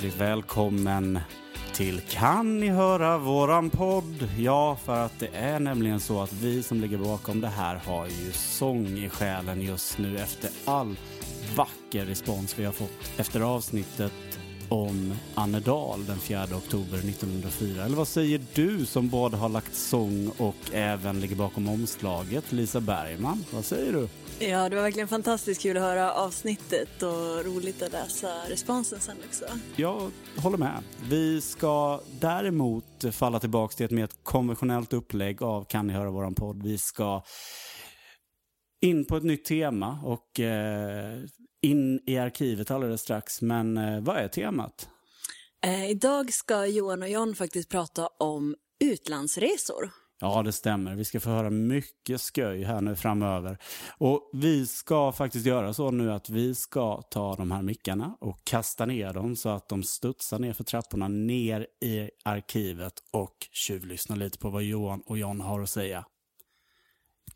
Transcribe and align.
hjärtligt 0.00 0.20
välkommen 0.20 1.20
till 1.72 2.00
Kan 2.00 2.60
ni 2.60 2.68
höra 2.68 3.18
våran 3.18 3.70
podd? 3.70 4.28
Ja, 4.38 4.76
för 4.84 5.04
att 5.04 5.18
det 5.18 5.28
är 5.32 5.60
nämligen 5.60 6.00
så 6.00 6.22
att 6.22 6.32
vi 6.32 6.62
som 6.62 6.80
ligger 6.80 6.98
bakom 6.98 7.40
det 7.40 7.48
här 7.48 7.76
har 7.76 8.06
ju 8.06 8.32
sång 8.32 8.86
i 8.86 9.08
själen 9.08 9.60
just 9.60 9.98
nu 9.98 10.18
efter 10.18 10.50
all 10.64 10.96
vacker 11.56 12.06
respons 12.06 12.58
vi 12.58 12.64
har 12.64 12.72
fått 12.72 13.10
efter 13.16 13.40
avsnittet 13.40 14.12
om 14.68 15.14
Annedal 15.34 16.06
den 16.06 16.18
4 16.18 16.42
oktober 16.42 16.98
1904. 16.98 17.84
Eller 17.84 17.96
vad 17.96 18.08
säger 18.08 18.40
du 18.54 18.86
som 18.86 19.08
både 19.08 19.36
har 19.36 19.48
lagt 19.48 19.74
sång 19.74 20.30
och 20.38 20.72
även 20.72 21.20
ligger 21.20 21.36
bakom 21.36 21.68
omslaget, 21.68 22.52
Lisa 22.52 22.80
Bergman? 22.80 23.44
Vad 23.50 23.64
säger 23.64 23.92
du? 23.92 24.08
Ja, 24.42 24.68
det 24.68 24.76
var 24.76 24.82
verkligen 24.82 25.08
fantastiskt 25.08 25.62
kul 25.62 25.76
att 25.76 25.82
höra 25.82 26.12
avsnittet 26.12 27.02
och 27.02 27.44
roligt 27.44 27.82
att 27.82 27.92
läsa 27.92 28.28
responsen 28.48 29.00
sen 29.00 29.16
också. 29.28 29.44
Jag 29.76 30.10
håller 30.36 30.58
med. 30.58 30.82
Vi 31.08 31.40
ska 31.40 32.00
däremot 32.20 33.04
falla 33.12 33.40
tillbaka 33.40 33.76
till 33.76 33.86
ett 33.86 33.92
mer 33.92 34.08
konventionellt 34.22 34.92
upplägg 34.92 35.42
av 35.42 35.64
Kan 35.64 35.86
ni 35.86 35.92
höra 35.92 36.10
våran 36.10 36.34
podd? 36.34 36.62
Vi 36.62 36.78
ska 36.78 37.22
in 38.80 39.04
på 39.04 39.16
ett 39.16 39.24
nytt 39.24 39.44
tema 39.44 40.00
och 40.04 40.40
eh, 40.40 41.18
in 41.62 42.00
i 42.06 42.18
arkivet 42.18 42.70
alldeles 42.70 43.00
strax. 43.00 43.42
Men 43.42 43.76
eh, 43.76 44.00
vad 44.00 44.16
är 44.16 44.28
temat? 44.28 44.88
Eh, 45.64 45.90
idag 45.90 46.32
ska 46.32 46.66
Johan 46.66 47.02
och 47.02 47.08
John 47.08 47.34
faktiskt 47.34 47.68
prata 47.68 48.06
om 48.06 48.54
utlandsresor. 48.84 49.90
Ja, 50.20 50.42
det 50.42 50.52
stämmer. 50.52 50.94
Vi 50.94 51.04
ska 51.04 51.20
få 51.20 51.30
höra 51.30 51.50
mycket 51.50 52.20
sköj 52.20 52.64
här 52.64 52.80
nu 52.80 52.96
framöver. 52.96 53.58
Och 53.98 54.30
vi 54.32 54.66
ska 54.66 55.12
faktiskt 55.12 55.46
göra 55.46 55.74
så 55.74 55.90
nu 55.90 56.12
att 56.12 56.30
vi 56.30 56.54
ska 56.54 57.02
ta 57.02 57.36
de 57.36 57.50
här 57.50 57.62
mickarna 57.62 58.16
och 58.20 58.44
kasta 58.44 58.86
ner 58.86 59.12
dem 59.12 59.36
så 59.36 59.48
att 59.48 59.68
de 59.68 59.82
studsar 59.82 60.38
ner 60.38 60.52
för 60.52 60.64
trapporna 60.64 61.08
ner 61.08 61.66
i 61.80 62.10
arkivet 62.24 62.94
och 63.10 63.36
tjuvlyssna 63.52 64.16
lite 64.16 64.38
på 64.38 64.50
vad 64.50 64.62
Johan 64.62 65.02
och 65.06 65.18
John 65.18 65.40
har 65.40 65.60
att 65.60 65.70
säga. 65.70 66.04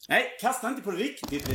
Nej, 0.08 0.24
kasta 0.40 0.68
inte 0.68 0.82
på 0.82 0.90
det 0.90 0.96
riktigt. 0.96 1.48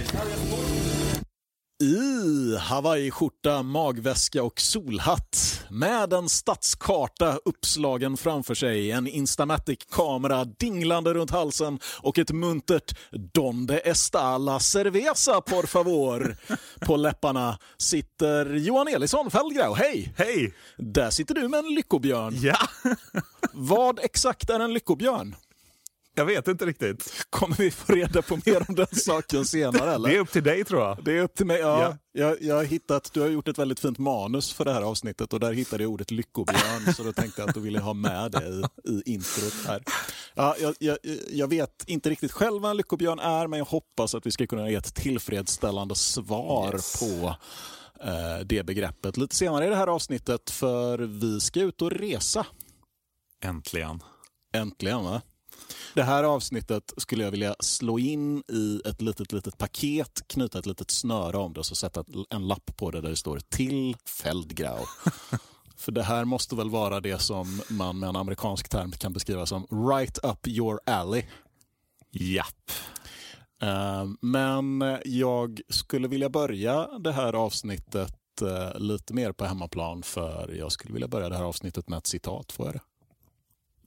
I 1.84 2.58
hawaiiskjorta, 2.58 3.64
magväska 3.64 4.44
och 4.44 4.62
solhatt 4.62 5.64
med 5.70 6.14
en 6.14 6.30
stadskarta 6.30 7.40
uppslagen 7.46 8.18
framför 8.18 8.56
sig, 8.56 8.92
en 8.92 9.08
Instamatic-kamera 9.08 10.46
dinglande 10.46 11.14
runt 11.14 11.32
halsen 11.32 11.80
och 12.02 12.18
ett 12.18 12.32
muntert 12.32 12.98
“Donde 13.34 13.80
está 13.80 14.38
la 14.38 14.60
cerveza, 14.60 15.42
por 15.42 15.66
favor” 15.66 16.38
på 16.86 16.98
läpparna 16.98 17.58
sitter 17.78 18.54
Johan 18.54 18.88
Elisson 18.88 19.32
Fällgrau. 19.32 19.76
Hej! 19.76 20.14
Hej! 20.18 20.54
Där 20.78 21.10
sitter 21.10 21.36
du 21.36 21.48
med 21.48 21.60
en 21.60 21.74
lyckobjörn. 21.74 22.36
Ja, 22.42 22.58
Vad 23.54 24.00
exakt 24.00 24.50
är 24.50 24.60
en 24.60 24.74
lyckobjörn? 24.74 25.36
Jag 26.20 26.26
vet 26.26 26.48
inte 26.48 26.66
riktigt. 26.66 27.26
Kommer 27.30 27.56
vi 27.56 27.72
få 27.72 27.94
reda 27.94 28.22
på 28.22 28.40
mer 28.46 28.66
om 28.70 28.76
den 28.76 28.88
saken 28.92 29.46
senare? 29.46 29.92
Eller? 29.94 30.10
Det 30.10 30.16
är 30.16 30.20
upp 30.20 30.32
till 30.32 30.44
dig 30.44 30.64
tror 30.64 30.82
jag. 30.82 31.04
Det 31.04 31.18
är 31.18 31.22
upp 31.22 31.36
till 31.36 31.46
mig. 31.46 31.60
Ja, 31.60 31.82
Ja. 31.84 31.98
Jag, 32.12 32.42
jag 32.42 32.56
har 32.56 32.64
hittat, 32.64 33.14
du 33.14 33.22
har 33.22 33.28
gjort 33.28 33.48
ett 33.48 33.58
väldigt 33.58 33.80
fint 33.80 33.98
manus 33.98 34.54
för 34.54 34.66
det 34.66 34.74
här 34.74 34.82
avsnittet 34.82 35.34
och 35.34 35.40
där 35.40 35.54
hittade 35.54 35.84
jag 35.84 35.92
ordet 35.92 36.12
lyckobjörn 36.12 36.94
så 36.94 37.04
då 37.04 37.14
tänkte 37.14 37.42
jag 37.42 37.50
att 37.50 37.56
då 37.56 37.62
ville 37.62 37.80
ha 37.80 37.94
med 37.94 38.32
det 38.32 38.44
i, 38.48 38.64
i 38.90 39.14
introt 39.14 39.54
här. 39.68 39.84
Ja, 40.36 40.56
jag, 40.60 40.76
jag, 40.80 40.98
jag 41.30 41.48
vet 41.48 41.84
inte 41.88 42.10
riktigt 42.10 42.32
själv 42.32 42.62
vad 42.62 42.72
en 42.72 42.78
lyckobjörn 42.78 43.20
är 43.20 43.48
men 43.48 43.60
jag 43.60 43.66
hoppas 43.66 44.16
att 44.16 44.26
vi 44.26 44.32
ska 44.32 44.48
kunna 44.48 44.70
ge 44.70 44.76
ett 44.76 44.96
tillfredsställande 44.96 45.96
svar 45.96 46.74
Yes. 46.74 47.00
på 47.00 47.36
eh, 48.04 48.40
det 48.46 48.64
begreppet 48.64 49.18
lite 49.18 49.36
senare 49.36 49.66
i 49.66 49.70
det 49.70 49.76
här 49.76 49.88
avsnittet 49.88 50.50
för 50.50 50.98
vi 51.00 51.40
ska 51.40 51.60
ut 51.62 51.82
och 51.82 51.92
resa. 51.92 52.46
Äntligen. 53.44 54.04
Äntligen 54.54 55.04
va? 55.04 55.22
Det 55.94 56.04
här 56.04 56.24
avsnittet 56.24 56.94
skulle 56.98 57.24
jag 57.24 57.32
vilja 57.32 57.56
slå 57.60 58.00
in 58.00 58.44
i 58.48 58.82
ett 58.86 59.02
litet, 59.02 59.32
litet 59.32 59.58
paket, 59.58 60.22
knyta 60.28 60.60
ett 60.60 60.66
litet 60.66 60.92
snöre 60.92 61.38
om 61.38 61.54
det 61.54 61.60
och 61.60 61.66
så 61.66 61.76
sätta 61.76 62.04
en 62.30 62.48
lapp 62.48 62.78
på 62.78 62.92
det 62.92 63.02
där 63.02 63.10
det 63.10 63.16
står 63.16 63.40
till 63.40 63.96
Feldgrau. 64.06 64.86
För 65.78 65.92
det 65.92 66.04
här 66.04 66.26
måste 66.26 66.56
väl 66.56 66.70
vara 66.70 67.00
det 67.00 67.22
som 67.22 67.62
man 67.70 68.00
med 68.00 68.10
en 68.10 68.16
amerikansk 68.16 68.70
term 68.70 68.92
kan 68.92 69.14
beskriva 69.14 69.46
som 69.46 69.68
right 69.90 70.20
up 70.24 70.48
your 70.48 70.80
alley. 70.86 71.24
Japp. 72.12 72.72
Eh, 73.62 74.06
Men 74.22 74.98
jag 75.06 75.62
skulle 75.70 76.08
vilja 76.08 76.30
börja 76.30 76.88
det 77.00 77.12
här 77.12 77.34
avsnittet 77.34 78.42
eh, 78.42 78.80
lite 78.80 79.14
mer 79.14 79.32
på 79.32 79.46
hemmaplan 79.46 80.04
för 80.04 80.56
jag 80.60 80.72
skulle 80.72 80.94
vilja 80.94 81.08
börja 81.08 81.30
det 81.30 81.38
här 81.38 81.44
avsnittet 81.44 81.90
med 81.90 81.98
ett 81.98 82.08
citat. 82.08 82.52
Får 82.52 82.66
jag 82.66 82.76
det? 82.76 82.82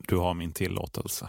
Du 0.08 0.16
har 0.16 0.34
min 0.34 0.52
tillåtelse. 0.52 1.28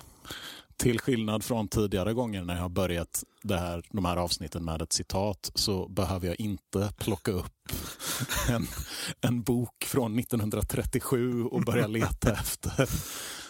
Till 0.77 0.99
skillnad 0.99 1.43
från 1.43 1.67
tidigare 1.67 2.13
gånger 2.13 2.43
när 2.43 2.55
jag 2.55 2.61
har 2.61 2.69
börjat 2.69 3.23
det 3.43 3.57
här, 3.57 3.83
de 3.91 4.05
här 4.05 4.17
avsnitten 4.17 4.65
med 4.65 4.81
ett 4.81 4.93
citat 4.93 5.51
så 5.55 5.87
behöver 5.87 6.27
jag 6.27 6.39
inte 6.39 6.93
plocka 6.97 7.31
upp 7.31 7.71
en, 8.49 8.67
en 9.21 9.43
bok 9.43 9.83
från 9.85 10.19
1937 10.19 11.43
och 11.43 11.61
börja 11.61 11.87
leta 11.87 12.31
efter 12.39 12.89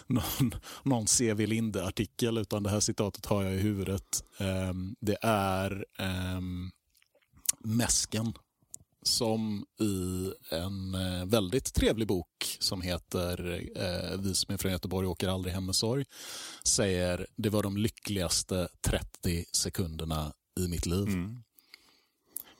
någon, 0.06 0.54
någon 0.82 1.06
C.V. 1.06 1.46
Linde-artikel 1.46 2.38
utan 2.38 2.62
det 2.62 2.70
här 2.70 2.80
citatet 2.80 3.26
har 3.26 3.42
jag 3.42 3.54
i 3.54 3.58
huvudet. 3.58 4.24
Ehm, 4.38 4.94
det 5.00 5.16
är 5.22 5.84
um, 6.36 6.70
Mäsken 7.64 8.32
som 9.04 9.66
i 9.80 10.32
en 10.50 10.94
eh, 10.94 11.24
väldigt 11.24 11.74
trevlig 11.74 12.08
bok 12.08 12.56
som 12.58 12.82
heter 12.82 13.60
eh, 13.76 14.18
Vi 14.20 14.34
som 14.34 14.54
är 14.54 14.58
från 14.58 14.72
Göteborg 14.72 15.06
åker 15.06 15.28
aldrig 15.28 15.54
hem 15.54 15.66
med 15.66 15.74
sorg 15.74 16.04
säger 16.64 17.26
det 17.36 17.48
var 17.50 17.62
de 17.62 17.76
lyckligaste 17.76 18.68
30 18.80 19.44
sekunderna 19.52 20.32
i 20.60 20.68
mitt 20.68 20.86
liv. 20.86 21.08
Mm. 21.08 21.42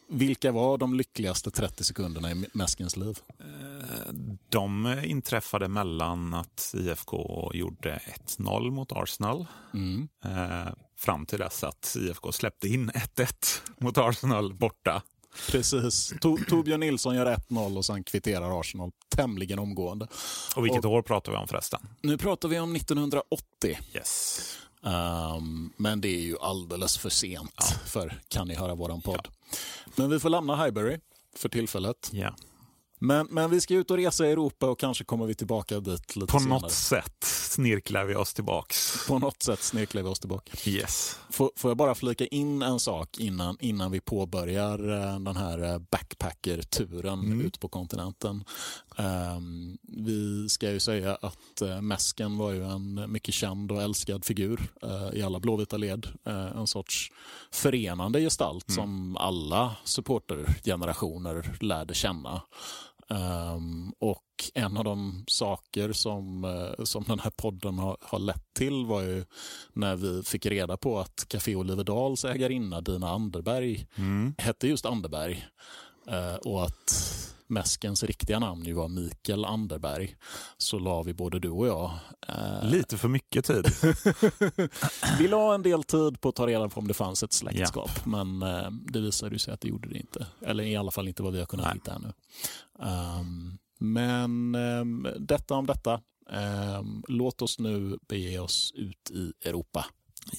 Vilka 0.09 0.53
var 0.53 0.79
de 0.79 0.95
lyckligaste 0.95 1.51
30 1.51 1.85
sekunderna 1.85 2.31
i 2.31 2.45
Mäskens 2.55 2.97
liv? 2.97 3.19
De 4.49 5.01
inträffade 5.05 5.69
mellan 5.69 6.35
att 6.35 6.75
IFK 6.77 7.51
gjorde 7.55 8.01
1-0 8.39 8.71
mot 8.71 8.93
Arsenal 8.93 9.47
Mm. 9.75 10.09
eh, 10.25 10.73
fram 10.97 11.27
till 11.27 11.39
dess 11.39 11.65
att 11.65 11.97
IFK 11.99 12.33
släppte 12.33 12.69
in 12.69 12.91
1-1 12.91 13.63
mot 13.79 13.99
Arsenal 13.99 14.55
borta. 14.55 15.03
Precis. 15.51 16.15
To 16.21 16.37
Torbjörn 16.49 16.81
Nilsson 16.81 17.15
gör 17.15 17.27
1-0 17.27 17.77
och 17.77 17.85
sen 17.85 18.05
kvitterar 18.05 18.61
Arsenal 18.61 18.91
tämligen 19.09 19.59
omgående. 19.59 20.07
Och 20.57 20.65
vilket 20.65 20.85
år 20.85 21.03
pratar 21.03 21.33
vi 21.33 21.39
om 21.39 21.49
förresten? 21.49 21.81
Nu 22.01 22.19
pratar 22.19 22.49
vi 22.49 22.59
om 22.59 22.77
1980. 22.77 23.79
Yes. 23.95 24.41
Um, 24.83 25.73
men 25.77 26.01
det 26.01 26.09
är 26.09 26.21
ju 26.21 26.39
alldeles 26.41 26.99
för 26.99 27.11
sent 27.11 27.77
för 27.87 28.21
Kan 28.29 28.49
ni 28.49 28.55
höra 28.55 28.75
våran 28.75 29.01
podd. 29.01 29.29
Men 29.97 30.11
vi 30.11 30.21
får 30.21 30.29
lämna 30.31 30.65
Highbury 30.65 30.99
för 31.37 31.49
tillfället. 31.49 32.11
Ja. 32.13 32.35
Men, 33.01 33.27
men 33.31 33.51
vi 33.51 33.61
ska 33.61 33.75
ut 33.75 33.91
och 33.91 33.97
resa 33.97 34.27
i 34.27 34.33
Europa 34.33 34.67
och 34.71 34.79
kanske 34.81 35.05
kommer 35.05 35.27
vi 35.27 35.35
tillbaka 35.35 35.81
dit 35.81 36.17
lite 36.17 36.33
På 36.33 36.39
senare. 36.39 36.61
något 36.61 36.73
sätt 36.73 37.25
snirklar 37.25 38.05
vi 38.05 38.15
oss 38.15 38.35
tillbaks. 38.35 39.07
På 39.09 39.19
något 39.19 39.43
sätt 39.43 39.63
snirklar 39.63 40.03
vi 40.03 40.09
oss 40.09 40.19
tillbaka. 40.21 40.53
Yes. 40.71 41.17
Får, 41.31 41.51
får 41.57 41.71
jag 41.71 41.77
bara 41.77 41.95
flika 41.95 42.27
in 42.27 42.63
en 42.63 42.81
sak 42.81 43.19
innan, 43.19 43.57
innan 43.61 43.91
vi 43.91 44.01
påbörjar 44.01 44.79
eh, 45.13 45.19
den 45.21 45.37
här 45.37 45.73
eh, 45.73 45.79
backpacker-turen 45.79 47.21
Mm. 47.25 47.41
ut 47.41 47.61
på 47.61 47.69
kontinenten. 47.69 48.45
Ehm, 48.97 49.79
vi 49.83 50.49
ska 50.49 50.71
ju 50.71 50.81
säga 50.81 51.15
att 51.15 51.63
uh, 51.63 51.81
Mäsken 51.81 52.39
var 52.39 52.53
ju 52.53 52.65
en 52.65 53.13
mycket 53.13 53.35
känd 53.35 53.73
och 53.73 53.83
älskad 53.83 54.25
figur 54.25 54.61
eh, 54.83 55.19
i 55.19 55.23
alla 55.23 55.41
blåvita 55.41 55.77
led. 55.77 56.07
Eh, 56.27 56.57
en 56.57 56.67
sorts 56.67 57.13
förenande 57.51 58.21
gestalt 58.21 58.71
som 58.71 59.17
alla 59.17 59.77
supportergenerationer 59.85 61.57
lärde 61.61 61.95
känna. 61.95 62.43
Ehm, 63.09 63.93
och 63.99 64.23
en 64.55 64.77
av 64.77 64.85
de 64.85 65.25
saker 65.29 65.93
som, 65.93 66.47
som 66.85 67.05
den 67.05 67.19
här 67.19 67.31
podden 67.31 67.79
har, 67.79 67.97
har 68.01 68.19
lett 68.19 68.55
till 68.55 68.87
var 68.87 69.03
ju 69.03 69.25
när 69.73 69.97
vi 69.97 70.23
fick 70.23 70.47
reda 70.47 70.77
på 70.77 70.99
att 70.99 71.27
Café 71.29 71.57
Oliverdals 71.57 72.25
ägarinna 72.25 72.81
Dina 72.81 73.11
Anderberg 73.11 73.87
hette 74.39 74.69
just 74.69 74.87
Anderberg. 74.87 75.47
Eh, 76.07 76.35
och 76.35 76.65
att 76.65 76.93
Mäskens 77.47 78.03
riktiga 78.03 78.39
namn 78.39 78.65
ju 78.65 78.73
var 78.73 78.89
Mikael 78.89 79.45
Anderberg. 79.45 80.17
Så 80.59 80.79
la 80.79 81.03
vi 81.03 81.15
både 81.15 81.39
du 81.39 81.51
och 81.51 81.67
jag 81.67 81.91
eh, 82.29 82.69
Lite 82.69 82.99
för 82.99 83.09
mycket 83.09 83.45
tid. 83.45 83.67
vi 85.19 85.29
la 85.29 85.55
en 85.55 85.63
del 85.63 85.85
tid 85.85 86.21
på 86.21 86.29
att 86.29 86.35
ta 86.35 86.47
reda 86.47 86.69
på 86.69 86.81
om 86.81 86.89
det 86.89 86.95
fanns 86.95 87.23
ett 87.23 87.33
släktskap, 87.33 88.07
men 88.07 88.43
eh, 88.43 88.71
det 88.71 89.01
visade 89.01 89.39
sig 89.39 89.55
att 89.55 89.61
det 89.61 89.69
gjorde 89.69 89.89
det 89.89 89.99
inte. 89.99 90.27
Eller 90.41 90.65
i 90.65 90.77
alla 90.77 90.91
fall 90.91 91.09
inte 91.09 91.23
vad 91.23 91.33
vi 91.33 91.39
har 91.39 91.47
kunnat 91.47 91.67
Nej. 91.67 91.75
hitta 91.75 91.95
ännu. 91.95 92.13
Um, 93.19 93.59
men 93.79 94.55
um, 94.55 95.09
detta 95.19 95.55
om 95.55 95.67
detta. 95.67 96.01
Um, 96.79 97.05
låt 97.09 97.43
oss 97.43 97.59
nu 97.59 97.99
bege 98.09 98.39
oss 98.39 98.73
ut 98.75 99.11
i 99.11 99.49
Europa. 99.49 99.87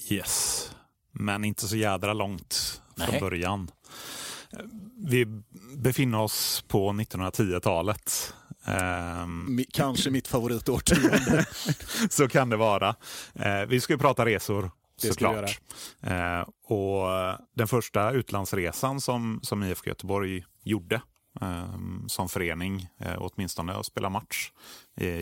Yes. 0.08 0.70
Men 1.12 1.44
inte 1.44 1.68
så 1.68 1.76
jädra 1.76 2.12
långt 2.12 2.82
från 2.96 3.10
Nej. 3.10 3.20
början. 3.20 3.70
Vi 4.96 5.26
befinner 5.76 6.20
oss 6.20 6.64
på 6.68 6.92
1910-talet. 6.92 8.34
Ehm, 8.64 9.64
Kanske 9.72 10.10
mitt 10.10 10.28
favoritårtionde. 10.28 11.46
så 12.10 12.28
kan 12.28 12.50
det 12.50 12.56
vara. 12.56 12.94
Eh, 13.34 13.66
vi 13.68 13.80
ska 13.80 13.92
ju 13.92 13.98
prata 13.98 14.24
resor 14.24 14.70
såklart. 14.96 15.60
Eh, 16.00 16.40
och 16.64 17.08
den 17.54 17.68
första 17.68 18.10
utlandsresan 18.10 19.00
som, 19.00 19.40
som 19.42 19.62
IFK 19.62 19.88
Göteborg 19.88 20.44
gjorde 20.62 21.00
eh, 21.40 21.74
som 22.06 22.28
förening, 22.28 22.88
eh, 22.98 23.16
åtminstone 23.18 23.72
att 23.72 23.86
spela 23.86 24.10
match, 24.10 24.52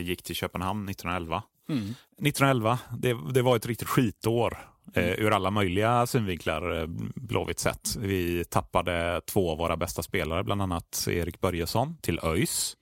gick 0.01 0.23
till 0.23 0.37
Köpenhamn 0.37 0.89
1911. 0.89 1.43
Mm. 1.69 1.83
1911, 1.83 2.79
det, 2.99 3.17
det 3.33 3.43
var 3.43 3.57
ett 3.57 3.67
riktigt 3.67 3.89
skitår 3.89 4.74
eh, 4.95 5.21
ur 5.21 5.33
alla 5.33 5.51
möjliga 5.51 6.07
synvinklar, 6.07 6.81
eh, 6.81 6.87
Blåvitt 7.15 7.59
sett. 7.59 7.97
Vi 7.97 8.45
tappade 8.45 9.21
två 9.27 9.51
av 9.51 9.59
våra 9.59 9.77
bästa 9.77 10.03
spelare, 10.03 10.45
bland 10.45 10.63
annat 10.63 11.07
Erik 11.11 11.41
Börjesson 11.41 11.97
till 12.01 12.21
ÖIS. 12.23 12.77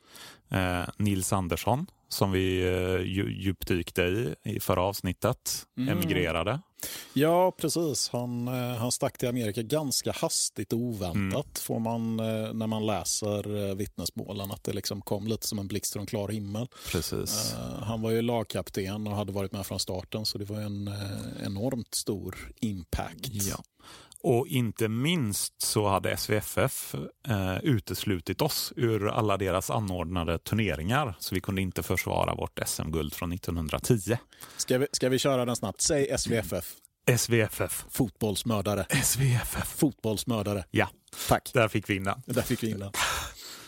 Eh, 0.50 0.82
Nils 0.96 1.32
Andersson, 1.32 1.86
som 2.12 2.32
vi 2.32 2.62
eh, 2.62 3.00
dju- 3.00 3.30
djupdykte 3.30 4.02
i 4.02 4.34
i 4.44 4.60
förra 4.60 4.82
avsnittet, 4.82 5.66
Mm. 5.78 5.98
emigrerade. 5.98 6.60
Ja, 7.12 7.52
precis. 7.58 8.08
Han, 8.12 8.48
eh, 8.48 8.76
han 8.76 8.92
stack 8.92 9.18
till 9.18 9.28
Amerika 9.28 9.62
ganska 9.62 10.12
hastigt 10.12 10.72
och 10.72 10.78
oväntat 10.78 11.58
får 11.58 11.78
man 11.78 12.20
eh, 12.20 12.52
när 12.52 12.66
man 12.66 12.86
läser 12.86 13.74
vittnesmålen. 13.74 14.50
Att 14.50 14.64
det 14.64 14.72
liksom 14.72 15.02
kom 15.02 15.26
lite 15.26 15.46
som 15.46 15.58
en 15.58 15.68
blixt 15.68 15.92
från 15.92 16.06
klar 16.06 16.28
himmel. 16.28 16.66
Precis. 16.92 17.54
Han 17.82 18.02
var 18.02 18.10
ju 18.10 18.22
lagkapten 18.22 19.06
och 19.06 19.16
hade 19.16 19.32
varit 19.32 19.52
med 19.52 19.66
från 19.66 19.78
starten 19.80 20.26
så 20.26 20.38
det 20.38 20.44
var 20.44 20.60
en 20.60 20.90
enormt 21.44 21.94
stor 21.94 22.52
impact. 22.60 23.28
Ja. 23.32 23.62
Och 24.22 24.46
inte 24.48 24.88
minst 24.88 25.62
så 25.62 25.88
hade 25.88 26.16
SVFF 26.16 26.94
eh, 27.28 27.58
uteslutit 27.62 28.42
oss 28.42 28.72
ur 28.76 29.08
alla 29.08 29.36
deras 29.36 29.70
anordnade 29.70 30.38
turneringar. 30.38 31.14
Så 31.18 31.34
vi 31.34 31.40
kunde 31.40 31.62
inte 31.62 31.82
försvara 31.82 32.34
vårt 32.34 32.60
SM-guld 32.66 33.14
från 33.14 33.32
1910. 33.32 34.16
Ska, 34.56 34.78
vi, 34.78 34.86
ska 34.92 35.08
vi 35.08 35.18
köra 35.18 35.44
den 35.44 35.56
snabbt? 35.56 35.80
Säg 35.80 36.18
SVFF. 36.18 36.74
SVFF. 37.16 37.84
Fotbollsmördare. 37.90 38.86
SVFF. 39.02 39.78
Fotbollsmördare. 39.78 40.64
Ja, 40.70 40.88
Tack. 41.28 41.50
där 41.54 41.68
fick 41.68 41.90
vi 41.90 41.96
in 41.96 42.04
den. 42.04 42.22
Där 42.26 42.42
fick 42.42 42.62
vi 42.62 42.70
in 42.70 42.78
den. 42.78 42.92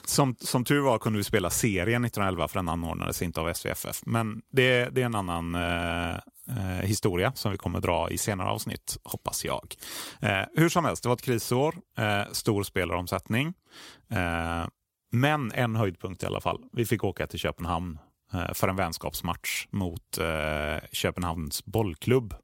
Som, 0.06 0.36
som 0.40 0.64
tur 0.64 0.80
var 0.80 0.98
kunde 0.98 1.16
vi 1.16 1.24
spela 1.24 1.50
serien 1.50 2.04
1911 2.04 2.48
för 2.48 2.58
den 2.58 2.68
anordnades 2.68 3.22
inte 3.22 3.40
av 3.40 3.54
SVFF. 3.54 4.02
Men 4.06 4.42
det, 4.52 4.88
det 4.92 5.00
är 5.02 5.06
en 5.06 5.14
annan 5.14 5.54
eh, 5.54 6.16
eh, 6.49 6.87
historia 6.87 7.32
som 7.35 7.52
vi 7.52 7.58
kommer 7.58 7.81
dra 7.81 8.11
i 8.11 8.19
senare 8.19 8.49
avsnitt, 8.49 8.99
hoppas 9.05 9.44
jag. 9.44 9.75
Eh, 10.20 10.43
hur 10.55 10.69
som 10.69 10.85
helst, 10.85 11.02
det 11.02 11.08
var 11.08 11.17
ett 11.17 11.23
krisår, 11.23 11.75
eh, 11.99 12.32
stor 12.32 12.62
spelaromsättning. 12.62 13.55
Eh, 14.11 14.67
men 15.12 15.52
en 15.52 15.76
höjdpunkt 15.76 16.23
i 16.23 16.26
alla 16.26 16.41
fall. 16.41 16.62
Vi 16.73 16.87
fick 16.87 17.05
åka 17.05 17.26
till 17.26 17.38
Köpenhamn 17.38 17.99
eh, 18.32 18.52
för 18.55 18.69
en 18.69 18.76
vänskapsmatch 18.76 19.67
mot 19.70 20.19
eh, 20.19 20.88
Köpenhamns 20.93 21.64
bollklubb. 21.64 22.35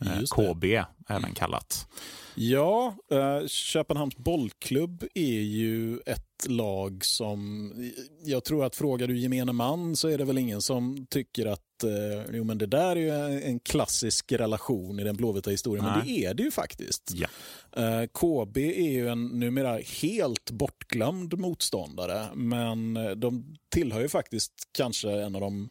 Eh. 0.00 0.22
KB 0.30 0.84
även 1.08 1.34
kallat. 1.34 1.88
Ja, 2.34 2.96
eh, 3.10 3.46
Köpenhamns 3.46 4.16
bollklubb 4.16 5.04
är 5.14 5.40
ju 5.40 5.98
ett 6.06 6.46
lag 6.46 7.04
som... 7.04 7.72
Jag 8.22 8.44
tror 8.44 8.64
att 8.64 8.76
frågar 8.76 9.06
du 9.06 9.18
gemene 9.18 9.52
man 9.52 9.96
så 9.96 10.08
är 10.08 10.18
det 10.18 10.24
väl 10.24 10.38
ingen 10.38 10.62
som 10.62 11.06
tycker 11.10 11.46
att 11.46 11.84
eh, 11.84 12.30
jo, 12.32 12.44
men 12.44 12.58
det 12.58 12.66
där 12.66 12.96
är 12.96 13.00
ju 13.00 13.42
en 13.42 13.60
klassisk 13.60 14.32
relation 14.32 15.00
i 15.00 15.04
den 15.04 15.16
blåvita 15.16 15.50
historien. 15.50 15.84
Men 15.84 15.98
Nej. 15.98 16.06
det 16.06 16.24
är 16.24 16.34
det 16.34 16.42
ju 16.42 16.50
faktiskt. 16.50 17.12
Ja. 17.14 17.28
Eh, 17.82 18.06
KB 18.06 18.56
är 18.56 18.90
ju 18.90 19.08
en 19.08 19.26
numera 19.26 19.78
helt 20.02 20.50
bortglömd 20.50 21.38
motståndare 21.38 22.26
men 22.34 22.94
de 23.16 23.56
tillhör 23.68 24.00
ju 24.00 24.08
faktiskt 24.08 24.52
kanske 24.72 25.10
en 25.10 25.34
av 25.34 25.40
de 25.40 25.70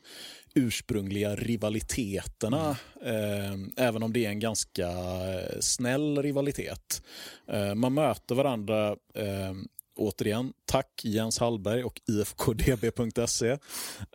ursprungliga 0.56 1.36
rivaliteterna 1.36 2.78
eh, 3.06 3.86
även 3.86 4.04
om 4.04 4.14
det 4.14 4.26
är 4.26 4.30
en 4.30 4.40
ganska 4.40 4.88
eh, 4.90 5.60
snäll 5.60 6.22
rivalitet. 6.22 7.04
Eh, 7.48 7.76
man 7.76 7.94
möter 7.94 8.36
varandra 8.36 8.90
eh, 9.16 9.54
Återigen, 9.96 10.54
tack 10.66 11.02
Jens 11.04 11.40
Hallberg 11.40 11.84
och 11.84 12.02
ifkdb.se. 12.22 13.50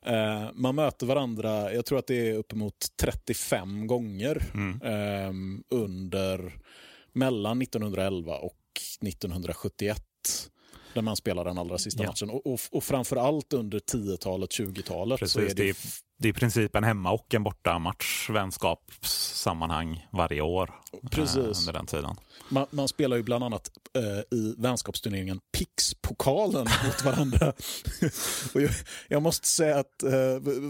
Eh, 0.03 0.49
man 0.55 0.75
möter 0.75 1.07
varandra, 1.07 1.73
jag 1.75 1.87
tror 1.87 1.99
att 1.99 2.07
det 2.07 2.29
är 2.29 2.35
uppemot 2.35 2.87
35 3.01 3.87
gånger 3.87 4.43
Mm. 4.55 4.81
eh, 4.83 5.33
under 5.79 6.53
mellan 7.13 7.63
1911 7.63 8.37
och 8.37 8.55
1971 9.01 10.03
där 10.95 11.03
man 11.03 11.17
spelar 11.17 11.45
den 11.45 11.59
allra 11.59 11.79
sista 11.79 12.03
Ja. 12.03 12.09
matchen. 12.09 12.31
Och, 12.31 12.47
och, 12.47 12.61
och 12.71 12.85
framför 12.85 13.17
allt 13.17 13.53
under 13.53 13.79
10-talet, 13.79 14.51
20-talet. 14.51 15.31
så 15.31 15.41
är 15.41 15.45
det 15.47 15.55
det, 15.55 15.69
är, 15.69 15.77
det 16.19 16.29
är 16.29 16.31
i 16.31 16.33
princip 16.33 16.77
en 16.77 16.85
hemma 16.85 17.11
och 17.11 17.35
en 17.35 17.43
borta 17.43 17.79
match, 17.79 18.31
vänskapssammanhang 18.31 20.07
varje 20.13 20.41
år 20.41 20.71
eh, 20.93 21.09
Precis. 21.11 21.37
under 21.61 21.73
den 21.73 21.87
tiden. 21.87 22.17
man, 22.49 22.67
man 22.71 22.89
spelar 22.89 23.17
ju 23.17 23.23
bland 23.23 23.45
annat 23.45 23.71
eh, 23.97 24.39
i 24.39 24.55
vänskapsturneringen 24.59 25.41
Pix-pokalen 25.59 26.67
mot 26.85 27.05
varandra. 27.05 27.53
och 28.55 28.61
jag, 28.63 28.71
jag 29.09 29.23
måste 29.23 29.49
säga 29.49 29.79
att 29.79 30.03
eh, 30.03 30.11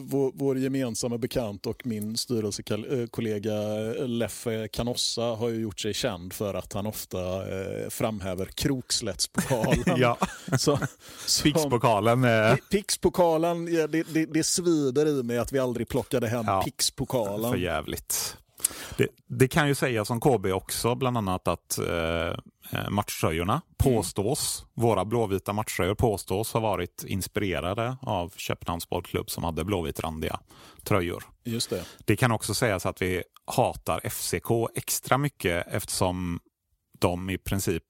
vår, 0.05 0.33
vår 0.35 0.59
gemensamma 0.59 1.19
bekant 1.19 1.67
och 1.67 1.87
min 1.87 2.17
styrelsekollega 2.17 3.55
Leffe 4.06 4.69
Canossa 4.69 5.23
har 5.23 5.49
ju 5.49 5.61
gjort 5.61 5.81
sig 5.81 5.94
känd 5.94 6.33
för 6.33 6.55
att 6.55 6.73
han 6.73 6.87
ofta 6.87 7.19
eh, 7.61 7.89
framhäver 7.91 8.44
Krokslättspokalen. 8.47 9.85
Ja, 9.97 10.19
Pixpokalen. 11.43 12.25
Eh, 12.25 12.29
Pi- 12.31 12.61
Pixpokalen, 12.71 13.75
ja, 13.75 13.87
det, 13.87 14.03
det, 14.03 14.27
det 14.27 14.44
svider 14.44 15.06
i 15.06 15.23
mig 15.23 15.38
att 15.38 15.52
vi 15.52 15.58
aldrig 15.58 15.88
plockade 15.88 16.29
hem 16.29 16.44
Ja, 16.46 16.62
Pixpokalen. 16.62 17.50
för 17.50 17.58
jävligt. 17.58 18.37
Det, 18.96 19.08
det 19.26 19.49
kan 19.49 19.69
ju 19.69 19.75
sägas 19.75 20.11
om 20.11 20.20
KB 20.20 20.46
också, 20.46 20.94
bland 20.94 21.19
annat 21.19 21.48
att 21.48 21.79
eh, 21.79 21.86
eh, 22.72 22.91
matchtröjorna 22.91 23.60
påstås, 23.77 24.67
våra 24.74 25.05
blåvita 25.05 25.53
matchtröjor 25.53 25.94
påstås 25.94 26.53
ha 26.53 26.60
varit 26.60 27.05
inspirerade 27.06 27.96
av 28.03 28.32
Köpenhamns 28.36 28.89
bollklubb 28.89 29.31
som 29.31 29.44
hade 29.44 29.65
blåvitrandiga 29.65 30.41
tröjor. 30.84 31.24
Just 31.44 31.70
det. 31.70 31.84
Det 32.05 32.17
kan 32.17 32.32
också 32.32 32.55
sägas 32.55 32.86
att 32.86 33.03
vi 33.03 33.22
hatar 33.44 34.01
FCK 34.10 34.51
extra 34.74 35.19
mycket 35.19 35.67
eftersom 35.67 36.41
de 36.98 37.31
i 37.31 37.39
princip 37.39 37.84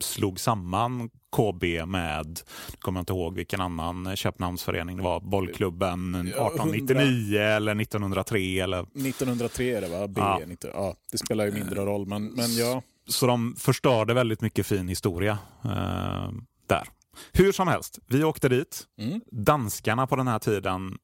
slog 0.00 0.40
samman 0.40 1.10
KB 1.36 1.86
med, 1.86 2.26
nu 2.70 2.76
kommer 2.78 2.98
jag 2.98 3.02
inte 3.02 3.12
ihåg 3.12 3.34
vilken 3.36 3.60
annan 3.60 4.16
Köpenhamnsförening 4.16 4.96
det 4.96 5.02
var, 5.02 5.20
bollklubben 5.20 6.14
Ja, 6.36 6.46
1899 6.46 7.38
eller 7.40 7.80
1903 7.80 8.38
eller 8.60 8.80
1903 8.82 9.74
är 9.76 9.80
det 9.80 9.88
va? 9.88 10.08
B, 10.08 10.20
Ja. 10.20 10.40
90. 10.46 10.70
Ja, 10.74 10.94
det 11.12 11.18
spelar 11.18 11.44
ju 11.44 11.52
mindre 11.52 11.80
roll, 11.80 12.06
men, 12.06 12.24
men 12.26 12.54
ja. 12.56 12.82
Så 13.06 13.26
de 13.26 13.54
förstörde 13.58 14.14
väldigt 14.14 14.40
mycket 14.40 14.66
fin 14.66 14.88
historia 14.88 15.38
eh, 15.64 16.30
där. 16.66 16.88
Hur 17.32 17.52
som 17.52 17.68
helst, 17.68 17.98
vi 18.06 18.24
åkte 18.24 18.48
dit. 18.48 18.84
Mm. 18.98 19.20
Danskarna 19.30 20.06
på 20.06 20.16
den 20.16 20.28
här 20.28 20.38
tiden 20.38 20.98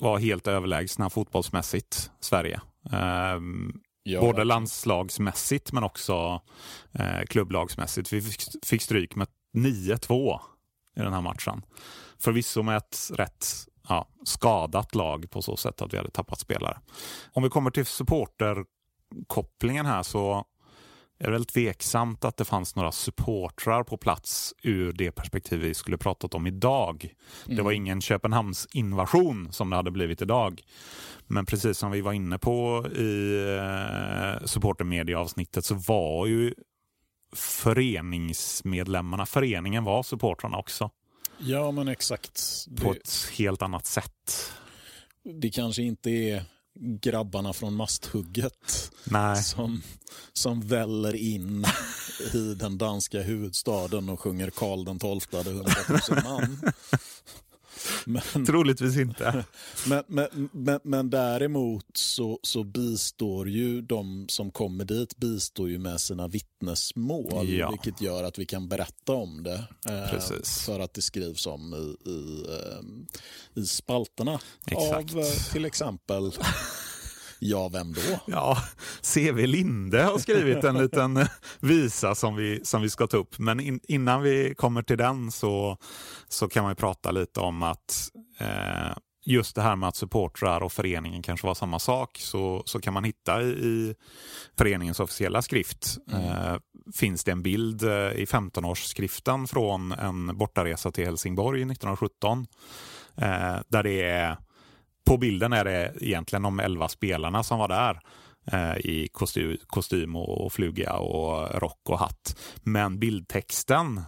var 0.00 0.18
helt 0.18 0.46
överlägsna 0.48 1.10
fotbollsmässigt, 1.10 2.10
Sverige. 2.20 2.60
Eh, 2.92 3.40
Ja, 4.06 4.20
Både 4.20 4.44
landslagsmässigt 4.44 5.72
men 5.72 5.84
också 5.84 6.40
eh, 6.92 7.22
klubblagsmässigt. 7.28 8.12
Vi 8.12 8.22
fick, 8.22 8.42
fick 8.66 8.82
stryk 8.82 9.16
med 9.16 9.28
9-2 9.54 10.40
i 10.96 11.00
den 11.00 11.12
här 11.12 11.20
matchen. 11.20 11.62
Förvisso 12.18 12.62
med 12.62 12.76
ett 12.76 13.10
rätt 13.14 13.46
ja, 13.88 14.08
skadat 14.24 14.94
lag 14.94 15.30
på 15.30 15.42
så 15.42 15.56
sätt 15.56 15.82
att 15.82 15.92
vi 15.92 15.96
hade 15.96 16.10
tappat 16.10 16.40
spelare. 16.40 16.78
Om 17.32 17.42
vi 17.42 17.48
kommer 17.48 17.70
till 17.70 17.86
supporterkopplingen 17.86 19.86
här 19.86 20.02
så 20.02 20.44
är 21.18 21.24
det 21.24 21.32
väl 21.32 21.44
tveksamt 21.44 22.24
att 22.24 22.36
det 22.36 22.44
fanns 22.44 22.76
några 22.76 22.92
supportrar 22.92 23.82
på 23.82 23.96
plats 23.96 24.54
ur 24.62 24.92
det 24.92 25.12
perspektiv 25.12 25.60
vi 25.60 25.74
skulle 25.74 25.98
pratat 25.98 26.34
om 26.34 26.46
idag. 26.46 27.14
Det 27.44 27.62
var 27.62 27.72
ingen 27.72 28.00
Köpenhamns 28.00 28.68
invasion 28.72 29.52
som 29.52 29.70
det 29.70 29.76
hade 29.76 29.90
blivit 29.90 30.22
idag. 30.22 30.62
Men 31.26 31.46
precis 31.46 31.78
som 31.78 31.90
vi 31.90 32.00
var 32.00 32.12
inne 32.12 32.38
på 32.38 32.86
i 32.96 33.38
eh, 33.58 34.46
supportermedia-avsnittet 34.46 35.64
så 35.64 35.74
var 35.74 36.26
ju 36.26 36.54
föreningsmedlemmarna, 37.34 39.26
föreningen 39.26 39.84
var 39.84 40.02
supportrarna 40.02 40.56
också 40.58 40.90
Ja, 41.38 41.70
men 41.70 41.88
exakt. 41.88 42.66
på 42.82 42.92
Det, 42.92 42.98
ett 42.98 43.28
helt 43.32 43.62
annat 43.62 43.86
sätt. 43.86 44.52
det 45.40 45.50
kanske 45.50 45.82
inte 45.82 46.10
är 46.10 46.44
grabbarna 46.80 47.52
från 47.52 47.74
masthugget 47.74 48.90
Nej, 49.04 49.42
som, 49.42 49.82
som 50.32 50.60
väller 50.60 51.14
in 51.16 51.64
i 52.34 52.54
den 52.54 52.78
danska 52.78 53.20
huvudstaden 53.22 54.08
och 54.08 54.20
sjunger 54.20 54.50
Karl 54.50 54.84
den 54.84 54.98
XII 54.98 55.36
hade 55.38 55.50
100 55.50 55.72
000 56.10 56.22
man. 56.24 56.60
Men, 58.06 58.46
Troligtvis 58.46 58.96
inte. 58.96 59.44
men, 59.86 60.02
men, 60.06 60.48
men, 60.52 60.80
men 60.84 61.10
däremot 61.10 61.86
så, 61.94 62.38
så 62.42 62.64
bistår 62.64 63.48
ju 63.48 63.82
de 63.82 64.26
som 64.28 64.50
kommer 64.50 64.84
dit 64.84 65.16
bistår 65.16 65.68
ju 65.68 65.78
med 65.78 66.00
sina 66.00 66.28
vittnesmål. 66.28 67.48
Ja. 67.48 67.70
Vilket 67.70 68.00
gör 68.00 68.24
att 68.24 68.38
vi 68.38 68.46
kan 68.46 68.68
berätta 68.68 69.12
om 69.12 69.42
det. 69.42 69.64
eh. 69.88 70.20
För 70.66 70.80
att 70.80 70.94
det 70.94 71.02
skrivs 71.02 71.46
om 71.46 71.74
i, 71.74 72.10
i, 72.10 72.44
eh, 72.48 73.62
i 73.62 73.66
spalterna. 73.66 74.40
Exakt. 74.66 75.14
Av 75.14 75.20
eh, 75.20 75.52
till 75.52 75.64
exempel, 75.64 76.32
ja 77.44 77.68
vem 77.68 77.92
då? 77.92 78.00
Ja, 78.26 78.56
C.V. 79.00 79.46
Linde 79.46 80.02
har 80.02 80.18
skrivit 80.18 80.64
en 80.64 80.78
liten 80.78 81.26
visa 81.60 82.14
som 82.14 82.36
vi, 82.36 82.64
som 82.64 82.82
vi 82.82 82.90
ska 82.90 83.06
ta 83.06 83.16
upp. 83.16 83.38
Men 83.38 83.60
in, 83.60 83.80
innan 83.88 84.22
vi 84.22 84.54
kommer 84.54 84.82
till 84.82 84.98
den 84.98 85.30
så, 85.30 85.78
så 86.28 86.48
kan 86.48 86.62
man 86.62 86.70
ju 86.70 86.76
prata 86.76 87.10
lite 87.10 87.40
om 87.40 87.62
att 87.62 88.10
eh, 88.38 88.96
just 89.26 89.54
det 89.54 89.62
här 89.62 89.76
med 89.76 89.88
att 89.88 89.96
supportrar 89.96 90.60
och 90.60 90.72
föreningen 90.72 91.22
kanske 91.22 91.46
var 91.46 91.54
samma 91.54 91.78
sak 91.78 92.18
så, 92.20 92.62
så 92.66 92.80
kan 92.80 92.94
man 92.94 93.04
hitta 93.04 93.42
i, 93.42 93.46
i 93.46 93.94
föreningens 94.58 95.00
officiella 95.00 95.42
skrift 95.42 95.96
eh, 96.12 96.56
finns 96.94 97.24
det 97.24 97.32
en 97.32 97.42
bild 97.42 97.82
eh, 97.82 98.12
i 98.12 98.24
15-årsskriften 98.24 99.46
från 99.46 99.92
en 99.92 100.38
bortaresa 100.38 100.90
till 100.90 101.04
Helsingborg 101.04 101.60
1917 101.60 102.46
eh, 103.16 103.56
där 103.68 103.82
det 103.82 104.02
är 104.02 104.36
på 105.04 105.16
bilden 105.16 105.52
är 105.52 105.64
det 105.64 105.92
egentligen 106.00 106.42
de 106.42 106.60
elva 106.60 106.88
spelarna 106.88 107.42
som 107.42 107.58
var 107.58 107.68
där 107.68 108.00
eh, 108.52 108.76
i 108.76 109.08
kostym, 109.12 109.56
kostym 109.66 110.16
och, 110.16 110.44
och 110.46 110.52
fluga 110.52 110.92
och 110.92 111.60
rock 111.60 111.80
och 111.88 111.98
hatt. 111.98 112.36
Men 112.62 112.98
bildtexten, 112.98 114.02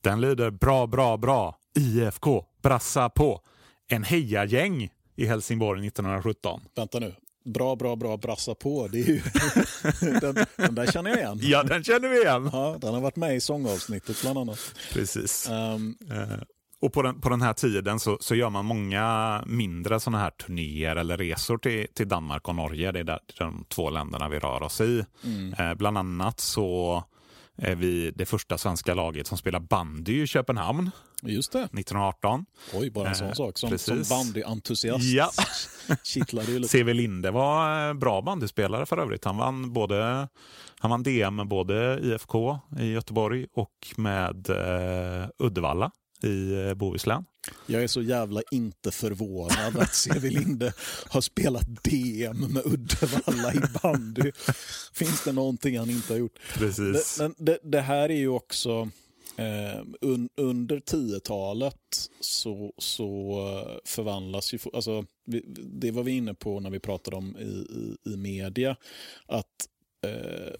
den 0.00 0.20
lyder 0.20 0.50
bra, 0.50 0.86
bra, 0.86 1.16
bra. 1.16 1.56
IFK, 1.78 2.44
brassa 2.62 3.08
på. 3.08 3.40
En 3.88 4.04
hejagäng 4.04 4.90
i 5.16 5.26
Helsingborg 5.26 5.86
1917. 5.86 6.60
Vänta 6.76 6.98
nu. 6.98 7.14
Bra, 7.44 7.76
bra, 7.76 7.96
bra, 7.96 8.16
brassa 8.16 8.54
på. 8.54 8.88
Det 8.88 9.00
är 9.00 9.06
ju, 9.08 9.20
den, 10.20 10.46
den 10.56 10.74
där 10.74 10.92
känner 10.92 11.10
jag 11.10 11.18
igen. 11.18 11.38
Ja, 11.42 11.62
den 11.62 11.84
känner 11.84 12.08
vi 12.08 12.20
igen. 12.20 12.50
Ja, 12.52 12.78
den 12.80 12.94
har 12.94 13.00
varit 13.00 13.16
med 13.16 13.36
i 13.36 13.40
sångavsnittet 13.40 14.22
bland 14.22 14.38
annat. 14.38 14.74
Precis. 14.92 15.48
Eh, 15.48 15.78
och 16.82 16.92
på 16.92 17.02
den, 17.02 17.20
på 17.20 17.28
den 17.28 17.42
här 17.42 17.52
tiden 17.52 18.00
så, 18.00 18.18
så 18.20 18.34
gör 18.34 18.50
man 18.50 18.64
många 18.64 19.42
mindre 19.46 20.00
sådana 20.00 20.18
här 20.18 20.30
turnéer 20.30 20.96
eller 20.96 21.16
resor 21.16 21.58
till, 21.58 21.86
till 21.94 22.08
Danmark 22.08 22.48
och 22.48 22.54
Norge. 22.54 22.92
Det 22.92 23.00
är 23.00 23.04
där, 23.04 23.18
de 23.38 23.64
två 23.68 23.90
länderna 23.90 24.28
vi 24.28 24.38
rör 24.38 24.62
oss 24.62 24.80
i. 24.80 25.04
Eh, 25.58 25.74
bland 25.74 25.98
annat 25.98 26.40
så 26.40 27.04
är 27.56 27.74
vi 27.76 28.10
det 28.10 28.26
första 28.26 28.58
svenska 28.58 28.94
laget 28.94 29.26
som 29.26 29.38
spelar 29.38 29.60
bandy 29.60 30.22
i 30.22 30.26
Köpenhamn 30.26 30.90
just 31.22 31.52
det. 31.52 31.58
1918. 31.58 32.44
Oj, 32.74 32.90
bara 32.90 33.08
en 33.08 33.14
sån 33.14 33.26
Eh, 33.26 33.32
sak. 33.32 33.58
Som, 33.58 33.70
precis. 33.70 34.08
som 34.08 34.16
bandyentusiast 34.18 35.04
Ja. 35.04 35.30
kittlar 36.04 36.44
det 36.44 36.52
ju 36.52 36.58
lite. 36.58 36.68
C.V. 36.72 36.92
Linde 36.92 37.30
var 37.30 37.88
eh, 37.88 37.94
bra 37.94 38.22
bandyspelare 38.22 38.86
för 38.86 38.98
övrigt. 38.98 39.24
Han 39.24 39.36
vann, 39.36 39.72
både, 39.72 40.28
han 40.78 40.90
vann 40.90 41.02
DM 41.02 41.36
med 41.36 41.48
både 41.48 42.00
IFK 42.02 42.58
i 42.78 42.92
Göteborg 42.92 43.46
och 43.54 43.74
med 43.96 44.50
eh, 44.50 45.28
Uddevalla 45.38 45.90
i 46.22 46.66
eh, 46.68 46.74
Bohuslän. 46.74 47.24
Jag 47.66 47.82
är 47.82 47.86
så 47.86 48.02
jävla 48.02 48.42
inte 48.50 48.90
förvånad 48.90 49.76
att 49.78 49.94
C.V. 49.94 50.30
Linde 50.30 50.72
har 51.08 51.20
spelat 51.20 51.84
DM 51.84 52.38
med 52.38 52.66
Uddevalla 52.66 53.54
i 53.54 53.60
bandy. 53.82 54.32
Finns 54.92 55.24
det 55.24 55.32
någonting 55.32 55.78
han 55.78 55.90
inte 55.90 56.12
har 56.12 56.18
gjort? 56.18 56.38
Precis. 56.54 57.16
Det, 57.16 57.22
men 57.22 57.34
det, 57.38 57.58
det 57.62 57.80
här 57.80 58.10
är 58.10 58.18
ju 58.18 58.28
också... 58.28 58.90
Eh, 59.36 59.84
un, 60.00 60.28
under 60.36 60.80
10-talet 60.80 62.08
så, 62.20 62.72
så 62.78 63.30
eh, 63.48 63.78
förvandlas 63.84 64.54
ju... 64.54 64.58
Alltså, 64.72 65.04
det 65.56 65.90
var 65.90 66.02
vi 66.02 66.12
inne 66.12 66.34
på 66.34 66.60
när 66.60 66.70
vi 66.70 66.78
pratade 66.78 67.16
om 67.16 67.36
i, 67.38 67.42
i, 67.42 68.12
i 68.12 68.16
media. 68.16 68.76
Att 69.26 69.46
eh, 70.06 70.10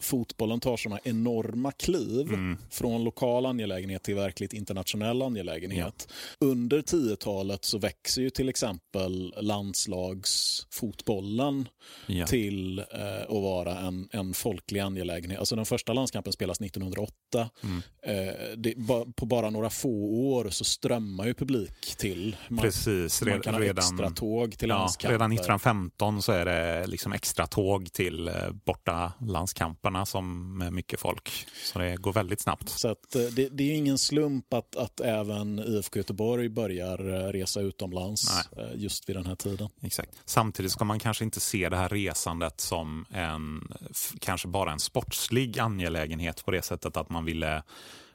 fotbollen 0.01 0.61
tar 0.61 0.77
såna 0.77 0.99
enorma 1.05 1.73
kliv 1.73 2.27
Mm. 2.33 2.59
från 2.71 3.05
lokal 3.05 3.47
angelägenhet 3.47 4.03
till 4.03 4.15
verkligt 4.15 4.53
internationell 4.53 5.23
angelägenhet. 5.23 6.09
Under 6.41 6.83
10-talet 6.83 7.65
så 7.65 7.79
växer 7.79 8.23
ju 8.23 8.31
till 8.31 8.49
exempel 8.49 9.35
landslagsfotbollen 9.41 11.69
Ja. 12.07 12.27
till 12.27 12.79
eh, 12.79 12.85
att 13.23 13.29
vara 13.31 13.79
en, 13.79 14.09
en 14.13 14.35
folklig 14.35 14.81
angelägenhet. 14.81 15.39
Alltså 15.39 15.57
den 15.57 15.67
första 15.67 15.93
landskampen 15.93 16.33
spelas 16.33 16.61
1908. 16.61 17.51
Mm. 17.63 17.83
Eh, 18.03 18.35
det, 18.57 18.75
ba, 18.77 19.05
på 19.17 19.27
bara 19.27 19.51
några 19.51 19.71
få 19.71 19.91
år 20.33 20.49
så 20.51 20.65
strömmar 20.65 21.27
ju 21.27 21.35
publik 21.35 21.97
till. 21.97 22.37
Man, 22.49 22.63
Precis, 22.63 23.23
man 23.23 23.41
kan 23.41 23.55
ha 23.55 23.61
redan, 23.61 23.79
extra 23.79 24.11
tåg 24.11 24.59
till 24.59 24.69
ja, 24.69 24.79
landskamper. 24.79 25.13
redan 25.15 25.33
1915 25.33 26.23
så 26.23 26.33
är 26.33 26.45
det 26.45 26.87
liksom 26.87 27.13
extra 27.13 27.47
tåg 27.47 27.93
till 27.93 28.29
eh, 28.29 28.35
borta 28.65 29.13
landskamperna 29.31 30.07
som 30.07 30.59
med 30.59 30.73
mycket 30.73 31.01
folk. 31.01 31.47
Så 31.65 31.79
det 31.79 31.97
går 31.97 32.13
väldigt 32.13 32.41
snabbt. 32.41 32.69
Så 32.69 32.89
att, 32.89 33.17
eh, 33.17 33.23
det, 33.23 33.49
det 33.49 33.63
är 33.63 33.67
ju 33.67 33.75
ingen 33.75 33.99
slump 33.99 34.55
att, 34.55 34.77
att 34.77 35.01
även 35.01 35.59
IFK 35.59 35.99
Göteborg 35.99 36.49
börjar 36.49 36.99
eh, 37.09 37.33
resa 37.33 37.61
utomlands 37.61 38.49
eh, 38.57 38.65
just 38.75 39.09
vid 39.09 39.17
den 39.17 39.27
här 39.27 39.35
tiden. 39.35 39.69
Exakt. 39.83 40.11
Samtidigt 40.25 40.73
ska 40.73 40.85
man 40.85 40.99
kanske 40.99 41.25
inte 41.25 41.41
se 41.41 41.69
det 41.69 41.77
här 41.77 41.89
resandet 41.89 42.61
som 42.61 43.07
en, 43.11 43.73
kanske 44.21 44.49
bara 44.49 44.73
en 44.73 44.81
sportslig 44.81 45.59
angelägenhet 45.59 46.45
på 46.45 46.51
det 46.51 46.63
sättet 46.63 46.97
att 46.97 47.11
man 47.11 47.25
ville 47.25 47.63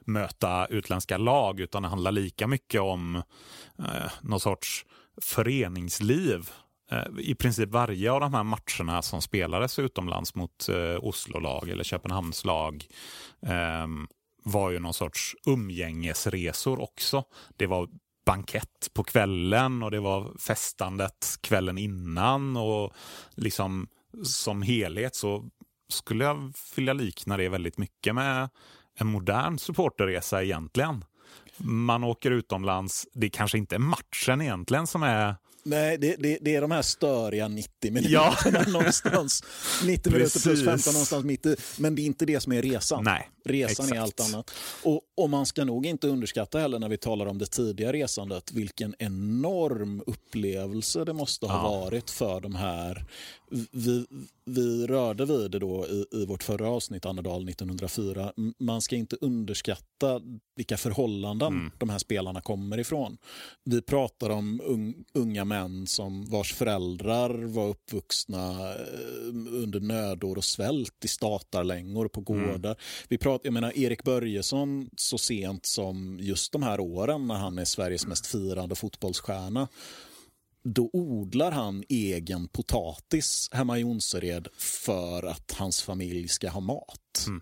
möta 0.06 0.66
utländska 0.66 1.18
lag, 1.18 1.60
utan 1.60 1.82
det 1.82 1.88
handlar 1.88 2.12
lika 2.12 2.46
mycket 2.46 2.80
om 2.80 3.16
eh, 3.78 4.10
någon 4.20 4.40
sorts 4.40 4.86
föreningsliv. 5.22 6.50
Eh, 6.90 7.04
I 7.18 7.34
princip 7.34 7.70
varje 7.70 8.12
av 8.12 8.20
de 8.20 8.34
här 8.34 8.44
matcherna 8.44 9.02
som 9.02 9.22
spelades 9.22 9.78
utomlands 9.78 10.34
mot 10.34 10.68
eh, 10.68 11.04
Oslo-lag 11.04 11.68
eller 11.68 11.84
Köpenhamnslag 11.84 12.86
eh, 13.46 13.86
var 14.44 14.70
ju 14.70 14.78
någon 14.78 14.94
sorts 14.94 15.36
umgängesresor 15.46 16.80
också. 16.80 17.24
Det 17.56 17.66
var 17.66 17.88
bankett 18.26 18.90
på 18.94 19.04
kvällen 19.04 19.82
och 19.82 19.90
det 19.90 20.00
var 20.00 20.38
festandet 20.38 21.26
kvällen 21.40 21.78
innan 21.78 22.56
och 22.56 22.92
liksom 23.34 23.88
som 24.22 24.62
helhet 24.62 25.14
så 25.14 25.48
skulle 25.88 26.24
jag 26.24 26.52
vilja 26.76 26.92
likna 26.92 27.36
det 27.36 27.48
väldigt 27.48 27.78
mycket 27.78 28.14
med 28.14 28.48
en 28.98 29.06
modern 29.06 29.58
supporterresa 29.58 30.42
egentligen. 30.42 31.04
Man 31.58 32.04
åker 32.04 32.30
utomlands, 32.30 33.06
det 33.12 33.30
kanske 33.30 33.58
inte 33.58 33.74
är 33.74 33.78
matchen 33.78 34.40
egentligen 34.40 34.86
som 34.86 35.02
är 35.02 35.36
Nej, 35.66 35.98
det, 35.98 36.16
det, 36.18 36.38
det 36.40 36.54
är 36.56 36.60
de 36.60 36.70
här 36.70 36.82
störiga 36.82 37.48
90 37.48 37.92
minuterna 37.92 38.36
Ja. 38.54 38.62
någonstans. 38.66 39.44
90 39.84 40.12
minuter 40.12 40.30
plus 40.30 40.44
Precis. 40.44 40.64
15 40.64 40.92
någonstans 40.92 41.24
mitt 41.24 41.46
i. 41.46 41.56
Men 41.76 41.94
det 41.94 42.02
är 42.02 42.06
inte 42.06 42.26
det 42.26 42.40
som 42.40 42.52
är 42.52 42.62
resan. 42.62 43.04
Nej, 43.04 43.28
Resan 43.48 43.86
är 43.86 43.90
exakt. 44.04 44.20
allt 44.20 44.34
annat. 44.34 44.50
Och, 44.84 45.00
och 45.16 45.30
man 45.30 45.46
ska 45.46 45.64
nog 45.64 45.86
inte 45.86 46.08
underskatta 46.08 46.58
heller 46.58 46.78
när 46.78 46.88
vi 46.88 46.96
talar 46.98 47.26
om 47.26 47.38
det 47.38 47.46
tidiga 47.46 47.92
resandet 47.92 48.52
vilken 48.52 48.94
enorm 48.98 50.02
upplevelse 50.06 51.04
det 51.04 51.12
måste 51.12 51.46
ha 51.46 51.54
Ja. 51.54 51.80
varit 51.80 52.10
för 52.10 52.40
de 52.40 52.54
här. 52.54 53.04
Vi, 53.70 54.06
vi 54.44 54.86
rörde 54.86 55.24
vid 55.24 55.50
det 55.50 55.58
då 55.58 55.86
i, 55.86 56.04
i 56.22 56.26
vårt 56.26 56.42
förra 56.42 56.68
avsnitt, 56.70 57.06
Annedal 57.06 57.48
1904. 57.48 58.32
M- 58.36 58.54
Man 58.58 58.82
ska 58.82 58.96
inte 58.96 59.16
underskatta 59.20 60.20
vilka 60.56 60.76
förhållanden 60.76 61.52
Mm. 61.52 61.70
de 61.78 61.88
här 61.88 61.98
spelarna 61.98 62.40
kommer 62.40 62.78
ifrån. 62.78 63.18
Vi 63.64 63.82
pratar 63.82 64.30
om 64.30 64.60
un, 64.64 65.04
unga 65.14 65.44
män 65.44 65.86
som 65.86 66.24
vars 66.24 66.54
föräldrar 66.54 67.30
var 67.44 67.68
uppvuxna 67.68 68.70
eh, 68.74 68.82
under 69.52 69.80
nödår 69.80 70.36
och 70.36 70.44
svält 70.44 71.04
i 71.04 71.08
statarlängor 71.08 72.08
på 72.08 72.24
Mm. 72.32 72.46
gårdar. 72.52 72.76
Vi 73.08 73.18
pratar, 73.18 73.35
jag 73.44 73.52
menar, 73.52 73.78
Erik 73.78 74.02
Börjesson 74.02 74.90
så 74.96 75.18
sent 75.18 75.66
som 75.66 76.18
just 76.20 76.52
de 76.52 76.62
här 76.62 76.80
åren 76.80 77.26
när 77.26 77.34
han 77.34 77.58
är 77.58 77.64
Sveriges 77.64 78.06
mest 78.06 78.26
firande 78.26 78.74
fotbollsstjärna 78.74 79.68
då 80.74 80.90
odlar 80.92 81.50
han 81.50 81.84
egen 81.88 82.48
potatis 82.48 83.48
hemma 83.52 83.78
i 83.78 83.80
Jonsered 83.80 84.48
för 84.56 85.22
att 85.22 85.52
hans 85.52 85.82
familj 85.82 86.28
ska 86.28 86.48
ha 86.48 86.60
mat. 86.60 87.24
Mm. 87.26 87.40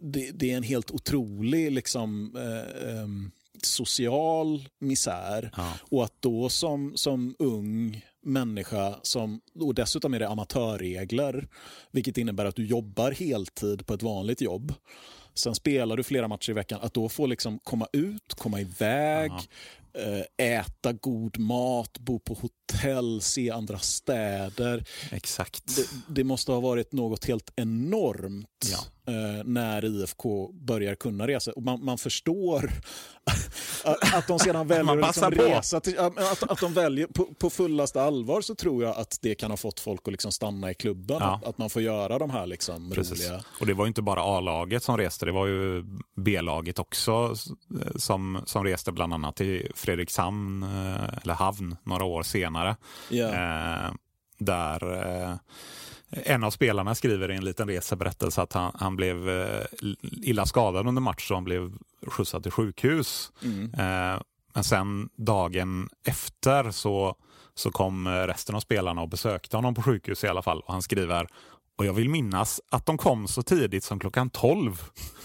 Det, 0.00 0.30
det 0.30 0.50
är 0.50 0.56
en 0.56 0.62
helt 0.62 0.90
otrolig 0.90 1.72
liksom, 1.72 2.36
eh, 2.36 2.98
em, 2.98 3.30
social 3.66 4.68
misär. 4.80 5.50
Ja. 5.56 5.72
Och 5.90 6.04
att 6.04 6.14
då 6.20 6.48
som, 6.48 6.92
som 6.96 7.34
ung 7.38 8.04
människa, 8.22 8.94
som, 9.02 9.40
och 9.60 9.74
dessutom 9.74 10.14
är 10.14 10.18
det 10.18 10.28
amatörregler, 10.28 11.48
vilket 11.90 12.18
innebär 12.18 12.44
att 12.44 12.56
du 12.56 12.66
jobbar 12.66 13.10
heltid 13.10 13.86
på 13.86 13.94
ett 13.94 14.02
vanligt 14.02 14.40
jobb. 14.40 14.74
Sen 15.34 15.54
spelar 15.54 15.96
du 15.96 16.02
flera 16.02 16.28
matcher 16.28 16.50
i 16.50 16.52
veckan. 16.52 16.80
Att 16.82 16.94
då 16.94 17.08
få 17.08 17.26
liksom 17.26 17.58
komma 17.58 17.86
ut, 17.92 18.34
komma 18.34 18.60
iväg, 18.60 19.32
eh, 19.94 20.46
äta 20.46 20.92
god 20.92 21.38
mat, 21.38 21.98
bo 21.98 22.18
på 22.18 22.34
hotell, 22.34 23.20
se 23.20 23.50
andra 23.50 23.78
städer. 23.78 24.84
Exakt. 25.10 25.76
Det, 25.76 25.86
det 26.08 26.24
måste 26.24 26.52
ha 26.52 26.60
varit 26.60 26.92
något 26.92 27.24
helt 27.24 27.52
enormt. 27.56 28.68
Ja. 28.72 28.78
Eh, 29.06 29.44
när 29.44 29.84
IFK 29.84 30.52
börjar 30.52 30.94
kunna 30.94 31.26
resa. 31.26 31.52
Och 31.52 31.62
man, 31.62 31.84
man 31.84 31.98
förstår 31.98 32.70
att, 33.84 34.14
att 34.14 34.26
de 34.26 34.38
sedan 34.38 34.66
väljer 34.66 34.98
att 34.98 35.06
liksom 35.06 35.30
resa. 35.30 35.80
Till, 35.80 35.98
att, 35.98 36.42
att 36.42 36.60
de 36.60 36.74
väljer 36.74 37.06
på, 37.06 37.24
på 37.24 37.50
fullaste 37.50 38.02
allvar 38.02 38.40
så 38.40 38.54
tror 38.54 38.84
jag 38.84 38.96
att 38.96 39.18
det 39.22 39.34
kan 39.34 39.50
ha 39.50 39.56
fått 39.56 39.80
folk 39.80 40.00
att 40.04 40.12
liksom 40.12 40.32
stanna 40.32 40.70
i 40.70 40.74
klubben. 40.74 41.16
Ja. 41.20 41.34
Att, 41.34 41.48
att, 41.48 41.58
man 41.58 41.70
får 41.70 41.82
göra 41.82 42.18
de 42.18 42.30
här 42.30 42.46
liksom 42.46 42.94
roliga... 42.94 43.44
Och 43.60 43.66
det 43.66 43.74
var 43.74 43.86
inte 43.86 44.02
bara 44.02 44.22
A-laget 44.22 44.82
som 44.82 44.98
reste, 44.98 45.26
det 45.26 45.32
var 45.32 45.46
ju 45.46 45.84
B-laget 46.16 46.78
också 46.78 47.34
som, 47.96 48.42
som 48.46 48.64
reste 48.64 48.92
bland 48.92 49.14
annat 49.14 49.36
till 49.36 49.72
Fredrikshamn, 49.74 50.62
eh, 50.62 51.18
eller 51.22 51.34
Havn, 51.34 51.76
några 51.82 52.04
år 52.04 52.22
senare. 52.22 52.76
Yeah. 53.10 53.86
Eh, 53.86 53.92
där 54.38 55.06
eh, 55.06 55.34
en 56.12 56.44
av 56.44 56.50
spelarna 56.50 56.94
skriver 56.94 57.30
i 57.30 57.36
en 57.36 57.44
liten 57.44 57.68
reseberättelse 57.68 58.42
att 58.42 58.52
han, 58.52 58.72
han 58.74 58.96
blev 58.96 59.28
eh, 59.28 59.64
illa 60.02 60.46
skadad 60.46 60.86
under 60.86 61.02
match 61.02 61.30
och 61.30 61.36
han 61.36 61.44
blev 61.44 61.72
skjutsad 62.06 62.42
till 62.42 62.52
sjukhus. 62.52 63.32
Mm. 63.42 63.64
Eh, 63.64 64.20
men 64.54 64.64
sen 64.64 65.08
dagen 65.16 65.88
efter 66.06 66.70
så, 66.70 67.16
så 67.54 67.70
kom 67.70 68.08
resten 68.08 68.54
av 68.54 68.60
spelarna 68.60 69.02
och 69.02 69.08
besökte 69.08 69.56
honom 69.56 69.74
på 69.74 69.82
sjukhus 69.82 70.24
i 70.24 70.28
alla 70.28 70.42
fall. 70.42 70.60
Och 70.60 70.72
han 70.72 70.82
skriver 70.82 71.28
och 71.76 71.86
jag 71.86 71.92
vill 71.92 72.08
minnas 72.08 72.60
att 72.70 72.86
de 72.86 72.98
kom 72.98 73.28
så 73.28 73.42
tidigt 73.42 73.84
som 73.84 73.98
klockan 73.98 74.30
12 74.30 74.82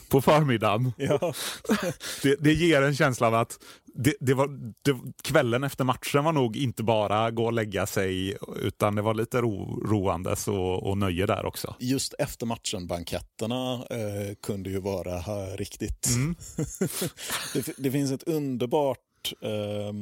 på 0.09 0.21
förmiddagen. 0.21 0.93
Ja. 0.97 1.33
det, 2.23 2.35
det, 2.39 2.53
ger 2.53 2.81
en 2.81 2.95
känsla 2.95 3.27
av 3.27 3.35
att 3.35 3.59
det, 3.97 4.15
det 4.19 4.33
var, 4.33 4.47
det, 4.81 5.13
kvällen 5.23 5.63
efter 5.63 5.83
matchen 5.83 6.23
var 6.23 6.31
nog 6.31 6.57
inte 6.57 6.83
bara 6.83 7.31
gå 7.31 7.45
och 7.45 7.53
lägga 7.53 7.85
sig 7.85 8.37
utan 8.55 8.95
det 8.95 9.01
var 9.01 9.13
lite 9.13 9.41
ro, 9.41 9.83
roandes 9.85 10.47
och, 10.47 10.83
och 10.83 10.97
nöje 10.97 11.25
där 11.25 11.45
också. 11.45 11.75
Just 11.79 12.13
efter 12.13 12.45
matchen-banketterna 12.45 13.73
eh, 13.73 14.35
kunde 14.41 14.69
ju 14.69 14.79
vara 14.79 15.17
här, 15.17 15.57
riktigt... 15.57 16.07
Mm. 16.07 16.35
det, 17.53 17.73
det, 17.77 17.91
finns 17.91 18.11
ett 18.11 18.23
underbart 18.23 19.33
eh, 19.41 19.93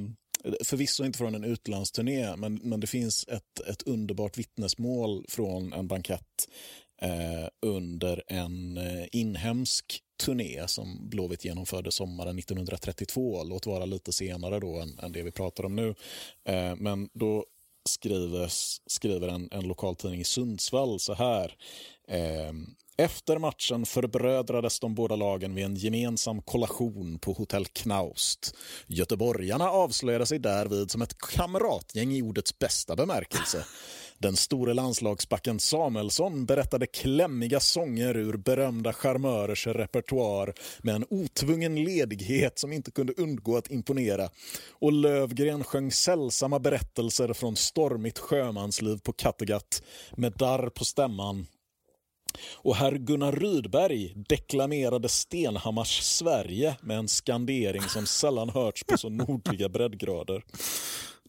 Förvisso 0.63 1.05
inte 1.05 1.17
från 1.17 1.35
en 1.35 1.43
utlandsturné, 1.43 2.35
men, 2.35 2.59
men 2.63 2.79
det 2.79 2.87
finns 2.87 3.25
ett, 3.27 3.59
ett 3.67 3.81
underbart 3.81 4.37
vittnesmål 4.37 5.25
från 5.29 5.73
en 5.73 5.87
bankett 5.87 6.47
Eh, 7.01 7.47
under 7.61 8.23
en 8.27 8.77
eh, 8.77 9.05
inhemsk 9.11 10.01
turné 10.25 10.67
som 10.67 11.09
Blåvitt 11.09 11.45
genomförde 11.45 11.91
sommaren 11.91 12.39
1932. 12.39 13.43
Låt 13.43 13.65
vara 13.65 13.85
lite 13.85 14.11
senare 14.11 14.59
då 14.59 14.79
än, 14.79 14.99
än 14.99 15.11
det 15.11 15.23
vi 15.23 15.31
pratar 15.31 15.65
om 15.65 15.75
nu. 15.75 15.95
Eh, 16.45 16.75
men 16.75 17.09
då 17.13 17.45
skriver, 17.89 18.47
skriver 18.85 19.27
en, 19.27 19.49
en 19.51 19.67
lokaltidning 19.67 20.21
i 20.21 20.23
Sundsvall 20.23 20.99
så 20.99 21.13
här. 21.13 21.55
Eh, 22.07 22.53
efter 22.97 23.37
matchen 23.37 23.85
förbrödrades 23.85 24.79
de 24.79 24.95
båda 24.95 25.15
lagen 25.15 25.55
vid 25.55 25.65
en 25.65 25.75
gemensam 25.75 26.41
kollation 26.41 27.19
på 27.19 27.33
Hotell 27.33 27.65
Knaust. 27.65 28.55
Göteborgarna 28.87 29.69
avslöjade 29.69 30.25
sig 30.25 30.39
därvid 30.39 30.91
som 30.91 31.01
ett 31.01 31.17
kamratgäng 31.17 32.11
i 32.11 32.21
ordets 32.21 32.59
bästa 32.59 32.95
bemärkelse. 32.95 33.65
Den 34.17 34.35
store 34.35 34.73
landslagsbacken 34.73 35.59
Samuelsson 35.59 36.45
berättade 36.45 36.87
klämmiga 36.87 37.59
sånger 37.59 38.17
ur 38.17 38.37
berömda 38.37 38.93
charmörers 38.93 39.67
repertoar 39.67 40.53
med 40.81 40.95
en 40.95 41.05
otvungen 41.09 41.75
ledighet 41.75 42.59
som 42.59 42.73
inte 42.73 42.91
kunde 42.91 43.13
undgå 43.13 43.57
att 43.57 43.71
imponera. 43.71 44.29
Och 44.71 44.93
Lövgren 44.93 45.63
sjöng 45.63 45.91
sällsamma 45.91 46.59
berättelser 46.59 47.33
från 47.33 47.55
stormigt 47.55 48.19
sjömansliv 48.19 48.97
på 48.97 49.13
Kattegatt 49.13 49.83
med 50.15 50.33
darr 50.33 50.69
på 50.69 50.85
stämman 50.85 51.45
och 52.53 52.75
herr 52.75 52.91
Gunnar 52.91 53.31
Rydberg 53.31 54.13
deklamerade 54.15 55.09
Stenhammars 55.09 56.01
Sverige 56.01 56.75
med 56.81 56.97
en 56.97 57.07
skandering 57.07 57.81
som 57.81 58.05
sällan 58.05 58.49
hörts 58.49 58.83
på 58.83 58.97
så 58.97 59.09
nordliga 59.09 59.69
breddgrader. 59.69 60.43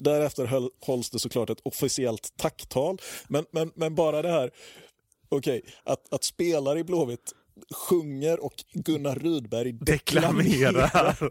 Därefter 0.00 0.46
höll, 0.46 0.70
hålls 0.80 1.10
det 1.10 1.18
såklart 1.18 1.50
ett 1.50 1.60
officiellt 1.62 2.32
tacktal, 2.36 3.00
men, 3.28 3.44
men, 3.52 3.72
men 3.74 3.94
bara 3.94 4.22
det 4.22 4.30
här, 4.30 4.50
okej, 5.28 5.58
okay, 5.58 5.72
att, 5.84 6.12
att 6.12 6.24
spelare 6.24 6.78
i 6.78 6.84
Blåvitt 6.84 7.32
sjunger 7.74 8.44
och 8.44 8.54
Gunnar 8.72 9.14
Rydberg 9.14 9.72
deklamerar. 9.72 10.42
deklamerar. 10.42 11.30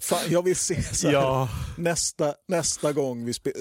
Fan, 0.00 0.24
jag 0.30 0.42
vill 0.42 0.56
se 0.56 0.82
så 0.82 1.06
här, 1.06 1.14
ja. 1.14 1.48
nästa, 1.78 2.34
nästa 2.48 2.92
gång 2.92 3.24
vi 3.24 3.32
spelar, 3.32 3.60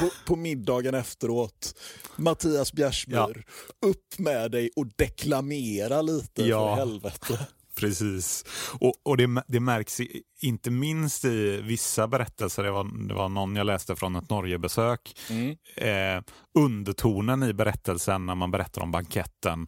på, 0.00 0.10
på, 0.26 0.36
middagen 0.36 0.94
efteråt, 0.94 1.74
Mattias 2.16 2.72
Bjärsmyr, 2.72 3.14
ja. 3.16 3.88
upp 3.88 4.18
med 4.18 4.50
dig 4.50 4.70
och 4.76 4.86
deklamera 4.96 6.02
lite 6.02 6.42
ja. 6.42 6.76
för 6.76 6.80
helvete. 6.80 7.46
Precis. 7.78 8.44
Och, 8.80 8.94
och 9.02 9.16
det, 9.16 9.42
det, 9.46 9.60
märks 9.60 10.00
i, 10.00 10.22
inte 10.40 10.70
minst 10.70 11.24
i 11.24 11.60
vissa 11.60 12.08
berättelser, 12.08 12.62
det 12.62 12.70
var, 12.70 13.08
det 13.08 13.14
var 13.14 13.28
någon 13.28 13.56
jag 13.56 13.66
läste 13.66 13.96
från 13.96 14.16
ett 14.16 14.30
Norgebesök, 14.30 15.14
mm. 15.30 15.56
eh, 15.76 16.22
undertonen 16.58 17.42
i 17.42 17.52
berättelsen 17.52 18.26
när 18.26 18.34
man 18.34 18.50
berättar 18.50 18.82
om 18.82 18.90
banketten 18.90 19.66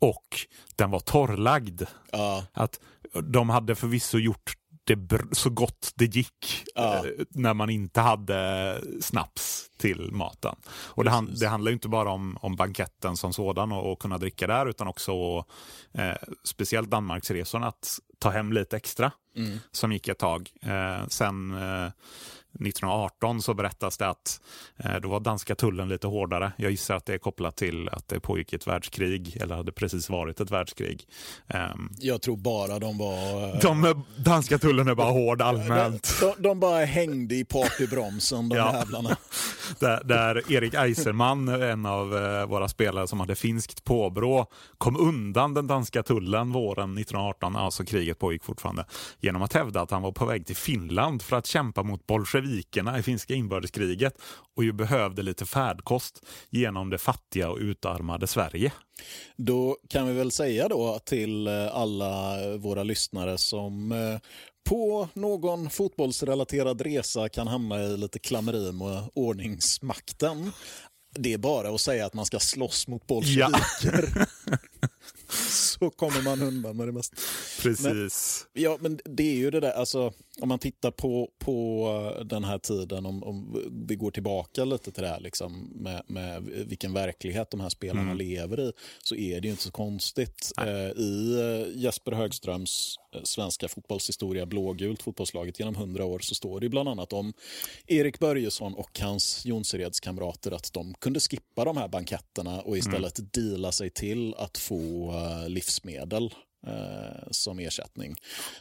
och 0.00 0.46
den 0.76 0.90
var 0.90 1.00
torrlagd. 1.00 1.82
Ja. 2.12 2.44
Att 2.52 2.80
de 3.22 3.50
hade 3.50 3.74
förvisso 3.74 4.18
gjort 4.18 4.52
det 4.86 5.20
så 5.32 5.50
gott 5.50 5.92
det 5.94 6.04
gick 6.04 6.64
ja. 6.74 6.96
eh, 6.96 7.24
när 7.30 7.54
man 7.54 7.70
inte 7.70 8.00
hade 8.00 8.80
snaps 9.00 9.70
till 9.76 10.12
maten. 10.12 10.56
Och 10.68 11.04
det, 11.04 11.10
hand, 11.10 11.40
det 11.40 11.48
handlar 11.48 11.72
inte 11.72 11.88
bara 11.88 12.10
om, 12.10 12.38
om 12.40 12.56
banketten 12.56 13.16
som 13.16 13.32
sådan 13.32 13.72
och, 13.72 13.92
och 13.92 13.98
kunna 13.98 14.18
dricka 14.18 14.46
där 14.46 14.66
utan 14.66 14.88
också 14.88 15.44
eh, 15.92 16.14
speciellt 16.44 16.90
Danmarksresorna 16.90 17.66
att 17.66 17.98
ta 18.18 18.30
hem 18.30 18.52
lite 18.52 18.76
extra 18.76 19.12
mm. 19.36 19.58
som 19.72 19.92
gick 19.92 20.08
ett 20.08 20.18
tag. 20.18 20.50
Eh, 20.62 21.06
sen 21.08 21.54
eh, 21.54 21.90
1918 22.60 23.42
så 23.42 23.54
berättas 23.54 23.98
det 23.98 24.08
att 24.08 24.40
eh, 24.76 24.94
då 25.02 25.08
var 25.08 25.20
danska 25.20 25.54
tullen 25.54 25.88
lite 25.88 26.06
hårdare. 26.06 26.52
Jag 26.56 26.70
gissar 26.70 26.96
att 26.96 27.06
det 27.06 27.14
är 27.14 27.18
kopplat 27.18 27.56
till 27.56 27.88
att 27.88 28.08
det 28.08 28.20
pågick 28.20 28.52
ett 28.52 28.66
världskrig 28.66 29.36
eller 29.40 29.56
hade 29.56 29.72
precis 29.72 30.10
varit 30.10 30.40
ett 30.40 30.50
världskrig. 30.50 31.04
Um, 31.54 31.90
jag 31.98 32.22
tror 32.22 32.36
bara 32.36 32.78
de 32.78 32.98
var... 32.98 33.48
Eh, 33.54 33.60
de 33.60 34.04
danska 34.16 34.58
tullen 34.58 34.88
är 34.88 34.94
bara 34.94 35.10
hård 35.10 35.42
allmänt. 35.42 36.20
De, 36.20 36.26
de, 36.26 36.42
de 36.42 36.60
bara 36.60 36.84
hängde 36.84 37.34
i 37.34 37.44
partybromsen 37.44 38.48
de 38.48 38.56
ja. 38.56 38.76
jävlarna. 38.76 39.16
där, 39.78 40.04
där 40.04 40.52
Erik 40.52 40.74
Eiserman, 40.74 41.48
en 41.48 41.86
av 41.86 42.16
eh, 42.16 42.46
våra 42.46 42.68
spelare 42.68 43.06
som 43.06 43.20
hade 43.20 43.34
finskt 43.34 43.84
påbrå, 43.84 44.46
kom 44.78 44.96
undan 44.96 45.54
den 45.54 45.66
danska 45.66 46.02
tullen 46.02 46.52
våren 46.52 46.98
1918, 46.98 47.56
alltså 47.56 47.84
kriget 47.84 48.18
pågick 48.18 48.44
fortfarande, 48.44 48.84
genom 49.20 49.42
att 49.42 49.52
hävda 49.52 49.80
att 49.80 49.90
han 49.90 50.02
var 50.02 50.12
på 50.12 50.26
väg 50.26 50.46
till 50.46 50.56
Finland 50.56 51.22
för 51.22 51.36
att 51.36 51.46
kämpa 51.46 51.82
mot 51.82 52.06
bolsjevikerna 52.06 52.45
bolsjevikerna 52.46 52.98
i 52.98 53.02
finska 53.02 53.34
inbördeskriget 53.34 54.14
och 54.56 54.64
ju 54.64 54.72
behövde 54.72 55.22
lite 55.22 55.46
färdkost 55.46 56.24
genom 56.50 56.90
det 56.90 56.98
fattiga 56.98 57.50
och 57.50 57.58
utarmade 57.58 58.26
Sverige. 58.26 58.72
Då 59.36 59.76
kan 59.88 60.06
vi 60.06 60.12
väl 60.12 60.30
säga 60.30 60.68
då 60.68 60.98
till 61.04 61.46
eh, 61.46 61.76
alla 61.76 62.36
våra 62.56 62.82
lyssnare 62.82 63.38
som 63.38 63.92
eh, 63.92 64.18
på 64.68 65.08
någon 65.14 65.70
fotbollsrelaterad 65.70 66.80
resa 66.80 67.28
kan 67.28 67.46
hamna 67.46 67.82
i 67.82 67.96
lite 67.96 68.18
klammeri 68.18 68.72
med 68.72 69.02
ordningsmakten. 69.14 70.52
Det 71.18 71.32
är 71.32 71.38
bara 71.38 71.68
att 71.68 71.80
säga 71.80 72.06
att 72.06 72.14
man 72.14 72.26
ska 72.26 72.38
slåss 72.38 72.88
mot 72.88 73.06
bolsjeviker. 73.06 73.48
Ja. 74.14 74.26
så 75.50 75.90
kommer 75.90 76.22
man 76.22 76.42
undan 76.42 76.76
med 76.76 76.88
det 76.88 76.92
mesta. 76.92 77.16
Precis. 77.62 78.46
Men, 78.54 78.62
ja, 78.62 78.78
men 78.80 79.00
det 79.04 79.22
är 79.22 79.36
ju 79.36 79.50
det 79.50 79.60
där, 79.60 79.72
alltså, 79.72 80.12
om 80.40 80.48
man 80.48 80.58
tittar 80.58 80.90
på, 80.90 81.30
på 81.38 82.22
den 82.24 82.44
här 82.44 82.58
tiden, 82.58 83.06
om, 83.06 83.22
om 83.24 83.64
vi 83.88 83.96
går 83.96 84.10
tillbaka 84.10 84.64
lite 84.64 84.92
till 84.92 85.02
det 85.02 85.08
här 85.08 85.20
liksom, 85.20 85.70
med, 85.74 86.02
med 86.06 86.42
vilken 86.42 86.92
verklighet 86.92 87.50
de 87.50 87.60
här 87.60 87.68
spelarna 87.68 88.00
mm. 88.00 88.16
lever 88.16 88.60
i, 88.60 88.72
så 89.02 89.14
är 89.14 89.40
det 89.40 89.46
ju 89.46 89.50
inte 89.50 89.62
så 89.62 89.70
konstigt. 89.70 90.52
Eh, 90.58 90.90
I 91.02 91.40
eh, 91.40 91.82
Jesper 91.82 92.12
Högströms 92.12 92.96
eh, 93.14 93.20
svenska 93.22 93.68
fotbollshistoria, 93.68 94.46
blågult 94.46 95.02
fotbollslaget 95.02 95.58
genom 95.58 95.74
hundra 95.74 96.04
år, 96.04 96.18
så 96.18 96.34
står 96.34 96.60
det 96.60 96.68
bland 96.68 96.88
annat 96.88 97.12
om 97.12 97.32
Erik 97.86 98.18
Börjesson 98.18 98.74
och 98.74 99.00
hans 99.00 99.46
Jonsereds 99.46 100.00
kamrater 100.00 100.52
att 100.52 100.72
de 100.72 100.94
kunde 100.94 101.20
skippa 101.20 101.64
de 101.64 101.76
här 101.76 101.88
banketterna 101.88 102.60
och 102.60 102.78
istället 102.78 103.18
mm. 103.18 103.30
deala 103.32 103.72
sig 103.72 103.90
till 103.90 104.34
att 104.34 104.58
få 104.58 105.12
livsmedel 105.48 106.34
eh, 106.66 107.28
som 107.30 107.58
ersättning. 107.58 108.14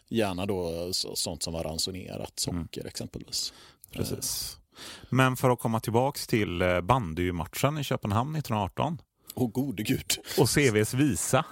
Gärna 0.10 0.46
då 0.46 0.90
sånt 0.94 1.44
som 1.44 1.54
var 1.54 1.64
ransonerat, 1.64 2.40
socker 2.40 2.82
mm. 2.82 2.88
exempelvis. 2.88 3.54
Precis. 3.92 4.58
Men 5.10 5.38
för 5.38 5.50
att 5.50 5.60
komma 5.60 5.80
tillbaka 5.80 6.20
till 6.28 6.62
eh, 6.62 6.82
bandymatchen 6.82 7.78
i 7.78 7.84
Köpenhamn 7.84 8.36
1918. 8.36 9.02
Åh 9.36 9.48
oh, 9.48 9.52
gode 9.52 9.84
gud. 9.84 10.18
Och 10.38 10.50
CVs 10.50 10.94
visa. 10.94 11.46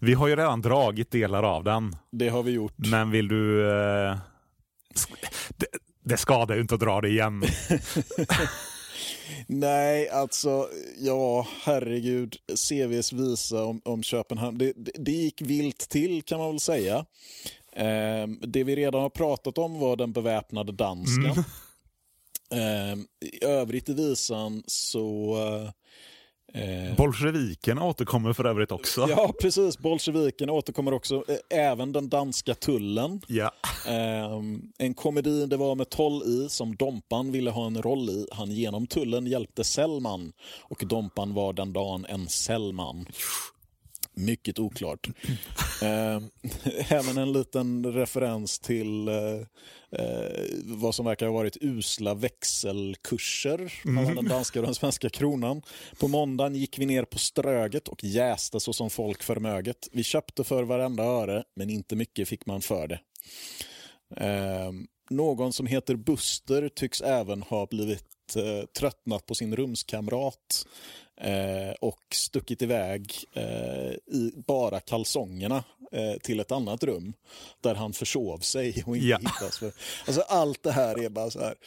Vi 0.00 0.14
har 0.14 0.28
ju 0.28 0.36
redan 0.36 0.62
dragit 0.62 1.10
delar 1.10 1.42
av 1.42 1.64
den. 1.64 1.96
Det 2.10 2.28
har 2.28 2.42
vi 2.42 2.50
gjort. 2.50 2.74
Men 2.76 3.10
vill 3.10 3.28
du... 3.28 3.70
Eh... 3.70 4.18
Det, 5.48 5.66
det 6.04 6.16
skadar 6.16 6.54
ju 6.54 6.60
inte 6.60 6.74
att 6.74 6.80
dra 6.80 7.00
det 7.00 7.08
igen. 7.08 7.44
Nej, 9.46 10.08
alltså, 10.08 10.68
ja, 10.98 11.46
herregud. 11.62 12.36
CVs 12.54 13.12
visa 13.12 13.64
om, 13.64 13.80
om 13.84 14.02
Köpenhamn. 14.02 14.58
Det, 14.58 14.72
det, 14.76 14.90
det 14.94 15.12
gick 15.12 15.40
vilt 15.40 15.88
till 15.88 16.22
kan 16.22 16.38
man 16.38 16.50
väl 16.50 16.60
säga. 16.60 17.06
Eh, 17.72 18.26
det 18.40 18.64
vi 18.64 18.76
redan 18.76 19.02
har 19.02 19.10
pratat 19.10 19.58
om 19.58 19.78
var 19.78 19.96
den 19.96 20.12
beväpnade 20.12 20.72
dansken. 20.72 21.44
Eh, 22.50 22.98
I 23.20 23.44
övrigt 23.44 23.88
i 23.88 23.94
visan 23.94 24.62
så... 24.66 25.36
Eh, 26.56 26.96
Bolsjeviken 26.96 27.78
återkommer 27.78 28.32
för 28.32 28.44
övrigt 28.44 28.72
också. 28.72 29.06
Ja, 29.10 29.32
precis. 29.40 29.78
Bolsjeviken 29.78 30.50
återkommer 30.50 30.94
också. 30.94 31.24
Eh, 31.28 31.58
även 31.58 31.92
den 31.92 32.08
danska 32.08 32.54
tullen. 32.54 33.20
Ja. 33.26 33.52
Eh, 33.86 34.42
en 34.78 34.94
komedi 34.94 35.46
det 35.46 35.56
var 35.56 35.74
med 35.74 35.88
Toll 35.90 36.22
i 36.22 36.48
som 36.48 36.76
Dompan 36.76 37.32
ville 37.32 37.50
ha 37.50 37.66
en 37.66 37.82
roll 37.82 38.10
i. 38.10 38.26
Han 38.32 38.50
genom 38.50 38.86
tullen 38.86 39.26
hjälpte 39.26 39.64
Sellman 39.64 40.32
och 40.60 40.82
Dompan 40.86 41.34
var 41.34 41.52
den 41.52 41.72
dagen 41.72 42.06
en 42.08 42.28
Sellman. 42.28 43.06
Mycket 44.16 44.58
oklart. 44.58 45.08
eh, 45.82 46.20
även 46.96 47.18
en 47.18 47.32
liten 47.32 47.92
referens 47.92 48.58
till 48.58 49.08
eh, 49.08 49.14
eh, 49.90 50.44
vad 50.64 50.94
som 50.94 51.04
verkar 51.04 51.26
ha 51.26 51.32
varit 51.32 51.56
usla 51.60 52.14
växelkurser 52.14 53.72
mellan 53.84 54.04
mm. 54.04 54.14
den 54.14 54.28
danska 54.28 54.60
och 54.60 54.66
den 54.66 54.74
svenska 54.74 55.10
kronan. 55.10 55.62
På 56.00 56.08
måndagen 56.08 56.54
gick 56.54 56.78
vi 56.78 56.86
ner 56.86 57.04
på 57.04 57.18
Ströget 57.18 57.88
och 57.88 58.04
jäste 58.04 58.60
så 58.60 58.72
som 58.72 58.90
folk 58.90 59.22
förmöget. 59.22 59.88
Vi 59.92 60.02
köpte 60.02 60.44
för 60.44 60.62
varenda 60.62 61.02
öre, 61.02 61.44
men 61.56 61.70
inte 61.70 61.96
mycket 61.96 62.28
fick 62.28 62.46
man 62.46 62.60
för 62.60 62.88
det. 62.88 63.00
Ehm, 64.16 64.86
någon 65.10 65.52
som 65.52 65.66
heter 65.66 65.96
Buster 65.96 66.68
tycks 66.68 67.00
även 67.00 67.42
ha 67.42 67.66
blivit 67.66 68.36
eh, 68.36 68.66
tröttnat 68.78 69.26
på 69.26 69.34
sin 69.34 69.56
rumskamrat 69.56 70.66
eh, 71.20 71.74
och 71.80 72.00
stuckit 72.14 72.62
iväg 72.62 73.14
eh, 73.32 74.14
i 74.16 74.32
bara 74.46 74.80
kalsongerna 74.80 75.64
eh, 75.92 76.20
till 76.22 76.40
ett 76.40 76.52
annat 76.52 76.84
rum 76.84 77.12
där 77.60 77.74
han 77.74 77.92
försov 77.92 78.38
sig 78.38 78.82
och 78.86 78.96
inte 78.96 79.08
ja. 79.08 79.18
hittas. 79.18 79.58
För, 79.58 79.72
alltså 80.06 80.20
allt 80.20 80.62
det 80.62 80.72
här 80.72 81.04
är 81.04 81.08
bara 81.08 81.30
så 81.30 81.40
här. 81.40 81.54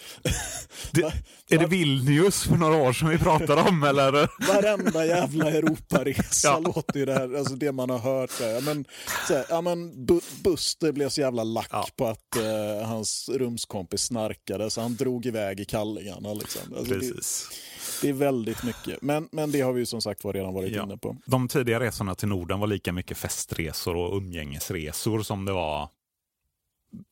Det, 0.92 1.56
är 1.56 1.60
det 1.60 1.66
Vilnius 1.66 2.44
för 2.44 2.56
några 2.56 2.76
år 2.76 2.94
sedan 2.94 3.10
vi 3.10 3.18
pratade 3.18 3.62
om 3.62 3.84
eller? 3.84 4.12
Varenda 4.48 5.06
jävla 5.06 5.52
Europaresa 5.52 6.24
ja. 6.48 6.60
låter 6.60 7.00
ju 7.00 7.06
det 7.06 7.14
här, 7.14 7.36
alltså 7.38 7.56
det 7.56 7.72
man 7.72 7.90
har 7.90 7.98
hört. 7.98 8.32
Så 8.32 8.44
här, 8.44 8.62
men, 8.62 8.86
så 9.28 9.34
här, 9.34 9.46
ja, 9.50 9.62
men 9.62 10.06
Buster 10.44 10.92
blev 10.92 11.10
så 11.10 11.22
jävla 11.22 11.44
lack 11.44 11.70
ja. 11.72 11.88
på 11.96 12.08
att 12.08 12.36
eh, 12.36 12.88
hans 12.88 13.30
rumskompis 13.30 14.02
snarkade 14.02 14.70
så 14.70 14.82
han 14.82 14.96
drog 14.96 15.26
iväg 15.26 15.60
i 15.60 15.66
kallingarna. 15.66 16.34
Liksom. 16.34 16.62
Alltså, 16.78 16.94
Precis. 16.94 17.48
Det, 17.50 17.69
det 18.02 18.10
är 18.10 18.14
väldigt 18.14 18.64
mycket. 18.64 19.02
Men, 19.02 19.30
men 19.32 19.52
det 19.52 19.62
har 19.62 19.74
vi 19.74 19.86
som 19.86 20.02
sagt 20.02 20.24
var 20.24 20.34
redan 20.34 20.54
varit 20.54 20.76
ja. 20.76 20.84
inne 20.84 20.98
på. 20.98 21.18
De 21.26 21.48
tidiga 21.48 21.80
resorna 21.80 22.16
till 22.16 22.28
Norden 22.28 22.60
var 22.60 22.68
lika 22.68 22.94
mycket 22.94 23.18
festresor 23.18 23.96
och 23.96 24.18
umgängesresor 24.18 25.22
som 25.22 25.46
det 25.46 25.52
var 25.52 25.90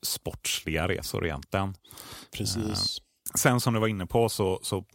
sportsliga 0.06 0.88
resor 0.88 1.26
egentligen. 1.26 1.76
Precis. 2.32 2.60
Eh, 2.60 3.04
sen 3.36 3.60
som 3.60 3.74
du 3.74 3.80
var 3.80 3.88
inne 3.88 4.06
på 4.06 4.30
så, 4.30 4.60
så 4.64 4.86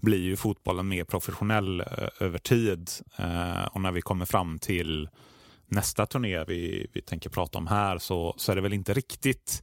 blir 0.00 0.18
ju 0.18 0.36
fotbollen 0.36 0.88
mer 0.88 1.04
professionell 1.04 1.80
eh, 1.80 1.86
över 2.20 2.38
tid. 2.38 2.90
Eh, 3.16 3.64
och 3.64 3.80
när 3.80 3.92
vi 3.92 4.02
kommer 4.02 4.24
fram 4.24 4.58
till 4.58 5.08
nästa 5.66 6.06
turné 6.06 6.44
vi, 6.44 6.86
vi 6.92 7.02
tänker 7.02 7.30
prata 7.30 7.58
om 7.58 7.66
här 7.66 7.98
så, 7.98 8.34
så 8.36 8.52
är 8.52 8.56
det 8.56 8.62
väl 8.62 8.72
inte 8.72 8.94
riktigt 8.94 9.62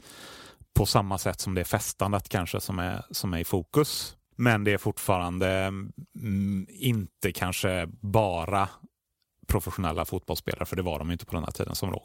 på 0.74 0.86
samma 0.86 1.18
sätt 1.18 1.40
som 1.40 1.56
det 1.56 1.62
är 1.62 1.66
festandet 1.66 2.30
kanske 2.30 2.62
som 2.62 2.80
är, 2.80 3.06
som 3.12 3.34
är 3.34 3.40
i 3.40 3.44
fokus. 3.44 4.17
Men 4.38 4.64
det 4.64 4.74
är 4.74 4.78
fortfarande 4.78 5.50
mm, 5.50 6.68
inte 6.70 7.32
kanske 7.32 7.88
bara 8.02 8.70
professionella 9.48 10.06
fotbollsspelare, 10.06 10.66
för 10.66 10.76
det 10.76 10.82
var 10.82 11.00
de 11.00 11.12
inte 11.12 11.26
på 11.26 11.36
den 11.36 11.44
här 11.44 11.52
tiden 11.52 11.76
som, 11.76 12.00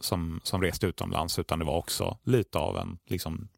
som, 0.00 0.40
som 0.42 0.62
reste 0.62 0.86
utomlands, 0.86 1.38
utan 1.38 1.58
det 1.58 1.64
var 1.64 1.76
också 1.76 2.18
lite 2.24 2.58
av 2.58 2.76
en 2.76 2.98
liksom, 3.06 3.48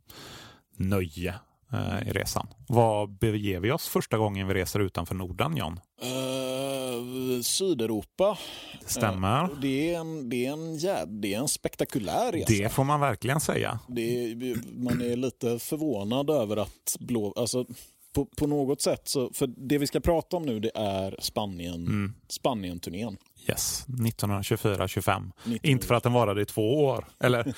nöje 0.76 1.34
eh, 1.72 2.08
i 2.08 2.12
resan. 2.12 2.46
Vad 2.68 3.18
beger 3.18 3.60
vi 3.60 3.70
oss 3.70 3.88
första 3.88 4.18
gången 4.18 4.48
vi 4.48 4.54
reser 4.54 4.80
utanför 4.80 5.14
Norden, 5.14 5.56
John? 5.56 5.80
Uh, 6.02 7.42
Sydeuropa. 7.42 8.38
Det 8.80 8.90
stämmer. 8.90 9.42
Uh, 9.42 9.60
det, 9.60 9.94
är 9.94 10.00
en, 10.00 10.28
det, 10.28 10.46
är 10.46 10.52
en, 10.52 10.78
ja, 10.78 11.06
det 11.06 11.34
är 11.34 11.38
en 11.38 11.48
spektakulär 11.48 12.32
resa. 12.32 12.46
Det 12.48 12.72
får 12.72 12.84
man 12.84 13.00
verkligen 13.00 13.40
säga. 13.40 13.78
Är, 13.88 14.82
man 14.84 15.02
är 15.02 15.16
lite 15.16 15.58
förvånad 15.58 16.30
över 16.30 16.56
att 16.56 16.96
blå... 17.00 17.32
Alltså, 17.36 17.66
på, 18.12 18.26
på 18.26 18.46
något 18.46 18.80
sätt, 18.80 19.08
så, 19.08 19.30
för 19.32 19.46
det 19.56 19.78
vi 19.78 19.86
ska 19.86 20.00
prata 20.00 20.36
om 20.36 20.42
nu 20.42 20.60
det 20.60 20.70
är 20.74 21.16
Spanien, 21.18 21.74
mm. 21.74 22.12
Spanien-turnén. 22.28 23.16
Yes, 23.48 23.84
1924-25. 23.86 25.32
Inte 25.62 25.86
för 25.86 25.94
att 25.94 26.02
den 26.02 26.12
varade 26.12 26.42
i 26.42 26.44
två 26.44 26.84
år. 26.84 27.04
Eller 27.20 27.54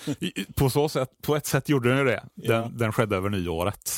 på, 0.55 0.71
så 0.71 0.88
sätt, 0.88 1.11
på 1.23 1.37
ett 1.37 1.47
sätt 1.47 1.69
gjorde 1.69 1.88
den 1.88 1.99
ju 1.99 2.05
det. 2.05 2.25
Den, 2.35 2.62
ja. 2.62 2.71
den 2.75 2.93
skedde 2.93 3.17
över 3.17 3.31
nyåret. 3.31 3.91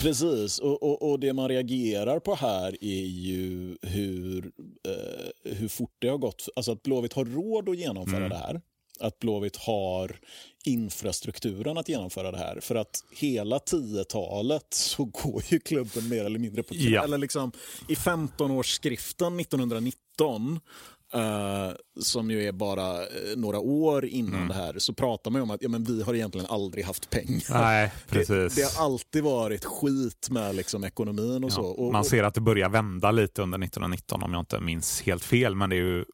Precis, 0.00 0.58
och, 0.58 0.82
och, 0.82 1.10
och, 1.10 1.20
det 1.20 1.32
man 1.32 1.48
reagerar 1.48 2.20
på 2.20 2.34
här 2.34 2.84
är 2.84 3.06
ju 3.06 3.76
hur, 3.82 4.52
eh, 4.88 5.52
hur 5.54 5.68
fort 5.68 5.96
det 5.98 6.08
har 6.08 6.18
gått. 6.18 6.48
Alltså 6.56 6.72
att 6.72 6.82
Blåvitt 6.82 7.12
har 7.12 7.24
råd 7.24 7.68
att 7.68 7.76
genomföra 7.76 8.16
mm. 8.16 8.28
det 8.28 8.36
här 8.36 8.60
att 9.00 9.18
Blåvitt 9.18 9.56
har 9.56 10.16
infrastrukturen 10.64 11.78
att 11.78 11.88
genomföra 11.88 12.30
det 12.30 12.38
här. 12.38 12.60
För 12.60 12.74
att 12.74 13.04
hela 13.10 13.58
10-talet 13.58 14.66
så 14.70 15.04
går 15.04 15.42
ju 15.48 15.58
klubben 15.58 16.08
mer 16.08 16.24
eller 16.24 16.38
mindre 16.38 16.62
på 16.62 16.74
ja. 16.74 17.04
eller 17.04 17.18
liksom 17.18 17.52
I 17.88 17.94
15-årsskriften 17.94 19.40
1919 19.40 20.60
Uh, 21.14 21.72
som 22.00 22.30
ju 22.30 22.48
är 22.48 22.52
bara 22.52 23.00
uh, 23.00 23.06
några 23.36 23.58
år 23.58 24.04
innan 24.04 24.34
mm. 24.34 24.48
det 24.48 24.54
här, 24.54 24.78
så 24.78 24.94
pratar 24.94 25.30
man 25.30 25.38
ju 25.38 25.42
om 25.42 25.50
att 25.50 25.62
ja, 25.62 25.68
men 25.68 25.84
vi 25.84 26.02
har 26.02 26.14
egentligen 26.14 26.46
aldrig 26.50 26.84
haft 26.84 27.10
pengar. 27.10 27.42
Nej, 27.50 27.92
precis. 28.08 28.28
Det, 28.28 28.62
det 28.62 28.74
har 28.74 28.84
alltid 28.84 29.22
varit 29.22 29.64
skit 29.64 30.28
med 30.30 30.54
liksom, 30.54 30.84
ekonomin 30.84 31.44
och 31.44 31.50
ja, 31.50 31.54
så. 31.54 31.62
Och, 31.62 31.92
man 31.92 32.04
ser 32.04 32.22
att 32.22 32.34
det 32.34 32.40
börjar 32.40 32.68
vända 32.68 33.10
lite 33.10 33.42
under 33.42 33.58
1919 33.58 34.22
om 34.22 34.32
jag 34.32 34.40
inte 34.40 34.60
minns 34.60 35.02
helt 35.02 35.24
fel, 35.24 35.54
men 35.54 35.70
det 35.70 35.76
är 35.76 35.80
ju 35.80 36.04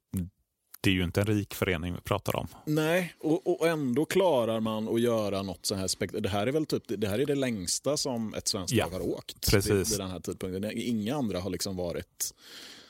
det 0.81 0.91
är 0.91 0.95
ju 0.95 1.05
inte 1.05 1.21
en 1.21 1.27
rik 1.27 1.55
förening 1.55 1.95
vi 1.95 2.01
pratar 2.01 2.37
om. 2.37 2.49
Nej, 2.65 3.15
och, 3.21 3.61
och 3.61 3.69
ändå 3.69 4.05
klarar 4.05 4.61
man 4.61 4.89
att 4.89 5.01
göra 5.01 5.43
något 5.43 5.67
så 5.67 5.75
här 5.75 5.87
spekt 5.87 6.15
Det 6.19 6.29
här 6.29 6.47
är 6.47 6.53
väl 6.53 6.67
typ 6.67 6.83
det 6.87 7.09
här 7.09 7.19
är 7.19 7.27
det 7.27 7.35
längsta 7.35 7.97
som 7.97 8.35
ett 8.35 8.49
svenskt 8.49 8.73
ja, 8.73 8.85
lag 8.85 8.93
har 8.93 9.01
åkt 9.01 9.51
precis. 9.51 9.93
Vid, 9.93 9.99
den 9.99 10.11
här 10.11 10.21
tidpunkten. 10.21 10.73
Inga 10.75 11.17
andra 11.17 11.41
har 11.41 11.51
liksom 11.51 11.77
varit 11.77 12.35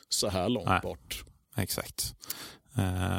så 0.09 0.29
här 0.29 0.49
långt 0.49 0.67
Nej, 0.67 0.79
bort. 0.83 1.23
Exakt. 1.57 2.15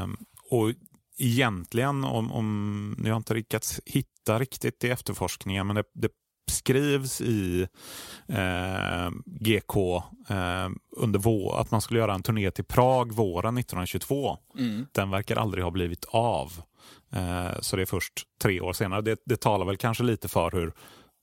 Um, 0.02 0.16
och 0.50 0.72
egentligen, 1.18 2.04
om, 2.04 2.32
om 2.32 2.96
jag 3.04 3.12
har 3.12 3.16
inte 3.16 3.34
lyckats 3.34 3.80
hitta 3.86 4.38
riktigt 4.38 4.84
i 4.84 4.88
efterforskningen, 4.88 5.66
men 5.66 5.76
det, 5.76 5.84
det 5.94 6.08
skrivs 6.50 7.20
i 7.20 7.66
eh, 8.28 9.10
GK 9.26 9.76
eh, 10.28 10.68
under 10.96 11.18
vår, 11.18 11.60
att 11.60 11.70
man 11.70 11.80
skulle 11.80 12.00
göra 12.00 12.14
en 12.14 12.22
turné 12.22 12.50
till 12.50 12.64
Prag 12.64 13.12
våren 13.12 13.58
1922. 13.58 14.38
Mm. 14.58 14.86
Den 14.92 15.10
verkar 15.10 15.36
aldrig 15.36 15.64
ha 15.64 15.70
blivit 15.70 16.04
av. 16.08 16.52
Eh, 17.12 17.60
så 17.60 17.76
det 17.76 17.82
är 17.82 17.86
först 17.86 18.12
tre 18.42 18.60
år 18.60 18.72
senare. 18.72 19.00
Det, 19.00 19.18
det 19.24 19.40
talar 19.40 19.66
väl 19.66 19.76
kanske 19.76 20.04
lite 20.04 20.28
för 20.28 20.50
hur 20.50 20.72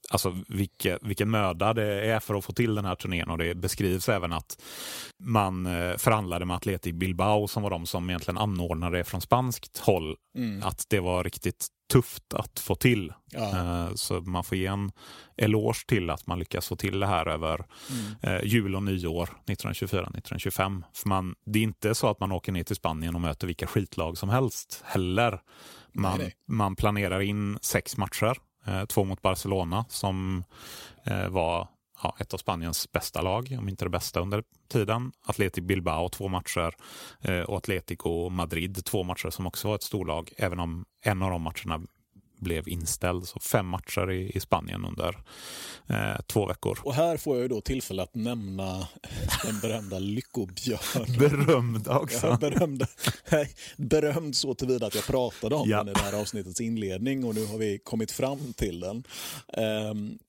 alltså 0.10 0.38
vilke, 0.48 0.98
vilken 1.02 1.30
möda 1.30 1.74
det 1.74 2.06
är 2.06 2.20
för 2.20 2.36
att 2.36 2.46
få 2.46 2.54
till 2.54 2.76
den 2.76 2.86
här 2.86 2.96
turnén 2.96 3.30
och 3.30 3.38
det 3.38 3.56
beskrivs 3.56 4.10
även 4.10 4.34
att 4.34 4.62
man 5.24 5.66
eh, 5.66 5.98
förhandlade 5.98 6.46
med 6.46 6.56
Atletic 6.56 6.94
Bilbao 6.94 7.48
som 7.48 7.64
var 7.64 7.70
de 7.70 7.86
som 7.86 8.10
egentligen 8.10 8.38
anordnade 8.38 8.98
det 8.98 9.04
från 9.04 9.22
spanskt 9.22 9.78
håll. 9.78 10.16
Mm. 10.38 10.64
Att 10.64 10.86
det 10.90 11.00
var 11.00 11.24
riktigt 11.24 11.68
tufft 11.94 12.34
att 12.34 12.60
få 12.60 12.76
till. 12.76 13.14
Ja. 13.32 13.58
Eh, 13.58 13.94
så 13.96 14.22
man 14.22 14.44
får 14.44 14.58
ge 14.58 14.66
en 14.66 14.92
eloge 15.38 15.86
till 15.88 16.10
att 16.10 16.28
man 16.28 16.40
lyckas 16.40 16.68
få 16.68 16.76
till 16.76 17.00
det 17.00 17.08
här 17.08 17.26
över 17.26 17.66
mm. 17.90 18.16
Eh, 18.22 18.46
jul 18.46 18.76
och 18.76 18.84
nyår 18.84 19.30
1924-1925. 19.46 20.84
För 20.94 21.10
man, 21.10 21.36
det 21.46 21.60
är 21.60 21.64
inte 21.64 21.96
så 21.96 22.10
att 22.10 22.20
man 22.20 22.32
åker 22.32 22.52
ner 22.52 22.64
till 22.64 22.76
Spanien 22.76 23.16
och 23.16 23.22
möter 23.22 23.48
vilka 23.48 23.68
skitlag 23.68 24.18
som 24.18 24.30
helst 24.30 24.84
heller. 24.86 25.42
Man, 25.94 26.18
nej, 26.18 26.28
nej. 26.28 26.36
man 26.48 26.76
planerar 26.76 27.20
in 27.20 27.58
sex 27.62 27.98
matcher 27.98 28.38
Eh, 28.66 28.86
två 28.86 29.04
mot 29.04 29.22
Barcelona 29.22 29.86
som 29.90 30.44
eh, 31.04 31.28
var 31.28 31.68
ja, 32.04 32.16
ett 32.20 32.34
av 32.34 32.38
Spaniens 32.38 32.92
bästa 32.92 33.22
lag, 33.22 33.56
om 33.60 33.70
inte 33.70 33.86
det 33.86 33.90
bästa 33.90 34.20
under 34.20 34.44
tiden. 34.72 35.12
Athletic 35.26 35.64
Bilbao 35.64 36.10
två 36.10 36.28
matcher 36.28 36.76
eh, 37.22 37.42
och 37.42 37.58
Atletico 37.58 38.30
Madrid 38.30 38.86
två 38.86 39.04
matcher 39.04 39.30
som 39.30 39.48
också 39.48 39.68
var 39.68 39.76
ett 39.76 39.84
storlag, 39.84 40.32
även 40.38 40.60
om 40.60 40.86
en 41.02 41.22
av 41.22 41.32
de 41.32 41.42
matcherna 41.42 41.88
blev 42.40 42.68
inställd. 42.68 43.28
Så 43.28 43.40
fem 43.40 43.68
matcher 43.68 44.12
i, 44.12 44.32
i 44.36 44.40
Spanien 44.40 44.86
under 44.86 45.18
eh, 45.88 46.22
två 46.28 46.46
veckor. 46.46 46.80
Och 46.84 46.94
här 46.94 47.18
får 47.18 47.40
jag 47.40 47.50
då 47.50 47.62
tillfälle 47.62 48.04
att 48.04 48.16
nämna 48.16 48.88
den 49.44 49.60
berömda 49.62 50.00
Lyckobjörn. 50.00 51.18
Berömda 51.20 52.00
också. 52.00 52.28
Ja, 52.28 52.38
berömda. 52.38 52.88
berömd 53.78 54.36
så 54.36 54.54
tillvida 54.54 54.88
att 54.88 54.96
jag 54.96 55.06
pratade 55.06 55.56
om 55.56 55.70
ja. 55.70 55.78
den 55.78 55.88
i 55.90 55.94
det 55.94 56.00
här 56.00 56.22
avsnittets 56.22 56.62
inledning 56.62 57.26
och 57.26 57.36
nu 57.36 57.46
har 57.46 57.58
vi 57.58 57.80
kommit 57.80 58.12
fram 58.12 58.54
till 58.54 58.80
den. 58.80 59.04
Um, 59.58 60.20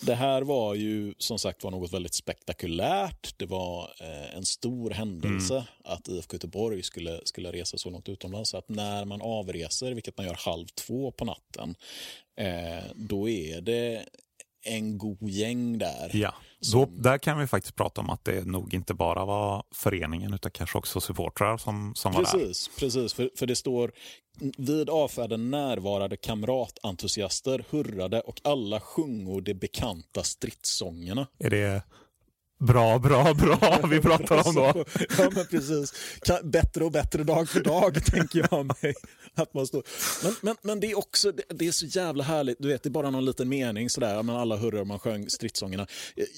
det 0.00 0.14
här 0.14 0.42
var 0.42 0.74
ju 0.74 1.14
som 1.18 1.38
sagt 1.38 1.64
var 1.64 1.70
något 1.70 1.92
väldigt 1.92 2.14
spektakulärt. 2.14 3.34
Det 3.36 3.46
var 3.46 3.90
eh, 4.00 4.36
en 4.36 4.44
stor 4.44 4.90
händelse 4.90 5.54
Mm. 5.54 5.64
att 5.84 6.08
IFK 6.08 6.34
Göteborg 6.34 6.82
skulle, 6.82 7.20
skulle 7.24 7.52
resa 7.52 7.78
så 7.78 7.90
långt 7.90 8.08
utomlands. 8.08 8.50
Så 8.50 8.56
att 8.56 8.68
när 8.68 9.04
man 9.04 9.22
avreser, 9.22 9.92
vilket 9.92 10.16
man 10.16 10.26
gör 10.26 10.34
halv 10.34 10.66
två 10.66 11.10
på 11.10 11.24
natten, 11.24 11.74
eh, 12.36 12.84
då 12.94 13.28
är 13.28 13.60
det 13.60 14.04
en 14.62 14.98
god 14.98 15.28
gäng 15.28 15.78
där. 15.78 16.10
Ja, 16.12 16.34
då, 16.72 16.88
där 16.98 17.18
kan 17.18 17.38
vi 17.38 17.46
faktiskt 17.46 17.76
prata 17.76 18.00
om 18.00 18.10
att 18.10 18.24
det 18.24 18.46
nog 18.46 18.74
inte 18.74 18.94
bara 18.94 19.24
var 19.24 19.64
föreningen 19.74 20.34
utan 20.34 20.50
kanske 20.50 20.78
också 20.78 21.00
supportrar 21.00 21.56
som, 21.56 21.92
som 21.94 22.12
var 22.12 22.22
där. 22.22 22.30
Precis, 22.30 22.70
precis 22.78 23.12
för, 23.12 23.30
för 23.36 23.46
det 23.46 23.56
står 23.56 23.92
vid 24.58 24.90
avfärden 24.90 25.50
närvarade 25.50 26.16
kamratentusiaster 26.16 27.64
hurrade 27.70 28.20
och 28.20 28.40
alla 28.44 28.80
sjungo 28.80 29.40
de 29.40 29.54
bekanta 29.54 30.22
stridssångerna. 30.22 31.26
Är 31.38 31.50
det 31.50 31.82
bra, 32.60 32.98
bra, 32.98 33.34
bra 33.34 33.80
vi 33.90 34.00
pratar 34.00 34.48
om 34.48 34.54
då? 34.54 34.84
ja, 35.18 35.30
men 35.34 35.46
precis. 35.46 35.92
Bättre 36.42 36.84
och 36.84 36.92
bättre 36.92 37.24
dag 37.24 37.48
för 37.48 37.60
dag, 37.60 38.04
tänker 38.04 38.46
jag 38.50 38.66
mig. 38.66 38.94
Att 39.34 39.54
man 39.54 39.66
står. 39.66 39.82
Men, 40.24 40.34
men, 40.42 40.56
men 40.62 40.80
det 40.80 40.90
är 40.90 40.98
också 40.98 41.32
det, 41.32 41.66
är 41.66 41.72
så 41.72 41.86
jävla 41.86 42.24
härligt. 42.24 42.56
Du 42.60 42.68
vet, 42.68 42.82
det 42.82 42.88
är 42.88 42.90
bara 42.90 43.10
någon 43.10 43.24
liten 43.24 43.48
mening 43.48 43.90
sådär. 43.90 44.14
ja, 44.14 44.22
Men 44.22 44.36
alla 44.36 44.56
hurrar 44.56 44.84
man 44.84 44.98
sjöng 44.98 45.30
stridssångerna. 45.30 45.86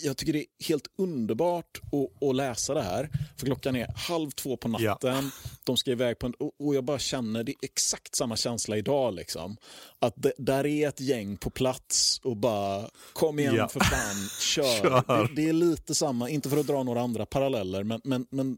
Jag, 0.03 0.17
tycker 0.17 0.33
det 0.33 0.39
är 0.39 0.67
helt 0.69 0.87
underbart 0.99 1.81
att, 1.93 2.29
att 2.29 2.35
läsa 2.37 2.75
det 2.75 2.83
här. 2.83 3.11
För 3.37 3.47
klockan 3.47 3.77
är 3.77 3.87
halv 3.97 4.31
två 4.31 4.57
på 4.57 4.69
natten. 4.69 5.31
De 5.65 5.77
ska 5.77 5.91
iväg 5.91 6.19
på 6.19 6.27
en, 6.27 6.35
och, 6.39 6.67
och 6.67 6.75
jag 6.75 6.85
bara 6.85 6.99
känner, 6.99 7.45
det 7.45 7.53
är 7.53 7.57
exakt 7.63 8.15
samma 8.17 8.37
känsla 8.37 8.77
idag. 8.77 9.15
Liksom. 9.15 9.57
Att 9.99 10.15
det, 10.17 10.33
där 10.39 10.67
är 10.67 10.89
ett 10.89 11.01
gäng 11.01 11.37
på 11.37 11.51
plats 11.51 12.21
och 12.25 12.37
bara 12.37 12.89
kom 13.13 13.39
igen 13.39 13.55
Ja. 13.55 13.69
för 13.69 13.81
fan, 13.81 14.29
kör. 14.41 14.83
Kör. 14.83 15.27
Det, 15.29 15.35
det 15.43 15.49
är 15.49 15.53
lite 15.53 15.95
samma, 15.95 16.12
inte 16.29 16.51
för 16.51 16.57
att 16.57 16.66
dra 16.66 16.83
några 16.83 17.01
andra 17.01 17.27
paralleller, 17.27 17.85
men, 17.85 18.01
men, 18.05 18.27
men 18.31 18.57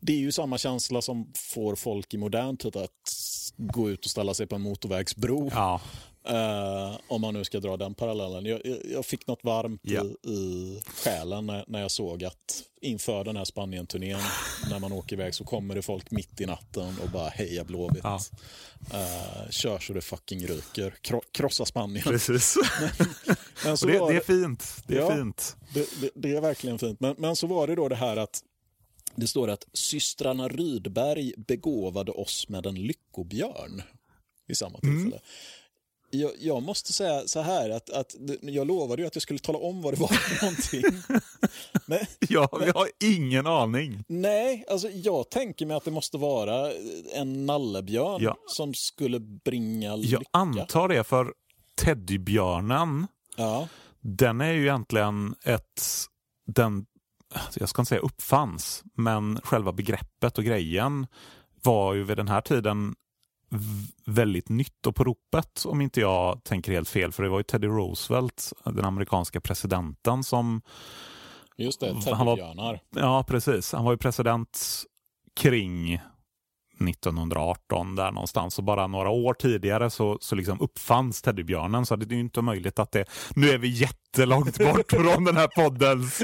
det 0.00 0.12
är 0.12 0.16
ju 0.16 0.32
samma 0.32 0.58
känsla 0.58 1.02
som 1.02 1.32
får 1.34 1.74
folk 1.74 2.14
i 2.14 2.16
modern 2.18 2.56
tid 2.56 2.76
att 2.76 3.12
gå 3.56 3.90
ut 3.90 4.04
och 4.04 4.10
ställa 4.10 4.34
sig 4.34 4.46
på 4.46 4.54
en 4.54 4.62
motorvägsbro. 4.62 5.50
Ja, 5.52 5.80
Eh, 6.28 6.96
om 7.08 7.20
man 7.20 7.34
nu 7.34 7.44
ska 7.44 7.60
dra 7.60 7.76
den 7.76 7.94
parallellen. 7.94 8.46
Jag, 8.46 8.80
jag, 8.92 9.06
fick 9.06 9.26
något 9.26 9.44
varmt 9.44 9.80
Ja. 9.84 10.04
i, 10.04 10.30
i 10.30 10.80
själen 11.04 11.46
när, 11.46 11.64
när 11.68 11.80
jag 11.80 11.90
såg 11.90 12.24
att 12.24 12.62
inför 12.80 13.24
den 13.24 13.36
här 13.36 13.44
Spanien-turnén, 13.44 14.20
när 14.70 14.78
man 14.78 14.92
åker 14.92 15.16
iväg 15.16 15.34
så 15.34 15.44
kommer 15.44 15.74
det 15.74 15.82
folk 15.82 16.10
mitt 16.10 16.40
i 16.40 16.46
natten 16.46 16.96
och 17.02 17.08
bara 17.10 17.28
heja 17.28 17.64
Blåvitt. 17.64 18.00
Ja. 18.02 18.20
Eh, 18.92 19.50
kör 19.50 19.78
så 19.78 19.92
det 19.92 20.00
fucking 20.00 20.46
ryker. 20.46 20.94
Kro, 21.00 21.22
krossa 21.32 21.64
Spanien. 21.64 22.02
precis. 22.04 22.56
Men 23.64 23.72
Och 23.72 23.86
det, 23.86 23.92
det 23.92 24.16
är 24.16 24.20
fint. 24.20 24.64
Det 24.86 24.94
är 24.94 24.98
Ja. 25.00 25.16
fint. 25.16 25.56
det, 25.74 25.88
det, 26.00 26.10
det 26.14 26.36
är 26.36 26.40
verkligen 26.40 26.78
fint. 26.78 27.00
Men, 27.00 27.14
men 27.18 27.36
så 27.36 27.46
var 27.46 27.66
det 27.66 27.74
då 27.74 27.88
det 27.88 27.96
här 27.96 28.16
att 28.16 28.42
det 29.14 29.26
står 29.26 29.48
att 29.50 29.66
systrarna 29.72 30.48
Rydberg 30.48 31.32
begåvade 31.36 32.12
oss 32.12 32.48
med 32.48 32.66
en 32.66 32.74
lyckobjörn 32.74 33.82
vid 34.46 34.56
samma 34.58 34.78
tillfälle. 34.80 35.20
Jag, 36.10 36.30
jag 36.38 36.62
måste 36.62 36.92
säga 36.92 37.22
så 37.26 37.40
här 37.40 37.70
att, 37.70 37.90
att 37.90 38.14
jag 38.42 38.66
lovade 38.66 39.02
ju 39.02 39.08
att 39.08 39.14
jag 39.16 39.22
skulle 39.22 39.38
tala 39.38 39.58
om 39.58 39.82
vad 39.82 39.94
det 39.94 40.00
var 40.00 40.08
för 40.08 40.44
någonting. 40.44 41.02
Men, 41.86 41.98
Ja, 42.28 42.58
vi 42.64 42.70
har 42.70 42.88
ingen 43.00 43.46
aning. 43.46 44.04
nej, 44.08 44.64
alltså 44.70 44.88
jag 44.90 45.30
tänker 45.30 45.66
mig 45.66 45.76
att 45.76 45.84
det 45.84 45.90
måste 45.90 46.18
vara 46.18 46.72
en 47.14 47.46
nallebjörn 47.46 48.22
Ja. 48.22 48.36
som 48.46 48.74
skulle 48.74 49.20
bringa 49.20 49.96
lycka. 49.96 50.10
Jag 50.12 50.24
antar 50.30 50.88
det 50.88 51.04
för 51.04 51.32
teddybjörnen, 51.74 53.06
Ja, 53.36 53.68
den 54.00 54.40
är 54.40 54.52
ju 54.52 54.62
egentligen 54.62 55.34
ett... 55.44 55.82
Den, 56.46 56.86
jag 57.54 57.68
ska 57.68 57.82
inte 57.82 57.88
säga 57.88 58.00
uppfanns, 58.00 58.82
men 58.94 59.40
själva 59.44 59.72
begreppet 59.72 60.38
och 60.38 60.44
grejen 60.44 61.06
var 61.62 61.94
ju 61.94 62.04
vid 62.04 62.16
den 62.16 62.28
här 62.28 62.40
tiden 62.40 62.94
väldigt 64.04 64.48
nytt 64.48 64.86
och 64.86 64.96
på 64.96 65.04
ropet 65.04 65.64
om 65.66 65.80
inte 65.80 66.00
jag 66.00 66.44
tänker 66.44 66.72
helt 66.72 66.88
fel. 66.88 67.12
För 67.12 67.22
det 67.22 67.28
var 67.28 67.38
ju 67.38 67.42
Teddy 67.42 67.66
Roosevelt, 67.66 68.52
den 68.64 68.84
amerikanska 68.84 69.40
presidenten 69.40 70.24
som 70.24 70.62
just 71.56 71.80
det. 71.80 71.86
Teddybjörnar. 71.86 72.80
Ja, 72.90 73.24
precis. 73.28 73.72
Han 73.72 73.84
var 73.84 73.92
ju 73.92 73.98
president 73.98 74.84
kring 75.36 76.00
1918 76.80 77.96
där 77.96 78.12
någonstans 78.12 78.58
och 78.58 78.64
bara 78.64 78.86
några 78.86 79.10
år 79.10 79.34
tidigare 79.34 79.90
så, 79.90 80.18
så 80.20 80.34
liksom 80.34 80.60
uppfanns 80.60 81.22
teddybjörnen 81.22 81.86
så 81.86 81.96
det 81.96 82.12
är 82.12 82.14
ju 82.14 82.20
inte 82.20 82.42
möjligt 82.42 82.78
att 82.78 82.92
det... 82.92 83.04
Nu 83.34 83.50
är 83.50 83.58
vi 83.58 83.68
jättelångt 83.68 84.58
bort 84.58 84.90
från 84.92 85.24
den 85.24 85.36
här 85.36 85.48
poddens 85.48 86.22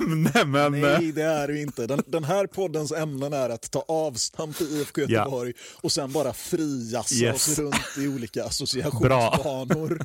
ämne 0.00 0.44
men... 0.44 0.80
Nej, 0.80 1.12
det 1.12 1.22
är 1.22 1.48
det 1.48 1.62
inte. 1.62 1.86
Den, 1.86 2.02
den 2.06 2.24
här 2.24 2.46
poddens 2.46 2.92
ämnen 2.92 3.32
är 3.32 3.50
att 3.50 3.70
ta 3.70 3.84
avstamp 3.88 4.60
i 4.60 4.64
IFK. 4.64 5.00
Göteborg 5.00 5.52
och 5.82 5.92
sen 5.92 6.12
bara 6.12 6.32
friassa 6.32 7.14
Yes. 7.24 7.34
oss 7.48 7.58
runt 7.58 7.98
i 7.98 8.08
olika 8.08 8.44
associationsbanor. 8.44 9.98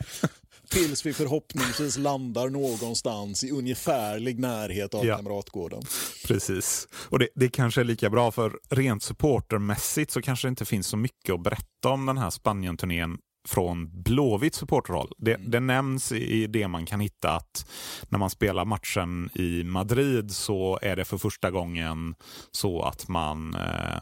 Tills 0.71 1.05
vi 1.05 1.13
förhoppningsvis 1.13 1.97
landar 1.97 2.49
någonstans 2.49 3.43
i 3.43 3.51
ungefärlig 3.51 4.39
närhet 4.39 4.93
av 4.93 5.05
Ja. 5.05 5.15
Kamratgården. 5.15 5.81
Precis. 6.27 6.87
Och 7.09 7.19
det, 7.19 7.27
det 7.35 7.49
kanske 7.49 7.81
är 7.81 7.85
lika 7.85 8.09
bra 8.09 8.31
för 8.31 8.59
rent 8.69 9.03
supportermässigt 9.03 10.11
så 10.11 10.21
kanske 10.21 10.47
det 10.47 10.49
inte 10.49 10.65
finns 10.65 10.87
så 10.87 10.97
mycket 10.97 11.33
att 11.33 11.43
berätta 11.43 11.89
om 11.89 12.05
den 12.05 12.17
här 12.17 12.29
Spanien-turnén 12.29 13.17
från 13.47 14.03
Blåvitt 14.03 14.55
supporterhåll. 14.55 15.11
Det, 15.17 15.35
det 15.35 15.59
nämns 15.59 16.11
i 16.11 16.43
i 16.43 16.47
det 16.47 16.67
man 16.67 16.85
kan 16.85 16.99
hitta 16.99 17.31
att 17.31 17.65
när 18.09 18.19
man 18.19 18.29
spelar 18.29 18.65
matchen 18.65 19.29
i 19.33 19.63
Madrid 19.63 20.31
så 20.31 20.79
är 20.81 20.95
det 20.95 21.05
för 21.05 21.17
första 21.17 21.51
gången 21.51 22.15
så 22.51 22.81
att 22.83 23.07
man 23.07 23.55
eh, 23.55 23.99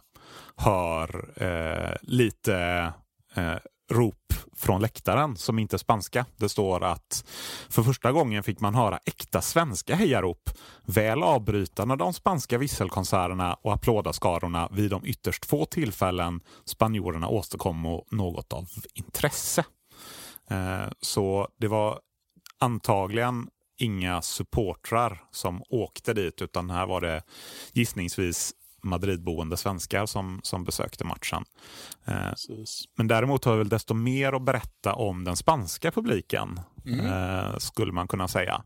hör 0.56 1.30
eh, 1.44 1.96
lite 2.02 2.58
eh, 3.36 3.56
rop 3.90 4.34
från 4.56 4.82
läktaren 4.82 5.38
som 5.38 5.60
inte 5.60 5.76
är 5.76 5.78
spanska. 5.78 6.26
Det 6.38 6.50
står 6.50 6.84
att 6.84 7.26
för 7.70 7.84
första 7.84 8.12
gången 8.12 8.44
fick 8.44 8.60
man 8.60 8.76
höra 8.76 9.00
äkta 9.06 9.42
svenska 9.42 9.96
hejarop, 9.96 10.50
väl 10.86 11.24
avbrytande 11.24 11.96
de 11.96 12.14
spanska 12.14 12.58
visselkonserterna 12.58 13.54
och 13.54 13.74
applådaskarorna 13.74 14.70
vid 14.72 14.92
de 14.92 15.06
ytterst 15.06 15.46
få 15.46 15.66
tillfällen 15.66 16.42
spanjorerna 16.66 17.28
åstadkom 17.28 18.02
något 18.12 18.54
av 18.54 18.68
intresse. 18.94 19.66
Eh, 20.50 20.92
så 21.02 21.48
det 21.60 21.68
var 21.68 22.00
antagligen 22.60 23.48
inga 23.80 24.22
supportrar 24.22 25.24
som 25.32 25.64
åkte 25.70 26.14
dit 26.14 26.42
utan 26.42 26.70
här 26.70 26.86
var 26.86 27.02
det 27.02 27.24
gissningsvis 27.74 28.54
Madridboende 28.82 29.58
svenskar 29.58 30.06
som, 30.06 30.40
som 30.44 30.64
besökte 30.64 31.04
matchen. 31.04 31.46
Eh, 32.06 32.30
Precis. 32.30 32.84
men 32.98 33.08
däremot 33.08 33.46
har 33.46 33.52
vi 33.54 33.58
väl 33.58 33.70
desto 33.70 33.94
mer 33.94 34.34
att 34.34 34.42
berätta 34.46 34.94
om 34.94 35.24
den 35.24 35.36
spanska 35.36 35.92
publiken, 35.92 36.60
eh, 37.06 37.58
skulle 37.58 37.92
man 37.92 38.08
kunna 38.08 38.28
säga. 38.28 38.64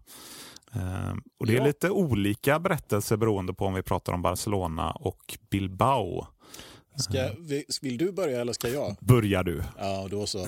Eh, 0.76 1.14
och 1.40 1.48
Det 1.48 1.54
är 1.54 1.58
Ja. 1.58 1.64
lite 1.66 1.90
olika 1.90 2.60
berättelser 2.60 3.18
beroende 3.18 3.54
på 3.54 3.66
om 3.66 3.74
vi 3.74 3.82
pratar 3.84 4.14
om 4.14 4.22
Barcelona 4.22 4.92
och 4.92 5.38
Bilbao. 5.50 6.28
Ska, 6.96 7.30
vi- 7.40 7.66
vill 7.82 7.98
du 7.98 8.12
börja 8.12 8.42
eller 8.42 8.54
ska 8.54 8.68
jag? 8.70 8.96
Börjar 9.02 9.44
du? 9.44 9.64
Ja, 9.80 10.08
då 10.12 10.26
så. 10.28 10.48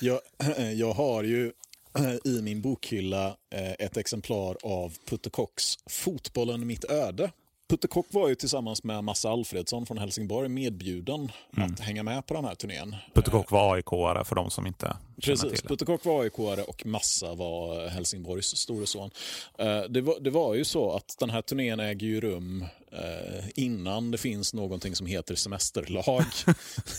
Jag, 0.00 0.20
jag 0.74 0.92
har 0.92 1.22
ju 1.22 1.52
i 2.24 2.42
min 2.42 2.62
bokhylla 2.62 3.36
ett 3.78 3.96
exemplar 3.96 4.56
av 4.62 4.92
Putte 5.08 5.30
Kocks 5.30 5.74
Fotbollen 5.90 6.66
mitt 6.66 6.84
öde. 6.84 7.30
Putte 7.68 7.88
Kock 7.88 8.06
var 8.10 8.28
ju 8.28 8.34
tillsammans 8.34 8.84
med 8.84 9.04
Massa 9.04 9.30
Alfredsson 9.30 9.86
från 9.86 9.98
Helsingborg 9.98 10.48
medbjuden 10.48 11.32
att 11.56 11.80
hänga 11.80 12.02
med 12.02 12.26
på 12.26 12.34
den 12.34 12.44
här 12.44 12.54
turnén. 12.54 12.96
Putte 13.14 13.30
Kock 13.30 13.50
var 13.50 13.76
AIK-are 13.76 14.24
för 14.24 14.34
de 14.34 14.50
som 14.50 14.66
inte 14.66 14.96
känner 15.18 15.36
Precis, 15.36 15.50
till 15.50 15.62
det. 15.62 15.68
Putte 15.68 15.84
Kock 15.84 16.04
var 16.04 16.22
aik 16.24 16.38
och 16.68 16.86
Massa 16.86 17.34
var 17.34 17.88
Helsingborgs 17.88 18.56
store 18.56 18.86
son. 18.86 19.10
Eh, 19.58 19.80
Det 19.88 20.00
var, 20.00 20.20
det 20.20 20.30
var 20.30 20.54
ju 20.54 20.64
så 20.64 20.92
att 20.92 21.16
den 21.18 21.30
här 21.30 21.42
turnén 21.42 21.80
äger 21.80 22.06
ju 22.06 22.20
rum 22.20 22.64
eh, 22.92 23.44
innan 23.54 24.10
det 24.10 24.18
finns 24.18 24.54
någonting 24.54 24.96
som 24.96 25.06
heter 25.06 25.34
semesterlag. 25.34 26.24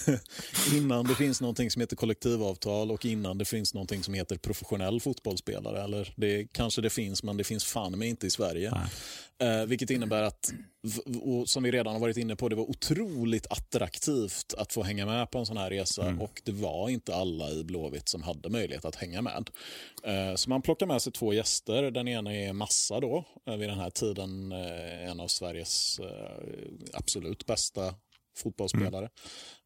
innan 0.73 1.05
det 1.05 1.15
finns 1.15 1.41
någonting 1.41 1.71
som 1.71 1.79
heter 1.79 1.95
kollektivavtal 1.95 2.91
och 2.91 3.05
innan 3.05 3.37
det 3.37 3.45
finns 3.45 3.73
någonting 3.73 4.03
som 4.03 4.13
heter 4.13 4.37
professionell 4.37 4.99
fotbollsspelare. 4.99 5.83
Eller 5.83 6.13
det 6.15 6.47
kanske 6.51 6.81
det 6.81 6.89
finns, 6.89 7.23
men 7.23 7.37
det 7.37 7.43
finns 7.43 7.65
fan 7.65 7.99
mig 7.99 8.09
inte 8.09 8.27
i 8.27 8.29
Sverige. 8.29 8.73
Eh, 9.41 9.65
vilket 9.65 9.89
innebär 9.89 10.23
att, 10.23 10.53
som 11.45 11.63
vi 11.63 11.71
redan 11.71 11.93
har 11.93 11.99
varit 11.99 12.17
inne 12.17 12.35
på, 12.35 12.49
det 12.49 12.55
var 12.55 12.69
otroligt 12.69 13.47
attraktivt 13.51 14.53
att 14.57 14.73
få 14.73 14.83
hänga 14.83 15.05
med 15.05 15.31
på 15.31 15.37
en 15.37 15.45
sån 15.45 15.57
här 15.57 15.69
resa 15.69 16.15
och 16.19 16.41
det 16.45 16.51
var 16.51 16.89
inte 16.89 17.15
alla 17.15 17.49
i 17.49 17.63
Blåvitt 17.63 18.09
som 18.09 18.23
hade 18.23 18.49
möjlighet 18.49 18.85
att 18.85 18.95
hänga 18.95 19.21
med. 19.21 19.49
Eh, 20.03 20.35
så 20.35 20.49
man 20.49 20.61
plockar 20.61 20.85
med 20.85 21.01
sig 21.01 21.13
två 21.13 21.33
gäster. 21.33 21.91
Den 21.91 22.07
ena 22.07 22.33
är 22.33 22.53
Massa 22.53 22.99
då, 22.99 23.23
eh, 23.47 23.57
vid 23.57 23.69
den 23.69 23.79
här 23.79 23.89
tiden 23.89 24.51
eh, 24.51 25.09
en 25.09 25.19
av 25.19 25.27
Sveriges 25.27 25.99
eh, 25.99 26.45
absolut 26.93 27.45
bästa 27.45 27.95
fotbollsspelare. 28.37 29.09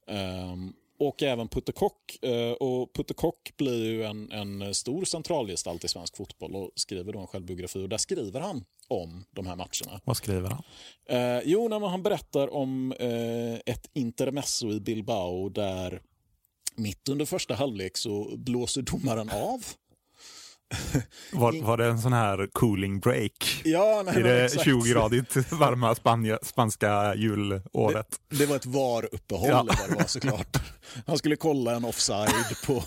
Ehm, 0.08 0.74
och 1.00 1.24
även 1.24 1.48
Putte 1.48 1.72
Kock. 1.72 2.24
Eh, 2.24 2.52
och 2.52 2.94
Putte 2.94 3.14
Kock 3.14 3.58
blir 3.58 3.86
ju 3.86 4.04
en, 4.04 4.32
en 4.32 4.74
stor 4.74 5.06
centralgestalt 5.06 5.84
i 5.84 5.88
svensk 5.88 6.18
fotboll 6.18 6.56
och 6.56 6.72
skriver 6.76 7.14
då 7.14 7.20
en 7.20 7.28
självbiografi. 7.28 7.84
Och 7.84 7.90
där 7.90 7.98
skriver 7.98 8.40
han 8.40 8.66
om 8.88 9.26
de 9.32 9.48
här 9.48 9.56
matcherna. 9.56 10.02
Vad 10.06 10.18
skriver 10.18 10.50
han? 10.50 10.64
Eh, 11.06 11.42
jo, 11.46 11.68
när 11.68 11.88
han 11.88 12.04
berättar 12.04 12.54
om 12.54 12.94
eh, 13.00 13.74
ett 13.74 13.90
intermezzo 13.94 14.72
i 14.72 14.80
Bilbao 14.80 15.50
där 15.50 16.02
mitt 16.76 17.10
under 17.10 17.26
första 17.26 17.54
halvlek 17.54 17.98
så 17.98 18.38
blåser 18.38 18.82
domaren 18.82 19.30
av. 19.30 19.66
Var, 21.32 21.64
var 21.64 21.78
det 21.78 21.86
en 21.86 22.00
sån 22.00 22.14
här 22.14 22.50
cooling 22.54 23.00
break? 23.00 23.62
Ja, 23.66 24.04
nej, 24.06 24.20
I 24.20 24.24
det 24.24 24.46
exakt. 24.46 24.66
20-gradigt 24.68 25.36
varma 25.52 25.96
Spanja, 25.96 26.40
spanska 26.44 27.16
julåret? 27.16 28.08
Det 28.30 28.46
var 28.46 28.56
ett 28.56 28.66
VAR-uppehåll 28.66 29.50
Ja. 29.50 29.66
det 29.90 29.96
var 29.96 30.04
såklart. 30.08 30.58
Han 31.08 31.18
skulle 31.18 31.36
kolla 31.36 31.76
en 31.76 31.86
offside 31.86 32.34
på... 32.66 32.84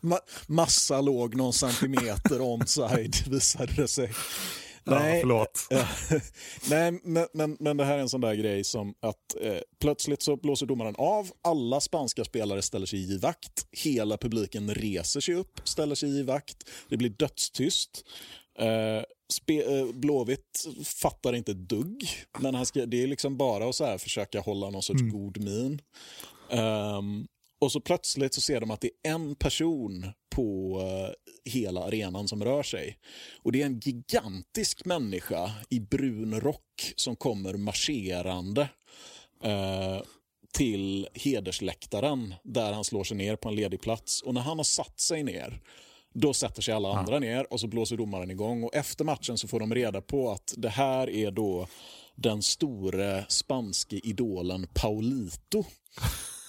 Ma- 0.00 0.18
massa 0.46 1.00
låg 1.00 1.34
någon 1.36 1.52
centimeter 1.52 2.40
onside 2.54 3.16
visade 3.26 3.72
det 3.72 3.88
sig. 3.88 4.12
Ja, 4.84 4.98
Nej, 4.98 5.20
förlåt. 5.20 5.66
Ja. 5.70 5.86
Nej, 6.70 7.00
men, 7.04 7.26
men, 7.32 7.56
men 7.60 7.76
det 7.76 7.84
här 7.84 7.94
är 7.94 7.98
en 7.98 8.08
sån 8.08 8.20
där 8.20 8.34
grej 8.34 8.64
som 8.64 8.94
att 9.00 9.36
eh, 9.40 9.58
plötsligt 9.80 10.22
så 10.22 10.36
blåser 10.36 10.66
domaren 10.66 10.94
av, 10.98 11.30
alla 11.42 11.80
spanska 11.80 12.24
spelare 12.24 12.62
ställer 12.62 12.86
sig 12.86 13.12
i 13.12 13.18
vakt, 13.18 13.66
hela 13.72 14.16
publiken 14.16 14.74
reser 14.74 15.20
sig 15.20 15.34
upp, 15.34 15.60
ställer 15.64 15.94
sig 15.94 16.18
i 16.18 16.22
vakt, 16.22 16.68
det 16.88 16.96
blir 16.96 17.10
dödstyst. 17.10 18.04
Eh, 18.58 19.02
spe, 19.32 19.78
eh, 19.78 19.86
Blåvitt 19.86 20.64
fattar 20.84 21.32
inte 21.34 21.52
ett 21.52 21.68
dugg, 21.68 22.04
men 22.38 22.54
han 22.54 22.66
ska, 22.66 22.86
det 22.86 23.02
är 23.02 23.06
liksom 23.06 23.36
bara 23.36 23.68
att 23.68 23.74
så 23.74 23.84
här 23.84 23.98
försöka 23.98 24.40
hålla 24.40 24.70
någon 24.70 24.82
sorts 24.82 25.02
god 25.02 25.44
min. 25.44 25.80
Ehm, 26.50 27.26
och 27.60 27.72
så 27.72 27.80
plötsligt 27.80 28.34
så 28.34 28.40
ser 28.40 28.60
de 28.60 28.70
att 28.70 28.80
det 28.80 28.90
är 29.02 29.10
en 29.10 29.34
person 29.34 30.12
på 30.30 30.78
eh, 30.80 31.52
hela 31.52 31.84
arenan 31.84 32.28
som 32.28 32.44
rör 32.44 32.62
sig. 32.62 32.98
Och 33.42 33.52
det 33.52 33.62
är 33.62 33.66
en 33.66 33.80
gigantisk 33.80 34.84
människa 34.84 35.50
i 35.68 35.80
brun 35.80 36.40
rock 36.40 36.92
som 36.96 37.16
kommer 37.16 37.54
marscherande 37.54 38.68
eh, 39.44 40.00
till 40.52 41.08
hedersläktaren 41.14 42.34
där 42.44 42.72
han 42.72 42.84
slår 42.84 43.04
sig 43.04 43.16
ner 43.16 43.36
på 43.36 43.48
en 43.48 43.54
ledig 43.54 43.80
plats. 43.80 44.22
Och 44.22 44.34
när 44.34 44.40
han 44.40 44.56
har 44.56 44.64
satt 44.64 45.00
sig 45.00 45.22
ner 45.22 45.60
då 46.14 46.32
sätter 46.32 46.62
sig 46.62 46.74
alla 46.74 46.98
andra 46.98 47.18
ner 47.18 47.52
och 47.52 47.60
så 47.60 47.66
blåser 47.66 47.96
domaren 47.96 48.30
igång. 48.30 48.64
Och 48.64 48.74
efter 48.74 49.04
matchen 49.04 49.38
så 49.38 49.48
får 49.48 49.60
de 49.60 49.74
reda 49.74 50.00
på 50.00 50.30
att 50.30 50.54
det 50.56 50.68
här 50.68 51.10
är 51.10 51.30
då 51.30 51.66
den 52.14 52.42
store 52.42 53.24
spanske 53.28 53.96
idolen 53.96 54.66
Paulito. 54.74 55.64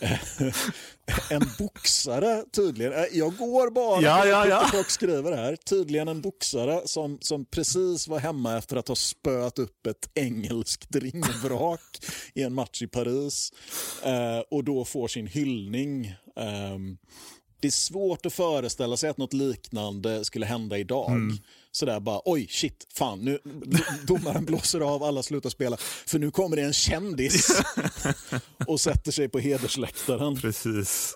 en 1.30 1.42
boxare 1.60 2.44
tydligen. 2.52 2.94
Eh, 2.94 3.06
Jag 3.12 3.38
går 3.38 3.72
bara 3.72 4.02
Ja, 4.02 4.26
ja, 4.26 4.48
ja. 4.48 4.68
folk 4.72 4.90
skriver 4.90 5.32
här. 5.32 5.56
Tydligen 5.56 6.08
en 6.08 6.22
boxare 6.22 6.82
som, 6.86 7.18
som 7.22 7.46
precis 7.46 8.08
var 8.08 8.20
hemma 8.20 8.58
efter 8.58 8.78
att 8.78 8.88
ha 8.88 8.96
spöat 8.96 9.60
upp 9.60 9.88
ett 9.88 10.10
engelskt 10.14 10.96
ringvrak 10.96 12.00
i 12.34 12.44
en 12.44 12.54
match 12.54 12.82
i 12.82 12.88
Paris. 12.88 13.54
Eh, 14.04 14.40
och 14.52 14.64
då 14.64 14.86
får 14.86 15.08
sin 15.08 15.28
hyllning. 15.28 16.16
Ehm, 16.36 16.98
det 17.60 17.68
är 17.68 17.72
svårt 17.72 18.26
att 18.26 18.34
föreställa 18.34 18.98
sig 18.98 19.10
att 19.10 19.18
något 19.18 19.34
liknande 19.34 20.26
skulle 20.26 20.46
hända 20.46 20.78
idag. 20.78 21.10
Sådär 21.72 22.00
bara, 22.00 22.22
oj, 22.26 22.48
shit, 22.50 22.88
fan, 22.94 23.20
nu 23.20 23.40
domaren 24.08 24.46
blåser 24.46 24.80
av, 24.80 25.04
alla 25.04 25.24
slutar 25.24 25.50
spela, 25.50 25.78
för 25.78 26.20
nu 26.20 26.32
kommer 26.32 26.56
det 26.56 26.62
en 26.62 26.74
kändis 26.74 27.64
och 28.68 28.82
sätter 28.82 29.12
sig 29.12 29.30
på 29.30 29.40
hedersläktaren. 29.40 30.36
Precis. 30.36 31.16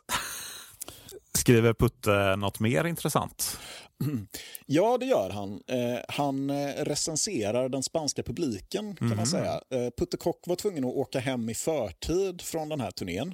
Skriver 1.38 1.74
Putte 1.74 2.36
något 2.36 2.60
mer 2.60 2.86
intressant? 2.86 3.58
Ja, 4.65 4.98
det 4.98 5.06
gör 5.06 5.30
han. 5.30 5.62
Eh, 5.68 6.00
han 6.08 6.50
eh, 6.50 6.84
recenserar 6.84 7.70
den 7.70 7.84
spanska 7.84 8.24
publiken, 8.24 8.96
kan 8.96 9.15
man 9.15 9.28
säga. 9.28 9.62
Eh, 9.70 9.89
Putte 9.98 10.18
Kock 10.18 10.48
var 10.48 10.56
tvungen 10.56 10.84
att 10.84 10.96
åka 10.96 11.20
hem 11.20 11.50
i 11.50 11.54
förtid 11.54 12.41
från 12.41 12.70
den 12.70 12.82
här 12.82 12.91
turnén. 12.91 13.34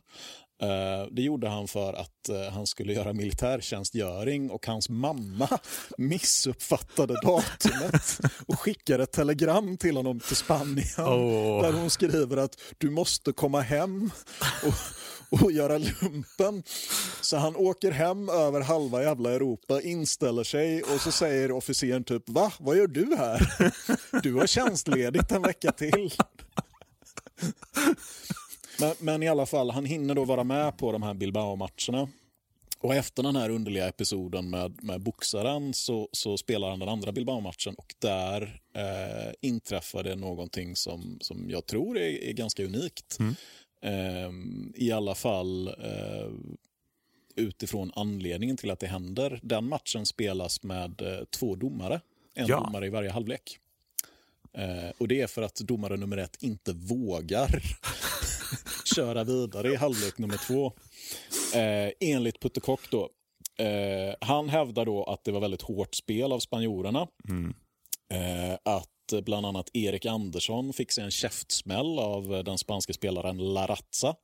Eh, 0.61 1.07
det 1.11 1.21
gjorde 1.21 1.49
han 1.49 1.67
för 1.67 1.93
att 1.93 2.29
eh, 2.29 2.53
han 2.53 2.67
skulle 2.67 2.93
göra 2.93 3.13
militärtjänstgöring 3.13 4.51
och 4.51 4.65
hans 4.65 4.89
mamma 4.89 5.47
missuppfattade 5.97 7.13
datumet 7.13 8.19
och 8.47 8.59
skickade 8.59 9.03
ett 9.03 9.11
telegram 9.11 9.77
till 9.77 9.97
honom 9.97 10.19
till 10.19 10.35
Spanien 10.35 10.85
Åh. 10.97 11.61
där 11.61 11.73
hon 11.73 11.89
skriver 11.89 12.37
att 12.37 12.59
du 12.77 12.89
måste 12.89 13.31
komma 13.31 13.61
hem 13.61 14.11
och, 14.65 15.41
och 15.41 15.51
göra 15.51 15.77
lumpen. 15.77 16.63
Så 17.21 17.37
han 17.37 17.55
åker 17.55 17.91
hem 17.91 18.29
över 18.29 18.61
halva 18.61 19.03
jävla 19.03 19.31
Europa, 19.31 19.81
inställer 19.81 20.43
sig 20.43 20.83
och 20.83 21.01
så 21.01 21.11
säger 21.11 21.51
officeren 21.51 22.03
typ 22.03 22.29
va, 22.29 22.51
vad 22.59 22.77
gör 22.77 22.87
du 22.87 23.15
här? 23.15 23.53
Du 24.23 24.33
har 24.33 24.47
tjänstledigt 24.47 25.31
en 25.31 25.41
vecka 25.41 25.71
till. 25.71 26.11
Men, 28.79 28.93
men 28.99 29.23
i 29.23 29.27
alla 29.27 29.45
fall, 29.45 29.69
han 29.69 29.85
hinner 29.85 30.15
då 30.15 30.25
vara 30.25 30.43
med 30.43 30.77
på 30.77 30.91
de 30.91 31.03
här 31.03 31.13
Bilbao-matcherna. 31.13 32.07
Och 32.79 32.95
efter 32.95 33.23
den 33.23 33.35
här 33.35 33.49
underliga 33.49 33.87
episoden 33.87 34.49
med, 34.49 34.83
med 34.83 35.01
boxaren 35.01 35.73
så, 35.73 36.09
så 36.11 36.37
spelar 36.37 36.69
han 36.69 36.79
den 36.79 36.89
andra 36.89 37.11
Bilbao-matchen 37.11 37.75
och 37.77 37.95
där 37.99 38.61
eh, 38.75 39.33
inträffar 39.41 40.03
det 40.03 40.15
någonting 40.15 40.75
som, 40.75 41.17
som 41.21 41.49
jag 41.49 41.65
tror 41.65 41.97
är, 41.97 42.23
är 42.23 42.33
ganska 42.33 42.63
unikt. 42.65 43.17
Eh, 43.83 44.31
I 44.75 44.91
alla 44.91 45.15
fall 45.15 45.67
eh, 45.67 46.29
utifrån 47.35 47.91
anledningen 47.95 48.57
till 48.57 48.71
att 48.71 48.79
det 48.79 48.87
händer. 48.87 49.39
Den 49.43 49.67
matchen 49.69 50.05
spelas 50.05 50.63
med 50.63 51.01
eh, 51.01 51.23
två 51.29 51.55
domare, 51.55 52.01
en 52.33 52.47
Ja. 52.47 52.59
domare 52.65 52.85
i 52.85 52.89
varje 52.89 53.09
halvlek. 53.09 53.57
Eh, 54.53 54.89
och 54.97 55.07
det 55.07 55.21
är 55.21 55.27
för 55.27 55.41
att 55.41 55.55
domare 55.55 55.97
nummer 55.97 56.17
ett 56.17 56.37
inte 56.43 56.73
vågar 56.73 57.47
köra 58.95 59.23
vidare 59.23 59.71
i 59.71 59.75
halvlek 59.75 60.17
nummer 60.17 60.37
två. 60.47 60.73
Eh, 61.59 61.91
enligt 61.99 62.39
Putte 62.39 62.59
Kock 62.59 62.91
då. 62.91 63.09
Eh, 63.57 64.15
han 64.21 64.49
hävdar 64.49 64.85
då 64.85 65.03
att 65.03 65.23
det 65.23 65.31
var 65.31 65.39
väldigt 65.39 65.61
hårt 65.61 65.95
spel 65.95 66.31
av 66.31 66.39
spanjorerna. 66.39 67.07
Eh, 68.13 68.53
att 68.63 69.23
bland 69.23 69.45
annat 69.45 69.69
Erik 69.73 70.05
Andersson 70.05 70.73
fick 70.73 70.91
sig 70.91 71.03
en 71.03 71.11
käftsmäll 71.11 71.99
av 71.99 72.43
den 72.45 72.57
spanska 72.57 72.93
spelaren 72.93 73.53
Larazza. 73.53 74.15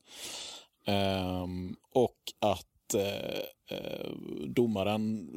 Ehm, 0.85 1.75
och 1.93 2.17
att 2.39 2.93
eh, 2.93 3.77
eh, 3.77 4.11
domaren 4.47 5.29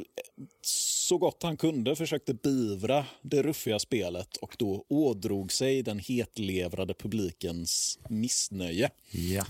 så 1.10 1.18
gott 1.18 1.42
han 1.42 1.56
kunde 1.56 1.96
försökte 1.96 2.34
beivra 2.34 3.06
det 3.22 3.42
ruffiga 3.42 3.78
spelet 3.78 4.36
och 4.36 4.56
då 4.58 4.84
ådrog 4.88 5.52
sig 5.52 5.82
den 5.82 5.98
hetlevrade 5.98 6.94
publikens 6.94 7.98
missnöje. 8.08 8.90
Ja. 9.10 9.44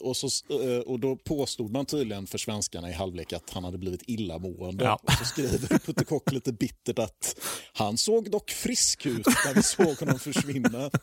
Och, 0.00 0.16
så, 0.16 0.26
eh, 0.62 0.78
och 0.78 1.00
då 1.00 1.16
påstod 1.16 1.72
man 1.72 1.86
tydligen 1.86 2.26
för 2.26 2.38
svenskarna 2.38 2.90
i 2.90 2.92
halvlek 2.92 3.32
att 3.32 3.50
han 3.50 3.64
hade 3.64 3.78
blivit 3.78 4.02
illamående. 4.06 4.84
Ja. 4.84 5.00
Och 5.02 5.12
så 5.12 5.24
skriver 5.24 5.78
Putte 5.86 6.04
Kock 6.04 6.32
lite 6.32 6.52
bittert 6.52 6.98
att 6.98 7.36
han 7.72 7.98
såg 7.98 8.30
dock 8.30 8.50
frisk 8.50 9.06
ut 9.06 9.26
när 9.26 9.54
vi 9.54 9.62
såg 9.62 9.98
honom 9.98 10.18
försvinna. 10.18 10.90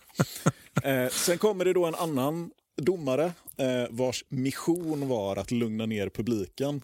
Eh, 0.83 1.09
sen 1.09 1.37
kommer 1.37 1.65
det 1.65 1.73
då 1.73 1.85
en 1.85 1.95
annan 1.95 2.51
domare 2.77 3.33
eh, 3.57 3.85
vars 3.89 4.23
mission 4.29 5.07
var 5.07 5.35
att 5.35 5.51
lugna 5.51 5.85
ner 5.85 6.09
publiken. 6.09 6.81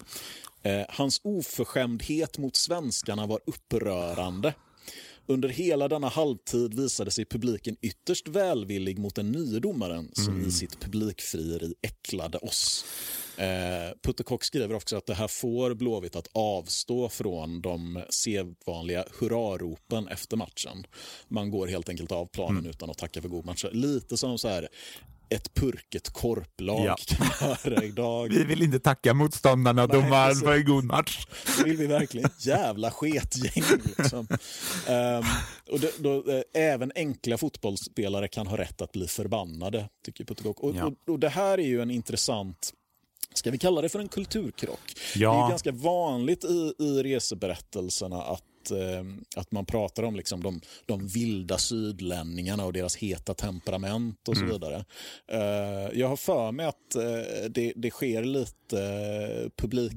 Eh, 0.62 0.82
hans 0.88 1.20
oförskämdhet 1.24 2.38
mot 2.38 2.56
svenskarna 2.56 3.26
var 3.26 3.40
upprörande. 3.46 4.54
Under 5.26 5.48
hela 5.48 5.88
denna 5.88 6.08
halvtid 6.08 6.74
visade 6.74 7.10
sig 7.10 7.24
publiken 7.24 7.76
ytterst 7.80 8.28
välvillig 8.28 8.98
mot 8.98 9.14
den 9.14 9.32
nye 9.32 9.60
domaren 9.60 10.10
som 10.12 10.46
i 10.46 10.50
sitt 10.50 10.80
publikfrieri 10.80 11.74
äcklade 11.82 12.38
oss. 12.38 12.84
Eh, 13.36 13.96
Putte 14.02 14.22
Kock 14.22 14.44
skriver 14.44 14.74
också 14.74 14.96
att 14.96 15.06
det 15.06 15.14
här 15.14 15.28
får 15.28 15.74
Blåvitt 15.74 16.16
att 16.16 16.28
avstå 16.32 17.08
från 17.08 17.60
de 17.60 18.02
sedvanliga 18.10 19.04
hurraropen 19.20 20.08
efter 20.08 20.36
matchen. 20.36 20.86
Man 21.28 21.50
går 21.50 21.66
helt 21.66 21.88
enkelt 21.88 22.12
av 22.12 22.26
planen 22.26 22.66
utan 22.66 22.90
att 22.90 22.98
tacka 22.98 23.22
för 23.22 23.28
god 23.28 23.44
match. 23.44 23.64
Lite 23.72 24.16
som 24.16 24.38
så 24.38 24.48
här 24.48 24.68
ett 25.28 25.54
purket 25.54 26.10
korplag 26.12 26.84
Ja. 26.86 26.96
kan 27.06 27.26
göra 27.64 27.84
idag. 27.84 28.28
Vi 28.28 28.44
vill 28.44 28.62
inte 28.62 28.78
tacka 28.80 29.14
motståndarna, 29.14 29.86
Nej, 29.86 30.00
domaren, 30.00 30.28
precis. 30.28 30.42
för 30.44 30.52
en 30.52 30.64
god 30.64 30.84
match. 30.84 31.26
Det 31.58 31.64
vill 31.64 31.76
vi 31.76 31.86
verkligen. 31.86 32.30
Jävla 32.38 32.90
sketgäng. 32.90 33.64
Liksom. 33.98 34.28
Ehm, 34.88 35.24
och 35.70 35.80
då, 35.80 35.88
då, 35.98 36.32
eh, 36.32 36.42
även 36.54 36.92
enkla 36.94 37.38
fotbollsspelare 37.38 38.28
kan 38.28 38.46
ha 38.46 38.56
rätt 38.58 38.82
att 38.82 38.92
bli 38.92 39.06
förbannade, 39.08 39.88
tycker 40.04 40.24
Putte 40.24 40.42
Kock. 40.42 40.60
Och, 40.60 40.76
Ja. 40.76 40.84
och, 40.84 41.12
och 41.12 41.18
det 41.18 41.28
här 41.28 41.58
är 41.58 41.66
ju 41.66 41.82
en 41.82 41.90
intressant 41.90 42.72
Ska 43.34 43.50
vi 43.50 43.58
kalla 43.58 43.80
det 43.80 43.88
för 43.88 43.98
en 43.98 44.08
kulturkrock? 44.08 44.80
Ja. 45.14 45.32
Det 45.32 45.44
är 45.46 45.48
ganska 45.48 45.72
vanligt 45.72 46.44
i, 46.44 46.74
i 46.78 47.02
reseberättelserna 47.02 48.22
att 48.22 48.42
att, 48.64 48.70
eh, 48.70 49.04
att 49.36 49.52
man 49.52 49.66
pratar 49.66 50.02
om 50.02 50.16
liksom 50.16 50.42
de, 50.42 50.60
de 50.86 51.06
vilda 51.06 51.58
sydlänningarna 51.58 52.64
och 52.64 52.72
deras 52.72 52.96
heta 52.96 53.34
temperament 53.34 54.28
och 54.28 54.36
så 54.36 54.44
vidare. 54.44 54.84
Eh, 55.28 55.98
jag 55.98 56.08
har 56.08 56.16
för 56.16 56.52
mig 56.52 56.66
att 56.66 56.94
eh, 56.94 57.50
det, 57.50 57.72
det 57.76 57.90
sker 57.90 58.24
lite 58.24 59.50
publik 59.56 59.92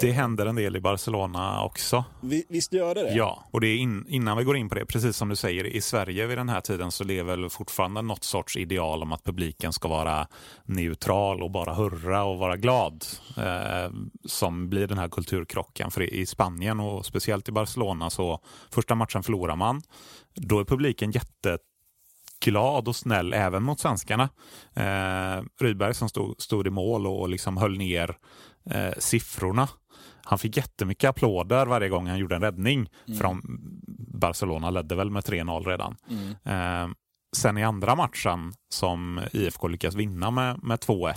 det 0.00 0.12
händer 0.12 0.46
en 0.46 0.56
del 0.56 0.76
i 0.76 0.80
Barcelona 0.80 1.64
också. 1.64 2.04
Vi, 2.20 2.44
visst 2.48 2.72
gör 2.72 2.94
det 2.94 3.02
det? 3.02 3.14
Ja, 3.14 3.44
och 3.50 3.60
det 3.60 3.66
är 3.66 3.76
in, 3.76 4.06
innan 4.08 4.38
vi 4.38 4.44
går 4.44 4.56
in 4.56 4.68
på 4.68 4.74
det, 4.74 4.86
precis 4.86 5.16
som 5.16 5.28
du 5.28 5.36
säger, 5.36 5.66
i 5.66 5.80
Sverige 5.80 6.26
vid 6.26 6.38
den 6.38 6.48
här 6.48 6.60
tiden 6.60 6.90
så 6.90 7.04
lever 7.04 7.36
väl 7.36 7.50
fortfarande 7.50 8.02
något 8.02 8.24
sorts 8.24 8.56
ideal 8.56 9.02
om 9.02 9.12
att 9.12 9.24
publiken 9.24 9.72
ska 9.72 9.88
vara 9.88 10.26
neutral 10.64 11.42
och 11.42 11.50
bara 11.50 11.74
hurra 11.74 12.24
och 12.24 12.38
vara 12.38 12.56
glad. 12.56 13.04
Eh, 13.36 13.92
som 14.24 14.68
blir 14.68 14.86
den 14.86 14.98
här 14.98 15.08
kulturkrocken. 15.08 15.90
För 15.90 16.02
i 16.02 16.26
Spanien 16.26 16.80
och 16.80 17.06
speciellt 17.06 17.48
i 17.48 17.52
Barcelona 17.52 18.10
så 18.10 18.40
första 18.70 18.94
matchen 18.94 19.22
förlorar 19.22 19.56
man. 19.56 19.82
Då 20.34 20.60
är 20.60 20.64
publiken 20.64 21.10
jätte 21.10 21.58
glad 22.44 22.88
och 22.88 22.96
snäll 22.96 23.32
även 23.32 23.62
mot 23.62 23.80
svenskarna. 23.80 24.28
Eh, 24.74 25.44
Rydberg 25.60 25.94
som 25.94 26.08
stod, 26.08 26.40
stod 26.40 26.66
i 26.66 26.70
mål 26.70 27.06
och 27.06 27.28
liksom 27.28 27.56
höll 27.56 27.78
ner 27.78 28.16
eh, 28.70 28.92
siffrorna. 28.98 29.68
Han 30.24 30.38
fick 30.38 30.56
jättemycket 30.56 31.10
applåder 31.10 31.66
varje 31.66 31.88
gång 31.88 32.06
han 32.06 32.18
gjorde 32.18 32.36
en 32.36 32.42
räddning. 32.42 32.90
Mm. 33.06 33.18
För 33.18 33.36
Barcelona 34.18 34.70
ledde 34.70 34.94
väl 34.94 35.10
med 35.10 35.22
3-0 35.22 35.64
redan. 35.64 35.96
Mm. 36.10 36.34
Eh, 36.44 36.94
sen 37.36 37.58
i 37.58 37.64
andra 37.64 37.94
matchen 37.94 38.52
som 38.68 39.20
IFK 39.32 39.68
lyckas 39.68 39.94
vinna 39.94 40.30
med, 40.30 40.62
med 40.62 40.78
2-1. 40.78 41.14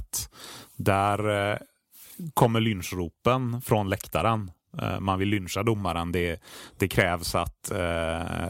Där 0.76 1.52
eh, 1.52 1.58
kommer 2.34 2.60
lynchropen 2.60 3.62
från 3.62 3.89
läktaren. 3.89 4.52
Eh, 4.82 5.00
man 5.00 5.20
vill 5.20 5.30
lyncha 5.30 5.64
domaren. 5.64 6.12
Det, 6.12 6.39
det 6.78 6.88
krävs 6.88 7.36
att 7.36 7.72
eh, 7.72 8.50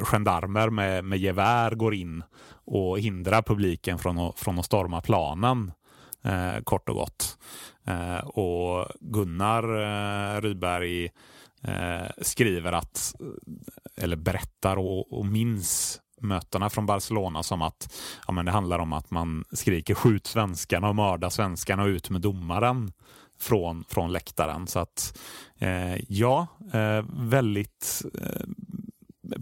gendarmer 0.00 0.70
med, 0.70 1.04
med 1.04 1.18
gevär 1.18 1.74
går 1.74 1.94
in 1.94 2.22
och 2.50 2.98
hindrar 2.98 3.42
publiken 3.42 3.98
från 3.98 4.18
att, 4.18 4.38
från 4.38 4.58
att 4.58 4.64
storma 4.64 5.00
planen. 5.00 5.72
Eh, 6.22 6.62
kort 6.64 6.88
och 6.88 6.94
gott. 6.94 7.38
Eh, 7.88 8.18
och 8.18 8.88
Gunnar 9.00 9.62
eh, 9.62 10.40
Rydberg 10.40 11.04
eh, 11.62 12.10
skriver 12.22 12.72
att, 12.72 13.14
eller 13.96 14.16
berättar 14.16 14.76
och, 14.76 15.18
och 15.18 15.26
minns 15.26 16.00
mötena 16.20 16.70
från 16.70 16.86
Barcelona 16.86 17.42
som 17.42 17.62
att 17.62 17.94
ja, 18.26 18.32
men 18.32 18.44
det 18.44 18.50
handlar 18.50 18.78
om 18.78 18.92
att 18.92 19.10
man 19.10 19.44
skriker 19.52 19.94
skjut 19.94 20.26
svenskarna 20.26 20.88
och 20.88 20.96
mörda 20.96 21.30
svenskarna 21.30 21.82
och 21.82 21.88
ut 21.88 22.10
med 22.10 22.20
domaren 22.20 22.92
från, 23.40 23.84
från 23.88 24.12
läktaren. 24.12 24.66
Så 24.66 24.78
att 24.78 25.18
eh, 25.58 26.12
ja, 26.12 26.46
eh, 26.72 27.04
väldigt 27.12 28.02
eh, 28.14 28.46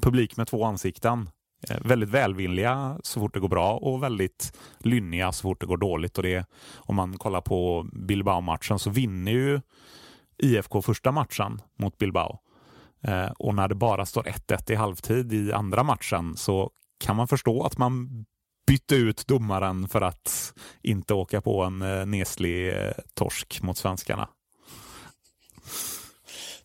publik 0.02 0.36
med 0.36 0.46
två 0.46 0.64
ansikten. 0.64 1.30
Eh, 1.68 1.78
väldigt 1.84 2.08
välvilliga 2.08 2.98
så 3.02 3.20
fort 3.20 3.34
det 3.34 3.40
går 3.40 3.48
bra 3.48 3.76
och 3.76 4.02
väldigt 4.02 4.58
lynniga 4.78 5.32
så 5.32 5.42
fort 5.42 5.60
det 5.60 5.66
går 5.66 5.76
dåligt. 5.76 6.16
Och 6.16 6.22
det, 6.22 6.46
om 6.76 6.96
man 6.96 7.18
kollar 7.18 7.40
på 7.40 7.86
Bilbao-matchen 7.92 8.78
så 8.78 8.90
vinner 8.90 9.32
ju 9.32 9.60
IFK 10.38 10.82
första 10.82 11.12
matchen 11.12 11.60
mot 11.78 11.98
Bilbao. 11.98 12.38
Eh, 13.02 13.30
och 13.38 13.54
när 13.54 13.68
det 13.68 13.74
bara 13.74 14.06
står 14.06 14.22
1-1 14.22 14.70
i 14.70 14.74
halvtid 14.74 15.32
i 15.32 15.52
andra 15.52 15.82
matchen 15.82 16.36
så 16.36 16.70
kan 17.04 17.16
man 17.16 17.28
förstå 17.28 17.62
att 17.62 17.78
man 17.78 18.24
bytte 18.66 18.94
ut 18.94 19.26
domaren 19.26 19.88
för 19.88 20.00
att 20.00 20.54
inte 20.82 21.14
åka 21.14 21.40
på 21.40 21.62
en 21.62 21.82
eh, 21.82 22.06
neslig 22.06 22.68
eh, 22.68 22.92
torsk 23.14 23.62
mot 23.62 23.76
svenskarna. 23.76 24.28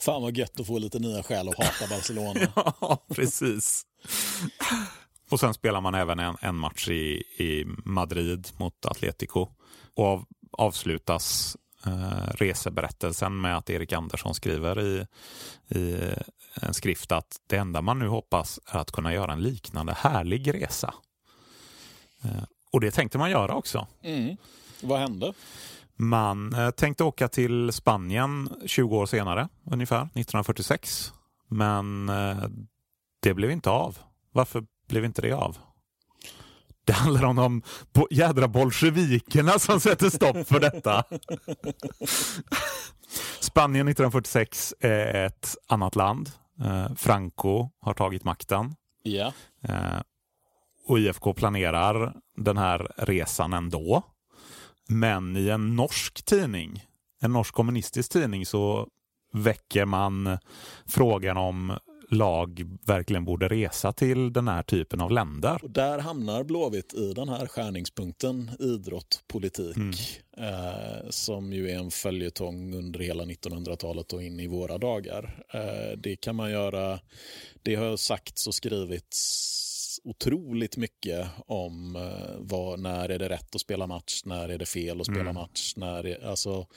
Fan 0.02 0.22
vad 0.22 0.38
gött 0.38 0.60
att 0.60 0.68
få 0.68 0.80
lite 0.80 1.00
nya 1.00 1.24
skäl 1.24 1.50
att 1.50 1.58
hata 1.58 1.96
Barcelona. 1.96 2.40
ja, 2.82 3.06
precis. 3.16 3.86
Och 5.30 5.40
sen 5.40 5.54
spelar 5.54 5.82
man 5.82 5.96
även 5.96 6.20
en, 6.20 6.38
en 6.42 6.56
match 6.56 6.88
i, 6.88 7.24
i 7.38 7.66
Madrid 7.86 8.48
mot 8.58 8.86
Atletico. 8.86 9.48
Och 9.96 10.06
av, 10.06 10.26
avslutas 10.52 11.58
eh, 11.86 12.34
reseberättelsen 12.34 13.42
med 13.42 13.58
att 13.58 13.70
Erik 13.70 13.94
Andersson 13.94 14.36
skriver 14.36 14.80
i, 14.80 15.06
i 15.70 16.14
en 16.54 16.74
skrift 16.74 17.12
att 17.12 17.40
det 17.48 17.58
enda 17.58 17.82
man 17.82 18.00
nu 18.00 18.08
hoppas 18.08 18.60
är 18.66 18.80
att 18.80 18.92
kunna 18.92 19.14
göra 19.14 19.34
en 19.34 19.42
liknande 19.42 19.94
härlig 19.94 20.54
resa. 20.54 20.94
Eh, 22.24 22.44
och 22.72 22.82
det 22.82 22.92
tänkte 22.92 23.18
man 23.18 23.32
göra 23.32 23.56
också. 23.56 23.88
Mm. 24.04 24.38
Vad 24.82 25.00
hände? 25.00 25.34
Man 26.02 26.54
eh, 26.54 26.70
tänkte 26.70 27.04
åka 27.04 27.28
till 27.28 27.72
Spanien 27.72 28.50
20 28.66 28.98
år 28.98 29.06
senare, 29.06 29.50
ungefär 29.72 30.02
1946. 30.02 31.14
Men 31.48 32.10
eh, 32.10 32.44
det 33.22 33.34
blev 33.34 33.52
inte 33.52 33.70
av. 33.70 33.98
Varför 34.32 34.64
blev 34.90 35.06
inte 35.06 35.22
det 35.22 35.32
av? 35.32 35.58
Det 36.86 36.94
handlar 36.94 37.24
om 37.24 37.36
de 37.36 37.62
jädra 38.12 38.48
bolsjevikerna 38.48 39.52
som 39.60 39.80
sätter 39.80 40.10
stopp 40.10 40.48
för 40.48 40.60
detta. 40.60 41.04
Spanien 43.40 43.88
1946 43.88 44.74
är 44.80 45.26
ett 45.26 45.56
annat 45.68 45.96
land. 45.96 46.32
Franco 46.96 47.70
har 47.82 47.94
tagit 47.94 48.24
makten. 48.24 48.76
Ja 49.04 49.34
och 50.92 51.00
IFK 51.00 51.34
planerar 51.34 52.14
den 52.38 52.58
här 52.58 52.92
resan 52.98 53.54
ändå. 53.54 54.04
Men 54.92 55.38
i 55.38 55.50
en 55.50 55.76
norsk 55.76 56.26
tidning, 56.26 56.86
en 57.22 57.34
norsk 57.34 57.54
kommunistisk 57.54 58.12
tidning, 58.12 58.46
så 58.46 58.88
väcker 59.34 59.86
man 59.86 60.38
frågan 60.86 61.38
om 61.38 61.78
lag 62.12 62.66
verkligen 62.86 63.26
borde 63.26 63.48
resa 63.48 63.94
till 63.94 64.34
den 64.34 64.48
här 64.48 64.64
typen 64.64 65.02
av 65.02 65.12
länder. 65.12 65.60
Och 65.64 65.70
där 65.70 66.00
hamnar 66.00 66.44
Blåvitt 66.44 66.94
i 66.94 67.14
den 67.14 67.30
här 67.30 67.48
skärningspunkten 67.48 68.52
idrott, 68.60 69.24
politik 69.28 69.78
mm. 69.78 70.54
eh, 70.54 71.10
som 71.10 71.54
ju 71.54 71.70
är 71.70 71.78
en 71.78 71.92
följetong 71.92 72.74
under 72.74 73.00
hela 73.00 73.24
1900-talet 73.24 74.14
och 74.14 74.24
in 74.24 74.40
i 74.40 74.48
våra 74.48 74.78
dagar. 74.78 75.44
Eh, 75.54 75.98
det 75.98 76.16
kan 76.16 76.36
man 76.36 76.52
göra, 76.52 77.00
det 77.64 77.76
har 77.76 77.98
sagts 77.98 78.48
och 78.48 78.56
skrivits 78.56 79.71
otroligt 80.04 80.78
mycket 80.78 81.28
om 81.46 81.96
eh, 81.96 82.36
vad, 82.40 82.80
när 82.80 83.10
är 83.10 83.20
det 83.20 83.30
rätt 83.30 83.56
att 83.56 83.62
spela 83.62 83.88
match, 83.88 84.22
när 84.26 84.50
är 84.50 84.58
det 84.58 84.66
fel 84.66 85.02
att 85.02 85.08
spela 85.08 85.20
mm. 85.22 85.34
match. 85.34 85.74
När 85.76 86.06
är, 86.06 86.26
alltså, 86.26 86.68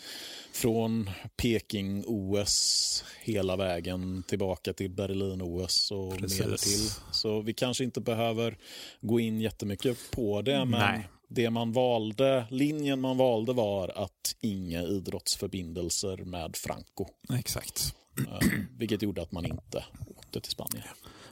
från 0.53 1.11
Peking-OS 1.37 3.05
hela 3.23 3.57
vägen 3.57 4.23
tillbaka 4.27 4.73
till 4.73 4.91
Berlin-OS 4.91 5.91
och 5.91 6.19
Precis. 6.19 6.41
mer 6.41 6.57
till. 6.57 6.91
Så 7.13 7.41
vi 7.41 7.55
kanske 7.55 7.85
inte 7.85 8.01
behöver 8.01 8.59
gå 9.01 9.21
in 9.21 9.41
jättemycket 9.41 9.99
på 10.11 10.43
det, 10.43 10.65
men 10.65 10.81
Nej. 10.81 11.09
det 11.29 11.51
man 11.51 11.73
valde, 11.73 12.47
linjen 12.51 13.01
man 13.01 13.17
valde 13.17 13.53
var 13.53 13.89
att 13.89 14.37
inga 14.41 14.83
idrottsförbindelser 14.83 16.17
med 16.17 16.57
Franco. 16.57 17.07
Exakt. 17.39 17.95
Uh, 18.21 18.39
vilket 18.79 19.03
gjorde 19.03 19.23
att 19.23 19.33
man 19.33 19.47
inte 19.47 19.85
åkte 20.17 20.41
till 20.41 20.53
Spanien. 20.53 20.85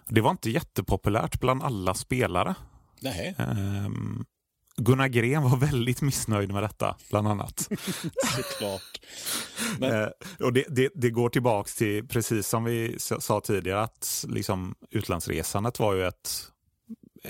Det 0.08 0.20
var 0.20 0.30
inte 0.30 0.50
jättepopulärt 0.50 1.40
bland 1.40 1.62
alla 1.62 1.94
spelare. 1.94 2.54
Nej. 3.00 3.34
Um, 3.38 4.24
Gunnar 4.76 5.08
Gren 5.08 5.42
var 5.42 5.56
väldigt 5.56 6.02
missnöjd 6.02 6.52
med 6.52 6.62
detta, 6.62 6.96
bland 7.10 7.28
annat. 7.28 7.60
Såklart. 8.36 9.00
Men... 9.78 9.92
Uh, 9.92 10.08
och 10.40 10.52
det, 10.52 10.64
det, 10.68 10.90
det, 10.94 11.10
går 11.10 11.28
tillbaka 11.28 11.70
till, 11.76 12.08
precis 12.08 12.48
som 12.48 12.64
vi 12.64 12.96
sa 12.98 13.40
tidigare, 13.40 13.82
att 13.82 14.24
liksom, 14.28 14.74
utlandsresandet 14.90 15.78
var 15.78 15.94
ju 15.94 16.06
ett 16.06 16.52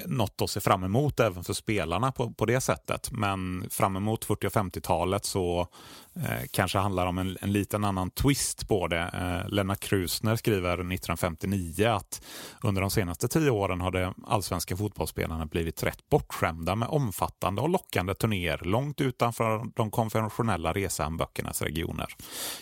något 0.06 0.42
att 0.42 0.50
se 0.50 0.60
fram 0.60 0.84
emot 0.84 1.20
även 1.20 1.44
för 1.44 1.52
spelarna 1.52 2.12
på, 2.12 2.32
på 2.32 2.46
det 2.46 2.60
sättet. 2.60 3.10
Men 3.12 3.66
fram 3.70 3.96
emot 3.96 4.24
40 4.24 4.46
och 4.46 4.52
50-talet 4.52 5.24
så 5.24 5.68
eh, 6.16 6.46
kanske 6.50 6.78
handlar 6.78 7.06
om 7.06 7.18
en, 7.18 7.36
en 7.40 7.52
liten 7.52 7.84
annan 7.84 8.10
twist 8.10 8.68
på 8.68 8.88
det. 8.88 9.10
Eh, 9.14 9.48
Lennart 9.48 9.80
Krusner 9.80 10.36
skriver 10.36 10.72
1959 10.72 11.86
att 11.86 12.22
under 12.62 12.80
de 12.80 12.90
senaste 12.90 13.28
tio 13.28 13.50
åren 13.50 13.80
har 13.80 13.90
de 13.90 14.14
allsvenska 14.26 14.76
fotbollsspelarna 14.76 15.46
blivit 15.46 15.82
rätt 15.82 16.08
bortskämda 16.10 16.74
med 16.74 16.88
omfattande 16.88 17.62
och 17.62 17.68
lockande 17.68 18.14
turnéer 18.14 18.60
långt 18.62 19.00
utanför 19.00 19.64
de 19.74 19.90
konventionella 19.90 20.72
reseböckernas 20.72 21.62
regioner. 21.62 22.06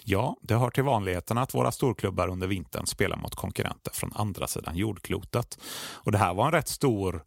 Ja, 0.05 0.37
det 0.43 0.55
hör 0.55 0.71
till 0.71 0.85
vanligheterna 0.85 1.43
att 1.43 1.55
våra 1.55 1.73
storklubbar 1.73 2.29
under 2.29 2.47
vintern 2.47 2.87
spelar 2.87 3.17
mot 3.17 3.35
konkurrenter 3.35 3.93
från 3.95 4.13
andra 4.15 4.47
sidan 4.47 4.77
jordklotet. 4.77 5.59
Och 5.93 6.13
det 6.13 6.19
här 6.19 6.35
var 6.35 6.47
en 6.47 6.53
rätt 6.53 6.69
stor 6.69 7.23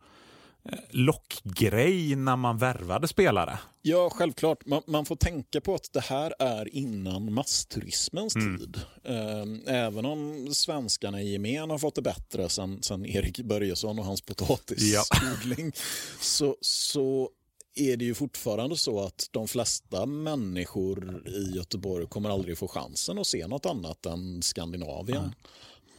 lockgrej 0.89 2.15
när 2.15 2.35
man 2.35 2.57
värvade 2.57 3.07
spelare. 3.07 3.59
Ja, 3.81 4.09
självklart. 4.09 4.65
Man, 4.65 4.81
man, 4.87 5.05
får 5.05 5.15
tänka 5.15 5.61
på 5.61 5.75
att 5.75 5.93
det 5.93 5.99
här 5.99 6.33
är 6.39 6.75
innan 6.75 7.33
massturismens 7.33 8.35
mm. 8.35 8.57
tid. 8.57 8.79
Ehm, 9.03 9.61
även 9.67 10.05
om 10.05 10.47
svenskarna 10.53 11.21
i 11.21 11.31
gemen 11.31 11.69
har 11.69 11.77
fått 11.77 11.95
det 11.95 12.01
bättre 12.01 12.49
sen, 12.49 12.83
sen 12.83 13.05
Erik 13.05 13.39
Börjesson 13.39 13.99
och 13.99 14.05
hans 14.05 14.21
potatisodling 14.21 15.65
ja. 15.65 15.81
så, 16.21 16.55
så 16.61 17.29
är 17.75 17.97
det 17.97 18.05
ju 18.05 18.13
fortfarande 18.13 18.77
så 18.77 18.99
att 18.99 19.27
de 19.31 19.47
flesta 19.47 20.05
människor 20.05 21.27
i 21.27 21.55
Göteborg 21.55 22.07
kommer 22.07 22.29
aldrig 22.29 22.57
få 22.57 22.67
chansen 22.67 23.19
att 23.19 23.27
se 23.27 23.47
något 23.47 23.65
annat 23.65 24.05
än 24.05 24.41
Skandinavien. 24.41 25.23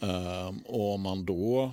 Mm. 0.01 0.59
Och 0.59 0.95
om 0.95 1.01
man 1.01 1.25
då 1.25 1.73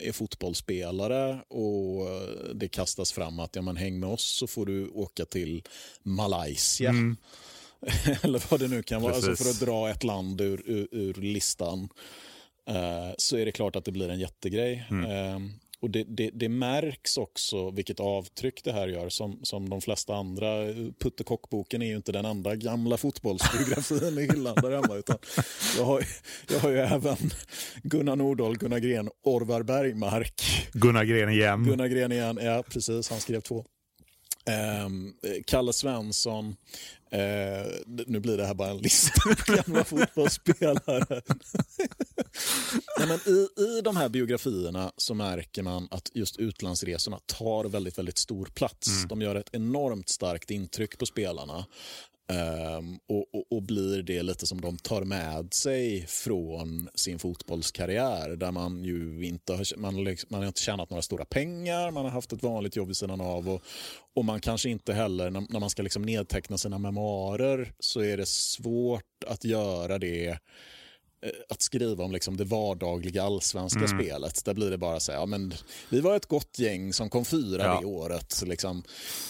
är 0.00 0.12
fotbollsspelare 0.12 1.40
och 1.48 2.06
uh, 2.06 2.54
det 2.54 2.68
kastas 2.68 3.12
fram 3.12 3.40
att 3.40 3.56
ja, 3.56 3.62
man 3.62 3.76
häng 3.76 4.00
med 4.00 4.08
oss 4.08 4.24
så 4.24 4.46
får 4.46 4.66
du 4.66 4.88
åka 4.88 5.24
till 5.24 5.62
Malaysia. 6.02 6.90
Mm. 6.90 7.16
Eller 8.22 8.50
vad 8.50 8.60
det 8.60 8.68
nu 8.68 8.82
kan 8.82 9.02
vara, 9.02 9.14
alltså 9.14 9.36
för 9.36 9.50
att 9.50 9.60
dra 9.60 9.90
ett 9.90 10.04
land 10.04 10.40
ur, 10.40 10.62
ur, 10.66 10.88
ur 10.92 11.14
listan. 11.14 11.88
Uh, 12.70 13.12
så 13.18 13.36
är 13.36 13.44
det 13.44 13.52
klart 13.52 13.76
att 13.76 13.84
det 13.84 13.92
blir 13.92 14.08
en 14.08 14.20
jättegrej. 14.20 14.86
Mm. 14.90 15.34
Um, 15.34 15.52
och 15.80 15.90
det, 15.90 16.04
det, 16.04 16.30
det, 16.34 16.48
märks 16.48 17.16
också 17.16 17.70
vilket 17.70 18.00
avtryck 18.00 18.64
det 18.64 18.72
här 18.72 18.88
gör. 18.88 19.08
Som, 19.08 19.38
som 19.42 19.68
de 19.68 19.80
flesta 19.80 20.14
andra. 20.14 20.46
Puttekockboken 20.98 21.82
är 21.82 21.86
ju 21.86 21.96
inte 21.96 22.12
den 22.12 22.24
enda 22.24 22.56
gamla 22.56 22.96
fotbollsbiografin 22.96 24.18
i 24.18 24.22
hyllan 24.22 24.54
där 24.62 24.70
hemma. 24.70 24.94
Utan 24.96 25.16
jag, 25.78 25.84
har, 25.84 26.04
jag 26.48 26.58
har 26.58 26.70
ju 26.70 26.78
även 26.78 27.16
Gunnar 27.82 28.16
Nordahl, 28.16 28.58
Gunnar 28.58 28.78
Gren, 28.78 29.10
Orvar 29.24 29.62
Bergmark. 29.62 30.42
Gunnar 30.72 31.04
Gren 31.04 31.28
igen. 31.30 31.64
Gunnar 31.64 31.86
Gren 31.86 32.12
igen, 32.12 32.38
ja 32.42 32.64
precis. 32.68 33.10
Han 33.10 33.20
skrev 33.20 33.40
två. 33.40 33.64
Um, 34.46 35.14
Kalle 35.46 35.72
Svensson, 35.72 36.56
Eh, 37.10 37.66
nu 38.06 38.20
blir 38.20 38.36
det 38.36 38.46
här 38.46 38.54
bara 38.54 38.70
en 38.70 38.78
lista 38.78 39.20
på 39.20 39.52
gamla 39.52 39.84
fotbollsspelare. 39.84 41.22
Nej, 42.98 43.08
men 43.08 43.18
i, 43.34 43.48
I 43.56 43.80
de 43.80 43.96
här 43.96 44.08
biografierna 44.08 44.92
så 44.96 45.14
märker 45.14 45.62
man 45.62 45.88
att 45.90 46.10
just 46.14 46.36
utlandsresorna 46.36 47.18
tar 47.26 47.64
väldigt, 47.64 47.98
väldigt 47.98 48.18
stor 48.18 48.46
plats. 48.46 48.88
Mm. 48.88 49.08
De 49.08 49.22
gör 49.22 49.34
ett 49.34 49.48
enormt 49.52 50.08
starkt 50.08 50.50
intryck 50.50 50.98
på 50.98 51.06
spelarna. 51.06 51.66
Um, 52.32 52.98
och, 53.08 53.34
och, 53.34 53.44
och, 53.50 53.62
blir 53.62 54.02
det 54.02 54.22
lite 54.22 54.46
som 54.46 54.60
de 54.60 54.78
tar 54.78 55.04
med 55.04 55.54
sig 55.54 56.06
från 56.06 56.88
sin 56.94 57.18
fotbollskarriär 57.18 58.36
där 58.36 58.52
man 58.52 58.84
ju 58.84 59.26
inte 59.26 59.52
har, 59.52 59.78
man, 59.78 59.94
man 60.28 60.40
har 60.40 60.46
inte 60.46 60.60
tjänat 60.60 60.90
några 60.90 61.02
stora 61.02 61.24
pengar, 61.24 61.90
man 61.90 62.04
har 62.04 62.10
haft 62.10 62.32
ett 62.32 62.42
vanligt 62.42 62.76
jobb 62.76 62.86
vid 62.88 62.96
sidan 62.96 63.20
av 63.20 63.48
och, 63.48 63.62
och 64.14 64.24
man 64.24 64.40
kanske 64.40 64.68
inte 64.68 64.92
heller, 64.92 65.30
när, 65.30 65.46
när 65.48 65.60
man 65.60 65.70
ska 65.70 65.82
liksom 65.82 66.02
nedteckna 66.02 66.58
sina 66.58 66.78
memoarer 66.78 67.72
så 67.78 68.00
är 68.00 68.16
det 68.16 68.28
svårt 68.28 69.24
att 69.26 69.44
göra 69.44 69.98
det 69.98 70.28
eh, 70.28 71.30
att 71.48 71.62
skriva 71.62 72.04
om 72.04 72.12
liksom 72.12 72.36
det 72.36 72.44
vardagliga 72.44 73.22
allsvenska 73.22 73.84
mm. 73.84 73.98
spelet. 73.98 74.44
Där 74.44 74.54
blir 74.54 74.70
det 74.70 74.78
bara 74.78 75.00
så 75.00 75.12
här, 75.12 75.18
ja, 75.18 75.26
men 75.26 75.54
vi 75.90 76.00
var 76.00 76.16
ett 76.16 76.26
gott 76.26 76.58
gäng 76.58 76.92
som 76.92 77.10
kom 77.10 77.24
fyra 77.24 77.64
ja. 77.64 77.80
det 77.80 77.86
året. 77.86 78.42
Liksom. 78.46 78.82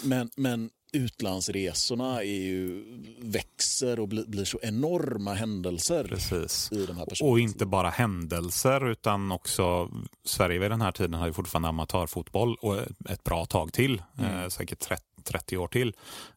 Men, 0.04 0.30
men 0.36 0.70
utlandsresorna 0.92 2.22
är 2.22 2.42
ju, 2.42 2.84
växer 3.18 4.00
och 4.00 4.08
blir, 4.08 4.26
blir 4.26 4.44
så 4.44 4.58
enorma 4.62 5.34
händelser. 5.34 6.04
Precis. 6.04 6.72
I 6.72 6.86
de 6.86 6.96
här 6.96 7.06
och 7.22 7.40
inte 7.40 7.66
bara 7.66 7.90
händelser 7.90 8.90
utan 8.90 9.32
också 9.32 9.90
Sverige 10.24 10.58
vid 10.58 10.70
den 10.70 10.80
här 10.80 10.92
tiden 10.92 11.14
har 11.14 11.26
ju 11.26 11.32
fortfarande 11.32 11.68
amatörfotboll 11.68 12.56
och 12.60 12.78
ett 13.10 13.24
bra 13.24 13.46
tag 13.46 13.72
till, 13.72 14.02
mm. 14.18 14.42
eh, 14.42 14.48
säkert 14.48 14.78
30, 14.78 15.02
30 15.24 15.56
år 15.56 15.68
till, 15.68 15.94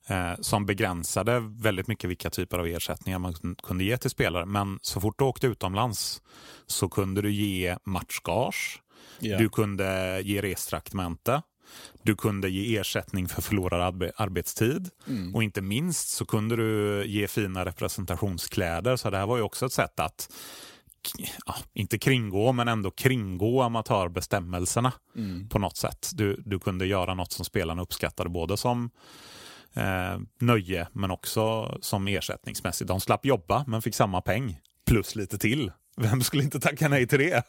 eh, 0.08 0.34
som 0.40 0.66
begränsade 0.66 1.40
väldigt 1.40 1.88
mycket 1.88 2.10
vilka 2.10 2.30
typer 2.30 2.60
av 2.60 2.68
ersättningar 2.68 3.20
man 3.20 3.56
kunde 3.64 3.84
ge 3.84 3.98
till 3.98 4.10
spelare. 4.10 4.46
Men 4.46 4.80
så 4.82 5.02
fort 5.02 5.20
du 5.20 5.26
åkte 5.26 5.48
utomlands 5.48 6.22
så 6.68 6.90
kunde 6.90 7.22
du 7.22 7.32
ge 7.32 7.78
matchgage, 7.84 8.82
yeah. 9.22 9.42
du 9.42 9.50
kunde 9.50 10.22
ge 10.22 10.42
restraktamente, 10.42 11.42
du 12.04 12.16
kunde 12.16 12.50
ge 12.50 12.78
ersättning 12.78 13.28
för 13.28 13.42
förlorad 13.42 14.12
arbetstid 14.16 14.90
mm. 15.08 15.36
och 15.36 15.44
inte 15.44 15.62
minst 15.62 16.10
så 16.10 16.26
kunde 16.26 16.56
du 16.56 17.04
ge 17.06 17.28
fina 17.28 17.66
representationskläder. 17.66 18.96
Så 18.96 19.10
det 19.10 19.18
här 19.18 19.26
var 19.26 19.38
ju 19.38 19.44
också 19.44 19.66
ett 19.66 19.74
sätt 19.74 20.00
att 20.00 20.30
ja, 21.46 21.56
inte 21.74 21.98
kringgå, 21.98 22.52
men 22.52 22.68
ändå 22.68 22.92
kringgå 22.92 23.62
amatörbestämmelserna 23.62 24.94
mm. 25.16 25.50
på 25.50 25.60
något 25.60 25.78
sätt. 25.78 26.12
Du, 26.14 26.44
du 26.46 26.60
kunde 26.60 26.86
göra 26.86 27.14
något 27.14 27.32
som 27.32 27.46
spelarna 27.46 27.82
uppskattade 27.82 28.30
både 28.30 28.58
som 28.58 28.90
eh, 29.74 30.20
nöje 30.40 30.88
men 30.94 31.12
också 31.12 31.78
som 31.82 32.08
ersättningsmässigt. 32.08 32.88
De 32.88 33.00
slapp 33.02 33.26
jobba 33.26 33.64
men 33.68 33.82
fick 33.82 33.96
samma 33.96 34.22
peng 34.22 34.60
plus 34.86 35.16
lite 35.16 35.38
till. 35.38 35.72
Vem 35.98 36.22
skulle 36.22 36.44
inte 36.44 36.60
tacka 36.60 36.88
nej 36.88 37.08
till 37.08 37.20
det? 37.20 37.44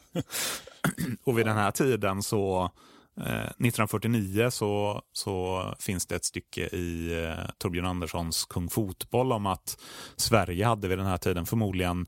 och 1.23 1.37
vid 1.37 1.45
den 1.45 1.57
här 1.57 1.71
tiden 1.71 2.23
så 2.23 2.71
Eh, 3.17 3.25
1949 3.25 4.49
så, 4.51 5.01
så 5.11 5.63
finns 5.79 6.05
det 6.05 6.15
ett 6.15 6.25
stycke 6.25 6.67
i 6.67 7.23
eh, 7.23 7.49
Torbjörn 7.57 7.85
Anderssons 7.85 8.45
Kung 8.45 8.69
Fotboll 8.69 9.31
om 9.31 9.45
att 9.45 9.81
Sverige 10.15 10.65
hade 10.65 10.87
vid 10.87 10.97
den 10.97 11.07
här 11.07 11.17
tiden 11.17 11.45
förmodligen 11.45 12.05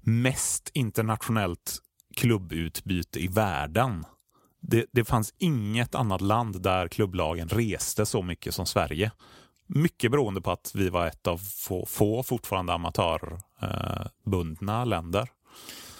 mest 0.00 0.70
internationellt 0.74 1.78
klubbutbyte 2.16 3.20
i 3.20 3.28
världen. 3.28 4.04
Det, 4.60 4.86
det 4.92 5.04
fanns 5.04 5.34
inget 5.38 5.94
annat 5.94 6.20
land 6.20 6.62
där 6.62 6.88
klubblagen 6.88 7.48
reste 7.48 8.06
så 8.06 8.22
mycket 8.22 8.54
som 8.54 8.66
Sverige. 8.66 9.12
Mycket 9.66 10.10
beroende 10.10 10.40
på 10.40 10.50
att 10.50 10.72
vi 10.74 10.88
var 10.88 11.06
ett 11.06 11.26
av 11.26 11.38
få, 11.38 11.86
få 11.86 12.22
fortfarande 12.22 12.72
amatörbundna 12.72 14.80
eh, 14.80 14.86
länder. 14.86 15.28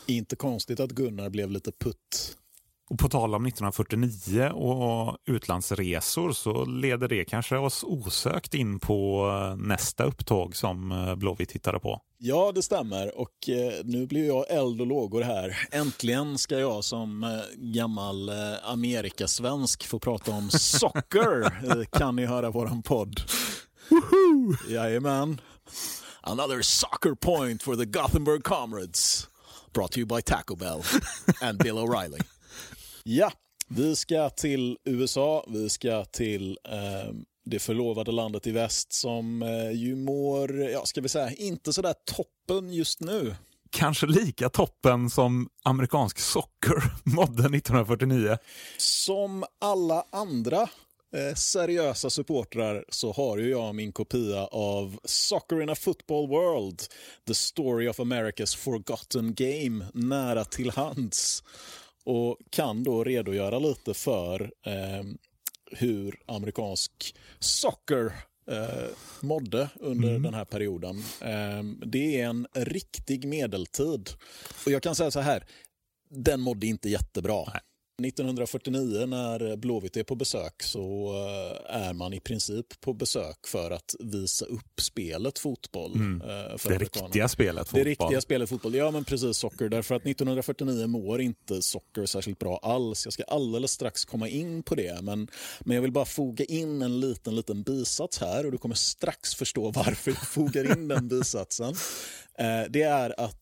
Inte 0.06 0.36
konstigt 0.36 0.80
att 0.80 0.90
Gunnar 0.90 1.30
blev 1.30 1.50
lite 1.50 1.72
putt 1.72 2.36
och 2.90 2.98
på 2.98 3.08
tal 3.08 3.34
om 3.34 3.46
1949 3.46 4.48
och 4.48 5.18
utlandsresor 5.26 6.32
så 6.32 6.64
leder 6.64 7.08
det 7.08 7.24
kanske 7.24 7.56
oss 7.56 7.84
osökt 7.84 8.54
in 8.54 8.80
på 8.80 9.28
eh, 9.28 9.56
nästa 9.56 10.04
upptåg 10.04 10.56
som 10.56 10.92
eh, 10.92 11.14
Blåvitt 11.14 11.52
hittade 11.52 11.80
på. 11.80 12.00
Ja, 12.18 12.52
det 12.54 12.62
stämmer. 12.62 13.18
Och 13.18 13.48
eh, 13.48 13.72
nu 13.84 14.06
blir 14.06 14.26
jag 14.26 14.50
eld 14.50 14.80
och 14.80 14.86
lågor 14.86 15.22
här. 15.22 15.68
Äntligen 15.70 16.38
ska 16.38 16.58
jag 16.58 16.84
som 16.84 17.40
gammal 17.56 18.30
Amerikasvensk 18.62 19.86
få 19.86 19.98
prata 19.98 20.30
om 20.32 20.50
socker. 20.50 21.84
kan 21.98 22.16
ni 22.16 22.26
höra 22.26 22.50
våran 22.50 22.82
podd. 22.82 23.20
Jajamän. 24.68 25.40
Another 26.20 26.62
soccer 26.62 27.14
point 27.14 27.62
for 27.62 27.76
the 27.76 27.84
Gothenburg 27.84 28.44
Comrades. 28.44 29.28
Brought 29.72 29.92
to 29.92 29.98
you 29.98 30.06
by 30.06 30.20
Taco 30.22 30.56
Bell 30.56 30.82
and 31.42 31.58
Bill 31.58 31.78
O'Reilly. 31.78 32.20
Ja, 33.04 33.32
vi 33.68 33.96
ska 33.96 34.30
till 34.30 34.78
USA. 34.84 35.44
Vi 35.48 35.70
ska 35.70 36.04
till 36.04 36.58
eh, 36.64 37.14
det 37.44 37.58
förlovade 37.58 38.12
landet 38.12 38.46
i 38.46 38.50
väst 38.50 38.92
som 38.92 39.42
eh, 39.42 39.70
ju 39.70 39.96
mår, 39.96 40.60
ja, 40.60 40.86
ska 40.86 41.00
vi 41.00 41.08
säga, 41.08 41.30
inte 41.30 41.72
sådär 41.72 41.94
toppen 42.04 42.72
just 42.72 43.00
nu. 43.00 43.34
Kanske 43.70 44.06
lika 44.06 44.48
toppen 44.48 45.10
som 45.10 45.48
amerikansk 45.62 46.18
socker 46.18 46.82
mådde 47.04 47.42
1949. 47.42 48.38
Som 48.78 49.44
alla 49.60 50.04
andra 50.10 50.60
eh, 51.16 51.34
seriösa 51.36 52.10
supportrar 52.10 52.84
så 52.88 53.12
har 53.12 53.38
ju 53.38 53.50
jag 53.50 53.74
min 53.74 53.92
kopia 53.92 54.46
av 54.46 54.98
Soccer 55.04 55.62
in 55.62 55.70
a 55.70 55.74
Football 55.74 56.28
World, 56.28 56.82
The 57.26 57.34
Story 57.34 57.88
of 57.88 57.98
America's 57.98 58.56
Forgotten 58.56 59.34
Game, 59.34 59.86
nära 59.94 60.44
till 60.44 60.70
hands 60.70 61.42
och 62.10 62.38
kan 62.50 62.82
då 62.82 63.04
redogöra 63.04 63.58
lite 63.58 63.94
för 63.94 64.52
eh, 64.66 65.04
hur 65.72 66.20
amerikansk 66.26 67.14
soccer 67.38 68.12
eh, 68.50 68.88
mådde 69.20 69.68
under 69.74 70.08
mm. 70.08 70.22
den 70.22 70.34
här 70.34 70.44
perioden. 70.44 71.04
Eh, 71.20 71.62
det 71.86 72.20
är 72.20 72.26
en 72.26 72.46
riktig 72.54 73.24
medeltid. 73.24 74.10
Och 74.66 74.72
jag 74.72 74.82
kan 74.82 74.94
säga 74.94 75.10
så 75.10 75.20
här, 75.20 75.44
den 76.08 76.40
mådde 76.40 76.66
inte 76.66 76.88
jättebra. 76.88 77.44
Nej. 77.46 77.60
1949 78.04 79.06
när 79.06 79.56
Blåvitt 79.56 79.96
är 79.96 80.02
på 80.02 80.14
besök 80.14 80.62
så 80.62 81.12
eh, 81.68 81.76
är 81.76 81.92
man 81.92 82.12
i 82.12 82.20
princip 82.20 82.80
på 82.80 82.92
besök 82.92 83.46
för 83.46 83.70
att 83.70 83.94
visa 84.00 84.44
upp 84.44 84.80
spelet 84.80 85.38
fotboll. 85.38 85.94
Mm. 85.94 86.20
Eh, 86.20 86.56
det 86.68 86.78
riktiga 86.78 87.28
spelet 87.28 87.68
fotboll. 87.68 87.84
Det 87.84 87.90
riktiga 87.90 88.20
spelet 88.20 88.48
fotboll, 88.48 88.74
ja 88.74 88.90
men 88.90 89.04
precis 89.04 89.36
socker. 89.36 89.68
Därför 89.68 89.94
att 89.94 90.06
1949 90.06 90.86
mår 90.86 91.20
inte 91.20 91.62
socker 91.62 92.06
särskilt 92.06 92.38
bra 92.38 92.58
alls. 92.62 93.06
Jag 93.06 93.12
ska 93.12 93.22
alldeles 93.22 93.72
strax 93.72 94.04
komma 94.04 94.28
in 94.28 94.62
på 94.62 94.74
det. 94.74 95.02
Men, 95.02 95.28
men 95.60 95.74
jag 95.74 95.82
vill 95.82 95.92
bara 95.92 96.04
foga 96.04 96.44
in 96.44 96.82
en 96.82 97.00
liten, 97.00 97.36
liten 97.36 97.62
bisats 97.62 98.20
här 98.20 98.46
och 98.46 98.52
du 98.52 98.58
kommer 98.58 98.74
strax 98.74 99.34
förstå 99.34 99.70
varför 99.70 100.10
jag 100.10 100.28
fogar 100.28 100.72
in 100.72 100.88
den 100.88 101.08
bisatsen. 101.08 101.74
Eh, 102.38 102.62
det 102.70 102.82
är 102.82 103.20
att 103.20 103.36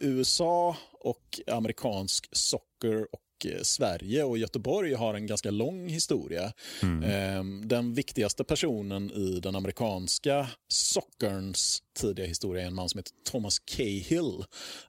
USA 0.00 0.76
och 0.92 1.40
amerikansk 1.46 2.28
socker 2.32 3.06
och 3.12 3.23
Eh, 3.44 3.62
Sverige 3.62 4.24
och 4.24 4.38
Göteborg 4.38 4.94
har 4.94 5.14
en 5.14 5.26
ganska 5.26 5.50
lång 5.50 5.88
historia. 5.88 6.52
Mm. 6.82 7.10
Ehm, 7.10 7.68
den 7.68 7.94
viktigaste 7.94 8.44
personen 8.44 9.10
i 9.10 9.40
den 9.40 9.56
amerikanska 9.56 10.46
sockerns 10.68 11.82
tidiga 12.00 12.26
historia 12.26 12.62
är 12.62 12.66
en 12.66 12.74
man 12.74 12.88
som 12.88 12.98
heter 12.98 13.12
Thomas 13.24 13.58
Cahill. 13.58 14.44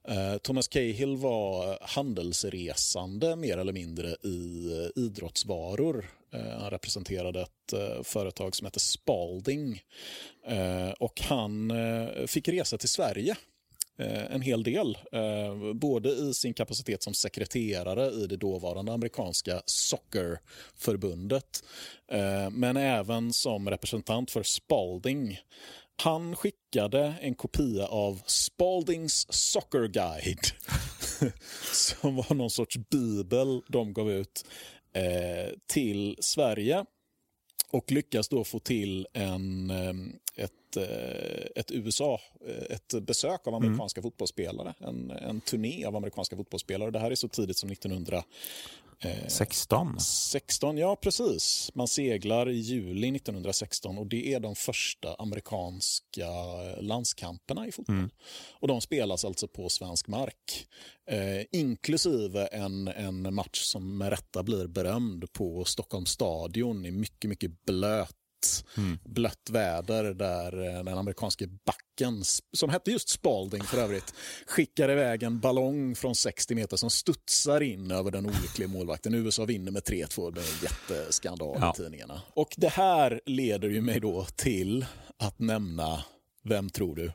Eh, 0.07 0.37
Thomas 0.37 0.67
Cahill 0.67 1.17
var 1.17 1.77
handelsresande 1.81 3.35
mer 3.35 3.57
eller 3.57 3.73
mindre 3.73 4.07
i 4.23 4.71
eh, 4.71 5.03
idrottsvaror. 5.03 6.05
Han 6.59 6.69
representerade 6.69 7.41
ett 7.41 7.73
företag 8.03 8.55
som 8.55 8.65
heter 8.65 8.79
Spalding 8.79 9.81
och 10.99 11.21
han 11.21 11.73
fick 12.27 12.47
resa 12.47 12.77
till 12.77 12.89
Sverige 12.89 13.35
Eh, 13.97 14.31
en 14.31 14.41
hel 14.41 14.63
del. 14.63 14.97
Eh, 15.11 15.73
både 15.73 16.09
i 16.09 16.33
sin 16.33 16.53
kapacitet 16.53 17.03
som 17.03 17.13
sekreterare 17.13 18.11
i 18.11 18.27
det 18.27 18.37
dåvarande 18.37 18.93
amerikanska 18.93 19.61
soccerförbundet 19.65 21.63
eh, 22.11 22.49
men 22.49 22.77
även 22.77 23.33
som 23.33 23.69
representant 23.69 24.31
för 24.31 24.43
Spalding. 24.43 25.39
Han 25.97 26.35
skickade 26.35 27.13
en 27.21 27.35
kopia 27.35 27.87
av 27.87 28.21
Spaldings 28.25 29.33
Soccer 29.33 29.87
Guide 29.87 30.45
som 31.71 32.15
var 32.15 32.35
någon 32.35 32.49
sorts 32.49 32.77
bibel 32.77 33.61
de 33.67 33.93
gav 33.93 34.11
ut 34.11 34.45
till 35.67 36.17
Sverige 36.19 36.85
och 37.69 37.91
lyckas 37.91 38.27
då 38.27 38.43
få 38.43 38.59
till 38.59 39.07
en, 39.13 39.71
ett, 40.35 40.77
ett 41.55 41.71
USA, 41.71 42.21
ett 42.69 42.93
besök 43.01 43.47
av 43.47 43.55
amerikanska 43.55 43.99
mm. 43.99 44.11
fotbollsspelare. 44.11 44.73
En, 44.79 45.11
en 45.11 45.41
turné 45.41 45.85
av 45.85 45.95
amerikanska 45.95 46.35
fotbollsspelare. 46.35 46.91
Det 46.91 46.99
här 46.99 47.11
är 47.11 47.15
så 47.15 47.27
tidigt 47.27 47.57
som 47.57 47.71
1900 47.71 48.23
16? 49.27 49.99
16, 49.99 50.77
ja 50.77 50.95
precis. 50.95 51.71
Man 51.73 51.87
seglar 51.87 52.49
i 52.49 52.57
juli 52.57 53.15
1916 53.15 53.97
och 53.97 54.07
det 54.07 54.33
är 54.33 54.39
de 54.39 54.55
första 54.55 55.15
amerikanska 55.15 56.27
landskamperna 56.79 57.67
i 57.67 57.71
fotboll. 57.71 57.95
Mm. 57.95 58.09
Och 58.53 58.67
de 58.67 58.81
spelas 58.81 59.25
alltså 59.25 59.47
på 59.47 59.69
svensk 59.69 60.07
mark. 60.07 60.67
Eh, 61.11 61.45
inklusive 61.51 62.45
en, 62.45 62.87
en 62.87 63.33
match 63.33 63.61
som 63.61 63.97
med 63.97 64.09
rätta 64.09 64.43
blir 64.43 64.67
berömd 64.67 65.33
på 65.33 65.65
Stockholms 65.65 66.09
stadion 66.09 66.85
i 66.85 66.91
mycket, 66.91 67.29
mycket 67.29 67.65
blöt 67.65 68.15
mm. 68.77 68.97
blött 69.03 69.49
väder 69.49 70.03
där 70.03 70.77
eh, 70.77 70.83
den 70.83 70.97
amerikanske 70.97 71.47
backen, 71.47 72.23
som 72.53 72.69
hette 72.69 72.91
just 72.91 73.09
Spalding 73.09 73.63
för 73.63 73.77
övrigt, 73.77 74.13
skickar 74.47 74.91
iväg 74.91 75.23
en 75.23 75.39
ballong 75.39 75.95
från 75.95 76.15
60 76.15 76.55
meter 76.55 76.77
som 76.77 76.89
studsar 76.89 77.61
in 77.61 77.91
över 77.91 78.11
den 78.11 78.25
olyckliga 78.25 78.67
målvakten. 78.67 79.13
USA 79.13 79.45
vinner 79.45 79.71
med 79.71 79.83
3-2, 79.83 80.31
det 80.31 80.41
är 80.41 80.45
en 80.45 80.63
jätteskandal 80.63 81.57
ja. 81.61 81.73
i 81.73 81.77
tidningarna. 81.77 82.21
Och 82.33 82.53
det 82.57 82.69
här 82.69 83.21
leder 83.25 83.69
ju 83.69 83.81
mig 83.81 83.99
då 83.99 84.25
till 84.35 84.85
att 85.17 85.39
nämna, 85.39 86.03
vem 86.43 86.69
tror 86.69 86.95
du? 86.95 87.11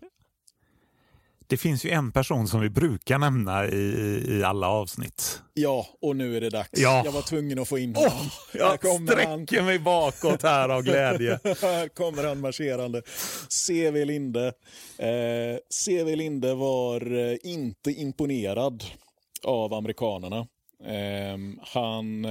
Det 1.51 1.57
finns 1.57 1.85
ju 1.85 1.91
en 1.91 2.13
person 2.13 2.49
som 2.49 2.61
vi 2.61 2.71
brukar 2.71 3.19
nämna 3.19 3.67
i, 3.67 4.25
i 4.29 4.43
alla 4.45 4.69
avsnitt. 4.69 5.43
Ja, 5.55 5.87
och 6.01 6.17
nu 6.17 6.37
är 6.37 6.41
det 6.41 6.51
dags. 6.51 6.71
Ja. 6.73 7.03
Jag 7.05 7.13
var 7.13 7.23
tvungen 7.23 7.59
att 7.59 7.69
få 7.69 7.79
in 7.79 7.95
honom. 7.95 8.13
Oh, 8.13 8.33
jag 8.53 8.79
sträcker 8.79 9.57
han. 9.57 9.67
mig 9.67 9.79
bakåt 9.79 10.43
här 10.43 10.69
av 10.69 10.83
glädje. 10.83 11.41
här 11.45 11.89
kommer 11.89 12.25
han 12.25 12.41
marscherande. 12.41 13.03
C.V. 13.49 14.05
Linde. 14.05 14.47
Eh, 14.99 15.59
C.V. 15.71 16.17
Linde 16.17 16.55
var 16.55 17.31
eh, 17.31 17.37
inte 17.43 17.91
imponerad 17.93 18.85
av 19.45 19.75
amerikanerna. 19.75 20.47
Eh, 20.85 21.39
han... 21.63 22.27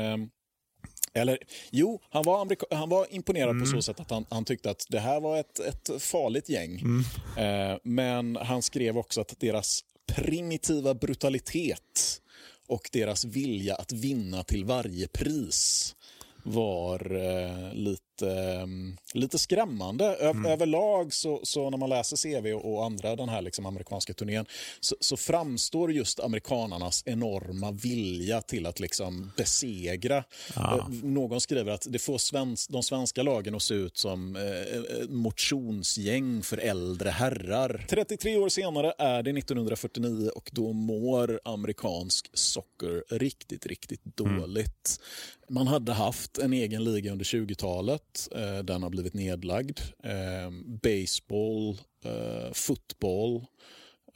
Eller 1.14 1.38
jo, 1.72 2.01
han 2.10 2.24
var, 2.24 2.41
Amerika 2.41 2.66
han 2.72 2.89
var 2.89 3.07
imponerad 3.10 3.49
mm. 3.49 3.62
på 3.62 3.66
så 3.66 3.72
mm. 3.72 3.82
sätt 3.82 3.99
att 3.99 4.12
han, 4.12 4.26
han, 4.30 4.45
tyckte 4.45 4.70
att 4.70 4.86
det 4.89 4.99
här 4.99 5.20
var 5.20 5.38
ett, 5.38 5.60
ett 5.60 6.01
farligt 6.01 6.49
gäng. 6.49 6.80
Mm. 6.80 7.03
Eh, 7.38 7.78
men 7.84 8.36
han 8.36 8.62
skrev 8.62 8.97
också 8.97 9.22
att 9.22 9.39
deras 9.39 9.84
primitiva 10.16 10.93
brutalitet 10.93 12.22
och 12.68 12.89
deras 12.91 13.26
vilja 13.26 13.76
att 13.76 13.91
vinna 13.91 14.43
till 14.43 14.66
varje 14.66 15.07
pris 15.07 15.95
var 16.43 17.16
eh, 17.16 17.74
lite, 17.74 18.03
eh, 18.22 18.68
lite 19.14 19.40
skrämmande. 19.40 20.06
Ö 20.20 20.30
mm. 20.30 20.46
Överlag 20.46 21.14
så, 21.14 21.40
så, 21.44 21.70
när 21.70 21.78
man 21.78 21.90
läser 21.90 22.18
CV 22.18 22.54
och, 22.54 22.86
andra 22.86 23.16
den 23.16 23.30
här 23.30 23.42
liksom 23.42 23.66
amerikanska 23.66 24.14
turnén 24.14 24.46
så, 24.80 24.96
så, 25.00 25.18
framstår 25.18 25.92
just 25.92 26.20
amerikanarnas 26.20 27.04
enorma 27.06 27.72
vilja 27.72 28.42
till 28.42 28.66
att 28.66 28.80
liksom 28.80 29.32
besegra. 29.38 30.24
Ja. 30.56 30.88
Någon 31.04 31.42
skriver 31.42 31.72
att 31.72 31.88
det 31.90 32.00
får 32.00 32.18
svensk, 32.18 32.70
de 32.70 32.84
svenska 32.84 33.24
lagen 33.24 33.56
att 33.56 33.64
se 33.64 33.74
ut 33.74 33.98
som 33.98 34.36
eh, 34.36 34.44
eh 34.44 35.10
motionsgäng 35.10 36.44
för 36.44 36.58
äldre 36.58 37.10
herrar. 37.10 37.86
33 37.90 38.38
år 38.38 38.50
senare 38.50 38.94
är 38.98 39.24
det 39.24 39.30
1949 39.30 40.30
och 40.36 40.50
då 40.54 40.74
mår 40.74 41.40
amerikansk 41.44 42.30
socker 42.34 43.04
riktigt, 43.10 43.66
riktigt 43.66 44.20
mm. 44.20 44.40
dåligt. 44.40 45.00
Mm. 45.00 45.56
Man 45.56 45.68
hade 45.68 45.94
haft 45.94 46.38
en 46.38 46.54
egen 46.54 46.84
liga 46.84 47.12
under 47.12 47.26
20-talet. 47.26 48.02
Eh, 48.36 48.57
den 48.57 48.84
har 48.84 48.89
blivit 48.89 49.14
nedlagd. 49.14 49.80
Eh, 50.03 50.51
baseball, 50.84 51.78
eh, 52.03 52.51
fotboll. 52.53 53.45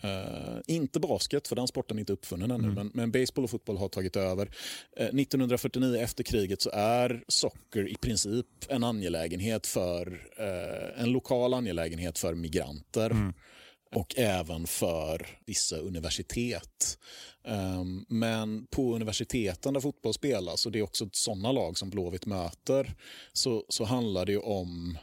Uh, 0.06 0.60
inte 0.68 1.00
basket, 1.00 1.48
för 1.48 1.56
den 1.56 1.68
sporten 1.68 1.98
är 1.98 2.00
inte 2.00 2.14
uppfunnen 2.14 2.52
ännu, 2.52 2.64
mm. 2.64 2.76
men, 2.76 2.92
men, 2.94 3.12
baseball 3.12 3.44
och 3.44 3.50
fotboll 3.50 3.78
har 3.78 3.90
tagit 3.90 4.16
över. 4.16 4.46
Uh, 5.00 5.06
1949 5.06 5.96
efter 6.02 6.24
kriget 6.24 6.62
så 6.62 6.70
är 6.74 7.24
socker 7.28 7.88
i 7.88 7.96
princip 7.96 8.48
en 8.70 8.84
angelägenhet 8.84 9.68
för 9.68 10.08
uh, 10.40 11.02
en 11.04 11.12
lokal 11.12 11.54
angelägenhet 11.54 12.20
för 12.20 12.34
migranter. 12.34 13.10
Mm 13.10 13.34
och 13.94 14.14
även 14.18 14.68
för 14.68 15.28
vissa 15.46 15.78
universitet. 15.78 17.00
Um, 17.46 18.06
men 18.10 18.68
på 18.68 18.96
universiteten 18.96 19.74
där 19.74 19.82
fotboll 19.82 20.14
spelas, 20.14 20.66
och 20.66 20.72
det 20.72 20.80
är 20.80 20.84
också 20.84 21.10
sådana 21.12 21.52
lag 21.52 21.78
som 21.78 21.90
Blåvitt 21.90 22.26
möter, 22.26 22.96
så, 23.34 23.66
så 23.70 23.84
handlar 23.84 24.26
det 24.26 24.38
om 24.38 24.98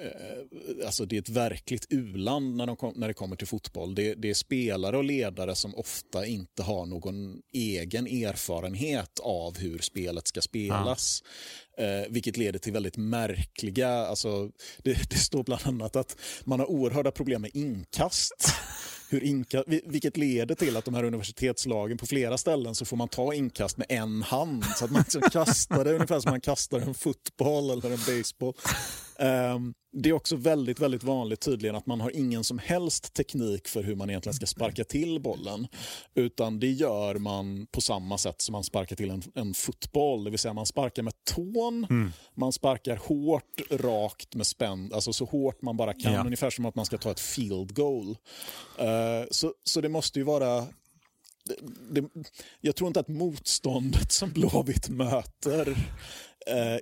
Eh, 0.00 0.86
alltså 0.86 1.06
det 1.06 1.16
är 1.16 1.20
ett 1.20 1.28
verkligt 1.28 1.86
uland 1.90 2.56
när, 2.56 2.66
de 2.66 2.76
kom, 2.76 2.92
när 2.96 3.08
det 3.08 3.14
kommer 3.14 3.36
till 3.36 3.46
fotboll. 3.46 3.94
Det, 3.94 4.14
det, 4.14 4.30
är 4.30 4.34
spelare 4.34 4.96
och 4.96 5.04
ledare 5.04 5.54
som 5.54 5.74
ofta 5.74 6.26
inte 6.26 6.62
har 6.62 6.86
någon 6.86 7.40
egen 7.52 8.06
erfarenhet 8.06 9.20
av 9.22 9.58
hur 9.58 9.78
spelet 9.78 10.28
ska 10.28 10.40
spelas. 10.40 11.22
Ja. 11.76 11.84
Eh, 11.84 12.06
vilket 12.08 12.36
leder 12.36 12.58
till 12.58 12.72
väldigt 12.72 12.96
märkliga... 12.96 13.88
Alltså, 13.88 14.50
det, 14.78 15.10
det 15.10 15.16
står 15.16 15.44
bland 15.44 15.62
annat 15.66 15.96
att 15.96 16.16
man 16.44 16.60
har 16.60 16.70
oerhörda 16.70 17.10
problem 17.10 17.42
med 17.42 17.50
inkast 17.54 18.52
hur 19.12 19.24
inka, 19.24 19.64
vilket 19.66 20.16
leder 20.16 20.54
till 20.54 20.76
att 20.76 20.84
de 20.84 20.94
här 20.94 21.04
universitetslagen 21.04 21.98
på 21.98 22.06
flera 22.06 22.38
ställen 22.38 22.74
så 22.74 22.84
får 22.84 22.96
man 22.96 23.08
ta 23.08 23.34
inkast 23.34 23.76
med 23.76 23.86
en 23.88 24.22
hand. 24.22 24.64
Så 24.76 24.84
att 24.84 24.90
man 24.90 25.02
liksom 25.02 25.22
kastar 25.22 25.84
det 25.84 25.92
ungefär 25.92 26.20
som 26.20 26.30
man 26.30 26.40
kastar 26.40 26.80
en 26.80 26.94
fotboll 26.94 27.70
eller 27.70 27.90
en 27.90 28.18
baseball. 28.18 28.54
Um, 29.22 29.74
det 29.92 30.08
är 30.08 30.12
också 30.12 30.36
väldigt, 30.36 30.80
väldigt 30.80 31.02
vanligt 31.02 31.40
tydligen 31.40 31.76
att 31.76 31.86
man 31.86 32.00
har 32.00 32.16
ingen 32.16 32.44
som 32.44 32.58
helst 32.58 33.14
teknik 33.14 33.68
för 33.68 33.82
hur 33.82 33.94
man 33.94 34.10
egentligen 34.10 34.34
ska 34.34 34.46
sparka 34.46 34.84
till 34.84 35.20
bollen. 35.20 35.66
Utan 36.14 36.60
det 36.60 36.70
gör 36.70 37.14
man 37.14 37.66
på 37.66 37.80
samma 37.80 38.18
sätt 38.18 38.40
som 38.40 38.52
man 38.52 38.64
sparkar 38.64 38.96
till 38.96 39.10
en, 39.10 39.22
en 39.34 39.54
fotboll. 39.54 40.24
Det 40.24 40.30
vill 40.30 40.38
säga 40.38 40.54
man 40.54 40.66
sparkar 40.66 41.02
med 41.02 41.14
tån, 41.24 41.86
mm. 41.90 42.12
man 42.34 42.52
sparkar 42.52 42.96
hårt, 42.96 43.60
rakt 43.70 44.34
med 44.34 44.46
spänn, 44.46 44.90
alltså 44.94 45.12
så 45.12 45.24
hårt 45.24 45.62
man 45.62 45.76
bara 45.76 45.94
kan. 45.94 46.12
Ja. 46.12 46.24
Ungefär 46.24 46.50
som 46.50 46.66
att 46.66 46.74
man 46.74 46.86
ska 46.86 46.98
ta 46.98 47.10
ett 47.10 47.20
field 47.20 47.74
goal. 47.74 48.08
Uh, 48.08 49.26
så, 49.30 49.54
så 49.64 49.80
det 49.80 49.88
måste 49.88 50.18
ju 50.18 50.24
vara 50.24 50.66
det, 51.44 51.56
det, 51.90 52.08
jag 52.60 52.76
tror 52.76 52.88
inte 52.88 53.00
att 53.00 53.08
motståndet 53.08 54.12
som 54.12 54.30
Blåvitt 54.30 54.88
möter 54.88 55.76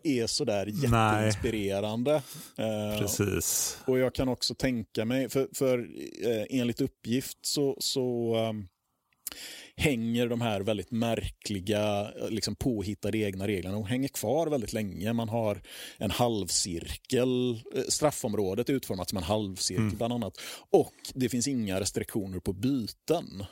är 0.04 0.26
sådär 0.26 0.66
jätteinspirerande. 0.66 2.22
Eh, 2.58 2.98
Precis. 2.98 3.78
Och 3.84 3.98
jag 3.98 4.14
kan 4.14 4.28
också 4.28 4.54
tänka 4.54 5.04
mig, 5.04 5.28
för, 5.28 5.48
för 5.54 5.78
eh, 6.24 6.46
enligt 6.50 6.80
uppgift 6.80 7.38
så, 7.42 7.76
så 7.80 8.36
um, 8.48 8.68
hänger 9.76 10.28
de 10.28 10.40
här 10.40 10.60
väldigt 10.60 10.90
märkliga, 10.90 12.10
liksom 12.28 12.56
påhittade 12.56 13.18
egna 13.18 13.46
reglerna. 13.46 13.74
De 13.74 13.84
hänger 13.84 14.08
kvar 14.08 14.46
väldigt 14.46 14.72
länge. 14.72 15.12
Man 15.12 15.28
har 15.28 15.62
en 15.98 16.10
halvcirkel, 16.10 17.60
eh, 17.74 17.82
straffområdet 17.88 18.68
är 18.68 18.72
utformat 18.72 19.08
som 19.08 19.18
en 19.18 19.24
halvcirkel 19.24 19.84
mm. 19.84 19.96
bland 19.96 20.12
annat. 20.12 20.40
Och 20.70 20.94
det 21.14 21.28
finns 21.28 21.48
inga 21.48 21.80
restriktioner 21.80 22.40
på 22.40 22.52
byten. 22.52 23.44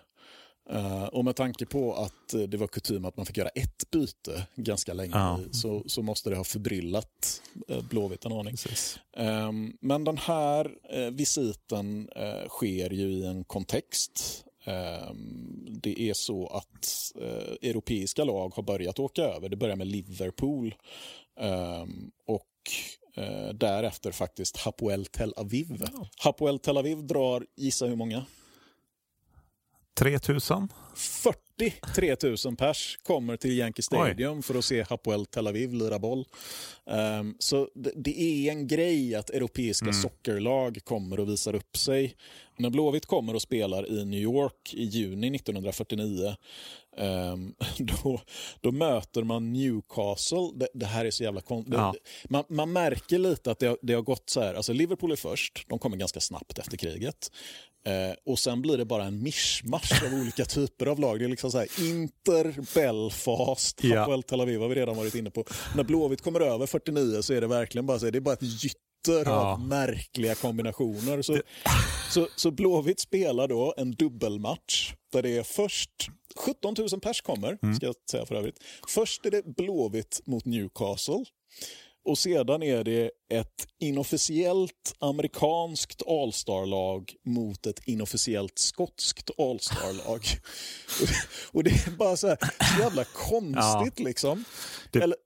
Uh, 0.73 1.05
och 1.05 1.25
med 1.25 1.37
tanke 1.37 1.67
på 1.67 1.95
att 1.95 2.35
uh, 2.35 2.43
det 2.43 2.57
var 2.57 2.67
kutym 2.67 3.05
att 3.05 3.17
man 3.17 3.27
fick 3.27 3.37
göra 3.37 3.49
ett 3.49 3.91
byte 3.91 4.47
ganska 4.57 4.95
länge 4.95 5.15
ja. 5.15 5.41
så, 5.51 5.83
så 5.87 6.03
måste 6.03 6.31
det 6.31 6.37
ha 6.37 6.45
förbryllat 6.45 7.43
uh, 7.71 7.83
Blåvitt 7.83 8.25
en 8.25 8.33
aning. 8.33 8.57
Um, 9.17 9.77
men 9.81 10.05
den 10.05 10.19
här 10.19 10.77
visiten 11.11 12.11
sker 12.49 12.91
ju 12.91 13.11
i 13.11 13.27
en 13.27 13.45
kontext. 13.45 14.45
Um, 15.11 15.67
det 15.83 16.01
är 16.01 16.15
så 16.15 16.47
att 16.47 17.13
europeiska 17.63 18.25
lag 18.25 18.55
har 18.55 18.63
börjat 18.63 18.99
åka 18.99 19.23
över. 19.23 19.49
Det 19.49 19.57
börjar 19.57 19.77
med 19.77 19.87
Liverpool 19.87 20.75
um, 21.41 22.11
och 22.27 22.45
därefter 23.55 24.13
faktiskt 24.13 24.57
Hapoel 24.57 25.07
Tel 25.07 25.35
Aviv. 25.37 25.87
Ja. 25.93 26.09
Hapoel 26.19 26.59
Tel 26.59 26.77
Aviv 26.77 27.07
drar, 27.07 27.47
gissa 27.57 27.87
hur 27.87 27.97
många? 27.97 28.25
3000? 29.99 30.69
40 30.95 31.39
43 31.59 32.17
000 32.45 32.57
pers 32.57 32.99
kommer 33.03 33.37
till 33.37 33.59
Yankee 33.59 33.83
Stadium 33.83 34.37
Oj. 34.37 34.43
för 34.43 34.55
att 34.59 34.65
se 34.65 34.83
Hapoel 34.83 35.27
Tel 35.27 35.47
Aviv 35.47 35.73
lira 35.73 35.99
boll. 35.99 36.25
Um, 36.85 37.37
så 37.39 37.69
det, 37.75 37.93
det, 37.97 38.21
är 38.21 38.53
en 38.53 38.67
grej 38.67 39.15
att 39.15 39.31
europeiska 39.31 39.85
mm. 39.85 39.95
sockerlag 39.95 40.79
kommer 40.85 41.21
och 41.21 41.29
visar 41.29 41.55
upp 41.55 41.77
sig. 41.77 42.17
När 42.57 42.71
Blåvitt 42.71 43.07
kommer 43.07 43.35
och 43.35 43.43
spelar 43.43 43.91
i 43.91 44.05
New 44.05 44.21
York 44.21 44.75
i 44.75 44.85
juni 44.85 45.37
1949 45.37 46.35
Um, 46.99 47.55
då, 47.79 48.21
då 48.61 48.73
möter 48.73 49.23
man 49.23 49.53
Newcastle. 49.53 50.51
Det, 50.55 50.69
det 50.75 50.87
här 50.87 51.05
är 51.05 51.11
så 51.11 51.23
jävla 51.23 51.41
konstigt. 51.41 51.75
Ja. 51.75 51.95
Man, 52.29 52.45
man, 52.49 52.73
märker 52.73 53.19
lite 53.19 53.51
att 53.51 53.59
det 53.59 53.67
har, 53.67 53.79
det 53.83 53.95
har, 53.95 54.03
gått 54.03 54.31
så 54.31 54.41
här. 54.41 54.55
Alltså 54.55 54.73
Liverpool 54.73 55.13
är 55.13 55.17
först. 55.17 55.65
De 55.69 55.79
kommer 55.79 55.97
ganska 55.97 56.21
snabbt 56.21 56.59
efter 56.59 56.77
kriget. 56.77 57.31
Uh, 57.89 58.15
och 58.27 58.39
sen 58.39 58.63
blir 58.63 58.79
det 58.79 58.85
bara 58.85 59.05
en 59.05 59.23
mischmasch 59.23 60.03
av 60.07 60.15
olika 60.21 60.45
typer 60.45 60.87
av 60.87 61.01
lag. 61.01 61.19
Det 61.19 61.25
är 61.25 61.29
liksom 61.29 61.51
så 61.51 61.59
här 61.59 61.69
Inter, 61.81 62.75
Belfast, 62.75 63.85
ja. 63.85 64.01
Hapoel 64.01 64.23
Tel 64.23 64.41
Aviv 64.41 64.61
har 64.61 64.69
vi 64.69 64.75
redan 64.75 64.97
varit 64.97 65.15
inne 65.15 65.31
på. 65.31 65.45
När 65.77 65.85
Blåvitt 65.85 66.23
kommer 66.23 66.41
över 66.41 66.67
49 66.67 67.23
så 67.23 67.35
är 67.35 67.41
det 67.41 67.47
verkligen 67.47 67.87
bara, 67.87 67.99
så 67.99 68.07
här, 68.07 68.13
det 68.13 68.19
är 68.19 68.21
bara 68.21 68.35
ett 68.35 68.65
gytter 68.65 69.25
ja. 69.25 69.31
av 69.31 69.61
märkliga 69.61 70.35
kombinationer. 70.35 71.23
Så, 71.23 71.41
så, 72.11 72.29
så 72.37 72.51
Blåvitt 72.51 73.01
spelar 73.01 73.49
då 73.49 73.75
en 73.77 73.91
dubbelmatch 73.93 74.93
där 75.13 75.23
det 75.23 75.37
är 75.37 75.43
först 75.43 76.11
17 76.37 76.75
000 76.79 77.01
pers 77.01 77.21
kommer, 77.21 77.59
mm. 77.63 77.75
ska 77.75 77.87
jag 77.87 77.95
säga 78.11 78.27
för 78.27 78.35
övrigt. 78.35 78.59
Först 78.89 79.27
är 79.27 79.31
det 79.31 79.57
Blåvitt 79.57 80.21
mot 80.25 80.45
Newcastle. 80.45 81.25
Och 82.09 82.19
sedan 82.19 82.63
är 82.63 82.85
det 82.85 83.11
ett 83.31 83.67
inofficiellt 83.79 84.95
amerikanskt 84.99 86.03
All-star-lag 86.07 87.15
mot 87.25 87.67
ett 87.67 87.81
inofficiellt 87.85 88.59
skotskt 88.59 89.31
All-star-lag. 89.39 90.27
och 91.53 91.65
det 91.65 91.71
är 91.71 91.91
bara 91.91 92.17
så 92.17 92.29
här 92.29 92.39
så 92.77 92.83
jävla 92.83 93.05
konstigt 93.05 93.95
ja. 93.97 94.05
liksom. 94.05 94.45
Det... 94.91 94.99
Eller, 94.99 95.17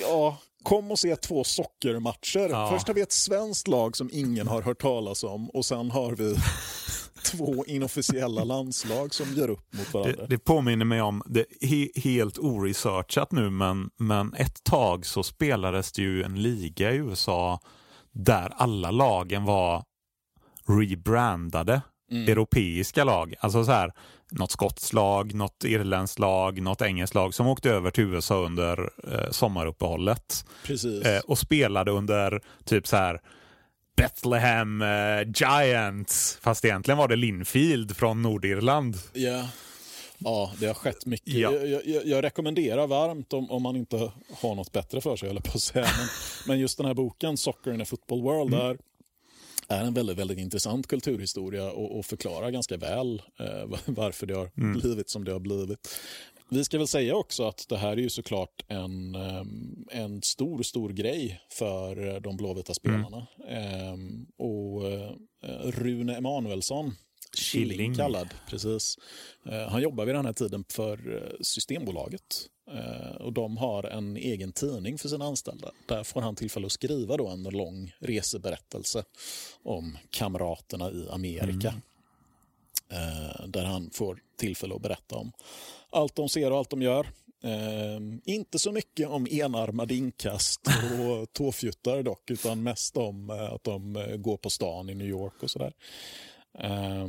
ja, 0.00 0.36
kom 0.62 0.90
och 0.90 0.98
se 0.98 1.16
två 1.16 1.44
sockermatcher. 1.44 2.48
Ja. 2.48 2.70
Först 2.72 2.86
har 2.86 2.94
vi 2.94 3.00
ett 3.00 3.12
svenskt 3.12 3.68
lag 3.68 3.96
som 3.96 4.10
ingen 4.12 4.48
har 4.48 4.62
hört 4.62 4.80
talas 4.80 5.24
om 5.24 5.50
och 5.50 5.64
sen 5.64 5.90
har 5.90 6.12
vi 6.12 6.36
två 7.24 7.64
inofficiella 7.66 8.44
landslag 8.44 9.14
som 9.14 9.34
gör 9.34 9.50
upp 9.50 9.74
mot 9.74 9.94
varandra. 9.94 10.16
Det, 10.16 10.26
det 10.26 10.38
påminner 10.38 10.84
mig 10.84 11.02
om, 11.02 11.22
det 11.26 11.44
he, 11.60 11.88
helt 11.94 12.38
oresearchat 12.38 13.32
nu, 13.32 13.50
men, 13.50 13.90
men 13.96 14.34
ett 14.34 14.64
tag 14.64 15.06
så 15.06 15.22
spelades 15.22 15.92
det 15.92 16.02
ju 16.02 16.22
en 16.22 16.42
liga 16.42 16.92
i 16.92 16.96
USA 16.96 17.60
där 18.12 18.52
alla 18.56 18.90
lagen 18.90 19.44
var 19.44 19.84
rebrandade 20.68 21.82
mm. 22.10 22.28
europeiska 22.28 23.04
lag. 23.04 23.34
Alltså 23.40 23.64
så 23.64 23.72
här, 23.72 23.92
något 24.30 24.50
skotskt 24.50 24.92
lag, 24.92 25.34
något 25.34 25.64
irländskt 25.64 26.18
lag, 26.18 26.62
något 26.62 26.82
engelskt 26.82 27.14
lag 27.14 27.34
som 27.34 27.46
åkte 27.46 27.70
över 27.70 27.90
till 27.90 28.04
USA 28.04 28.44
under 28.44 28.90
eh, 29.12 29.30
sommaruppehållet. 29.30 30.46
Precis. 30.64 31.04
Eh, 31.04 31.20
och 31.20 31.38
spelade 31.38 31.90
under 31.90 32.42
typ 32.64 32.86
så 32.86 32.96
här 32.96 33.20
Bethlehem 33.98 34.82
eh, 34.82 35.28
Giants. 35.34 36.38
Fast 36.40 36.64
egentligen 36.64 36.98
var 36.98 37.08
det 37.08 37.16
Linfield 37.16 37.96
från 37.96 38.22
Nordirland. 38.22 38.96
Ja. 39.12 39.48
Ja, 40.18 40.52
det 40.60 40.66
har 40.66 40.74
skett 40.74 41.06
mycket. 41.06 41.34
Ja. 41.34 41.52
Jag, 41.52 41.86
jag, 41.86 42.06
jag, 42.06 42.24
rekommenderar 42.24 42.86
varmt 42.86 43.32
om, 43.32 43.50
om 43.50 43.62
man 43.62 43.76
inte 43.76 44.12
har 44.32 44.54
något 44.54 44.72
bättre 44.72 45.00
för 45.00 45.16
sig, 45.16 45.30
eller 45.30 45.40
på 45.40 45.50
att 45.54 45.62
säga. 45.62 45.84
Men, 45.98 46.08
men, 46.46 46.58
just 46.58 46.76
den 46.76 46.86
här 46.86 46.94
boken, 46.94 47.36
Soccer 47.36 47.74
in 47.74 47.80
a 47.80 47.84
football 47.84 48.22
world, 48.22 48.54
mm. 48.54 48.66
där 48.66 48.78
är 49.68 49.84
en 49.84 49.94
väldigt, 49.94 50.18
väldigt 50.18 50.38
intressant 50.38 50.86
kulturhistoria 50.86 51.70
och, 51.70 51.98
och 51.98 52.06
förklarar 52.06 52.50
ganska 52.50 52.76
väl 52.76 53.22
eh, 53.40 53.78
varför 53.86 54.26
det 54.26 54.34
har 54.34 54.50
mm. 54.56 54.80
blivit 54.80 55.10
som 55.10 55.24
det 55.24 55.32
har 55.32 55.40
blivit. 55.40 55.98
Vi 56.50 56.64
ska 56.64 56.78
väl 56.78 56.88
säga 56.88 57.16
också 57.16 57.44
att 57.48 57.68
det 57.68 57.76
här 57.76 57.92
är 57.92 57.96
ju 57.96 58.10
såklart 58.10 58.64
en, 58.68 59.14
ehm, 59.14 59.86
en 59.90 60.22
stor, 60.22 60.62
stor 60.62 60.90
grej 60.90 61.40
för 61.50 62.20
de 62.20 62.36
blåvita 62.36 62.74
spelarna. 62.74 63.26
Mm. 63.48 64.26
Och 64.36 64.82
uh, 64.82 65.10
Rune 65.64 66.16
Emanuelsson, 66.16 66.94
Killing 67.36 67.94
kallad, 67.94 68.28
precis. 68.50 68.98
Uh, 69.46 69.68
han 69.68 69.82
jobbar 69.82 70.04
vid 70.04 70.14
den 70.14 70.26
här 70.26 70.32
tiden 70.32 70.64
för 70.68 71.28
Systembolaget. 71.40 72.48
och 73.20 73.32
de 73.32 73.56
har 73.56 73.84
en 73.84 74.16
egen 74.16 74.52
tidning 74.52 74.98
för 74.98 75.08
sina 75.08 75.24
anställda. 75.24 75.70
Där 75.86 76.04
får 76.04 76.20
han 76.20 76.36
tillfälle 76.36 76.66
att 76.66 76.72
skriva 76.72 77.16
då 77.16 77.28
en 77.28 77.42
lång 77.42 77.92
reseberättelse 77.98 79.04
om 79.62 79.98
kamraterna 80.10 80.90
i 80.90 81.08
Amerika. 81.10 81.74
Mm. 82.88 83.50
där 83.50 83.64
han 83.64 83.90
får 83.90 84.22
tillfälle 84.36 84.74
att 84.74 84.82
berätta 84.82 85.16
om 85.16 85.32
allt 85.90 86.14
de 86.14 86.28
ser 86.28 86.50
och 86.50 86.58
allt 86.58 86.70
de 86.70 86.82
gör. 86.82 87.06
Eh, 87.42 88.00
inte 88.24 88.58
så 88.58 88.72
mycket 88.72 89.08
om 89.08 89.26
enarmade 89.30 89.94
inkast 89.94 90.60
och 91.00 91.32
tåfjuttar 91.32 92.02
dock, 92.02 92.30
utan 92.30 92.62
mest 92.62 92.96
om 92.96 93.30
eh, 93.30 93.52
att 93.52 93.64
de 93.64 93.96
eh, 93.96 94.16
går 94.16 94.36
på 94.36 94.50
stan 94.50 94.90
i 94.90 94.94
New 94.94 95.08
York 95.08 95.42
och 95.42 95.50
sådär. 95.50 95.72
Eh, 96.58 97.06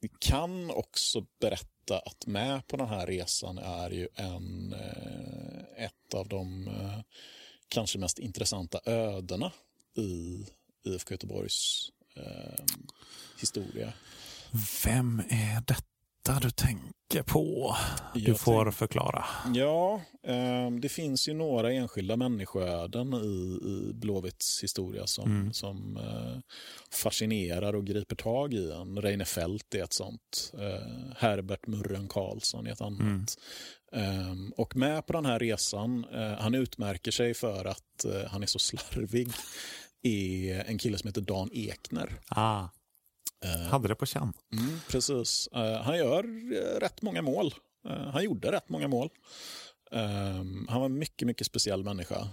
vi 0.00 0.10
kan 0.18 0.70
också 0.70 1.26
berätta 1.40 1.98
att 1.98 2.26
med 2.26 2.66
på 2.66 2.76
den 2.76 2.88
här 2.88 3.06
resan 3.06 3.58
är 3.58 3.90
ju 3.90 4.08
en, 4.14 4.72
eh, 4.72 5.84
ett 5.84 6.14
av 6.14 6.28
de 6.28 6.68
eh, 6.68 7.00
kanske 7.68 7.98
mest 7.98 8.18
intressanta 8.18 8.80
ödena 8.84 9.52
i 9.96 10.46
IFK 10.84 11.14
Göteborgs 11.14 11.90
historia. 13.40 13.92
Vem 14.84 15.22
är 15.28 15.60
detta? 15.66 15.97
Detta 16.28 16.40
du 16.40 16.50
tänker 16.50 17.22
på? 17.22 17.76
Du 18.14 18.20
jag 18.20 18.40
får 18.40 18.64
tänk... 18.64 18.76
förklara. 18.76 19.24
Ja, 19.54 20.00
eh, 20.22 20.70
det 20.70 20.88
finns 20.88 21.28
ju 21.28 21.34
några 21.34 21.72
enskilda 21.72 22.16
människoöden 22.16 23.14
i, 23.14 23.58
i 23.64 23.92
Blåvitts 23.94 24.62
historia 24.62 25.06
som, 25.06 25.30
mm. 25.30 25.52
som 25.52 25.96
eh, 25.96 26.40
fascinerar 26.92 27.74
och 27.74 27.86
griper 27.86 28.16
tag 28.16 28.54
i 28.54 28.70
en. 28.70 29.02
Reine 29.02 29.24
Fält 29.24 29.74
är 29.74 29.84
ett 29.84 29.92
sånt. 29.92 30.52
Eh, 30.58 31.16
Herbert 31.16 31.66
Murren 31.66 32.08
Karlsson 32.08 32.66
är 32.66 32.72
ett 32.72 32.80
annat. 32.80 33.00
Mm. 33.00 34.30
Um, 34.30 34.52
och 34.56 34.76
med 34.76 35.06
på 35.06 35.12
den 35.12 35.26
här 35.26 35.38
resan, 35.38 36.04
uh, 36.04 36.34
han 36.38 36.54
utmärker 36.54 37.10
sig 37.10 37.34
för 37.34 37.64
att 37.64 38.04
uh, 38.06 38.24
han 38.30 38.42
är 38.42 38.46
så 38.46 38.58
slarvig, 38.58 39.28
är 40.02 40.64
en 40.64 40.78
kille 40.78 40.98
som 40.98 41.08
heter 41.08 41.20
Dan 41.20 41.50
Ekner. 41.52 42.20
Ah. 42.28 42.68
Uh, 43.44 43.68
Hade 43.70 43.88
det 43.88 43.94
på 43.94 44.06
känn. 44.06 44.32
Mm, 44.52 44.80
precis. 44.88 45.48
Uh, 45.56 45.74
han 45.74 45.96
gör 45.96 46.24
uh, 46.26 46.80
rätt 46.80 47.02
många 47.02 47.22
mål. 47.22 47.54
han 48.12 48.24
gjorde 48.24 48.52
rätt 48.52 48.68
många 48.68 48.88
mål. 48.88 49.08
han 50.68 50.80
var 50.80 50.84
en 50.84 50.98
mycket, 50.98 51.26
mycket 51.26 51.46
speciell 51.46 51.84
människa. 51.84 52.28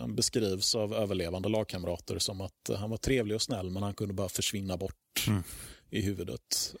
han 0.00 0.16
beskrivs 0.16 0.74
av 0.74 0.94
överlevande 0.94 1.48
lagkamrater 1.48 2.18
som 2.18 2.40
att 2.40 2.70
han 2.76 2.90
var 2.90 2.96
trevlig 2.96 3.34
och 3.34 3.42
snäll 3.42 3.70
men 3.70 3.82
han 3.82 3.94
kunde 3.94 4.14
bara 4.14 4.28
försvinna 4.28 4.76
bort 4.76 5.24
mm. 5.28 5.42
i 5.90 6.00
huvudet. 6.00 6.74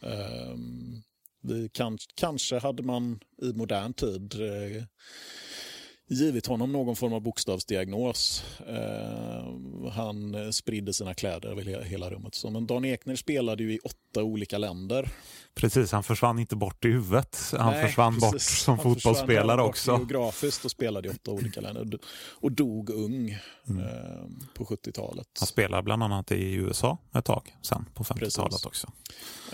vi 1.42 1.68
kan, 1.68 1.98
kanske 2.14 2.58
hade 2.58 2.82
man 2.82 3.20
i 3.42 3.52
modern 3.52 3.92
tid 3.92 4.34
givit 6.08 6.46
honom 6.46 6.72
någon 6.72 6.96
form 6.96 7.12
av 7.12 7.20
bokstavsdiagnos. 7.20 8.44
Eh, 8.68 9.90
han 9.90 10.52
spridde 10.52 10.92
sina 10.92 11.14
kläder 11.14 11.48
över 11.48 11.82
hela 11.82 12.10
rummet. 12.10 12.34
Så, 12.34 12.50
men 12.50 12.66
Dan 12.66 12.84
Ekner 12.84 13.16
spelade 13.16 13.62
ju 13.62 13.72
i 13.72 13.78
åtta 13.78 14.22
olika 14.22 14.58
länder. 14.58 15.08
Precis, 15.56 15.92
han 15.92 16.02
försvann 16.02 16.38
inte 16.38 16.56
bort 16.56 16.84
i 16.84 16.88
huvudet. 16.88 17.38
Han 17.58 17.72
Nej, 17.72 17.86
försvann 17.86 18.14
precis. 18.14 18.32
bort 18.32 18.40
som 18.40 18.78
han 18.78 18.82
fotbollsspelare 18.82 19.62
också. 19.62 19.90
Han 19.90 20.00
geografiskt 20.00 20.64
och 20.64 20.70
spelade 20.70 21.08
i 21.08 21.10
åtta 21.10 21.30
olika 21.30 21.60
länder 21.60 21.98
och 22.40 22.52
dog 22.52 22.90
ung 22.90 23.38
mm. 23.68 23.84
eh, 23.84 24.48
på 24.54 24.64
70-talet. 24.64 25.28
Han 25.38 25.46
spelade 25.46 25.82
bland 25.82 26.02
annat 26.02 26.32
i 26.32 26.52
USA 26.52 26.98
ett 27.14 27.24
tag 27.24 27.56
sen 27.62 27.84
på 27.94 28.04
50-talet 28.04 28.66
också. 28.66 28.92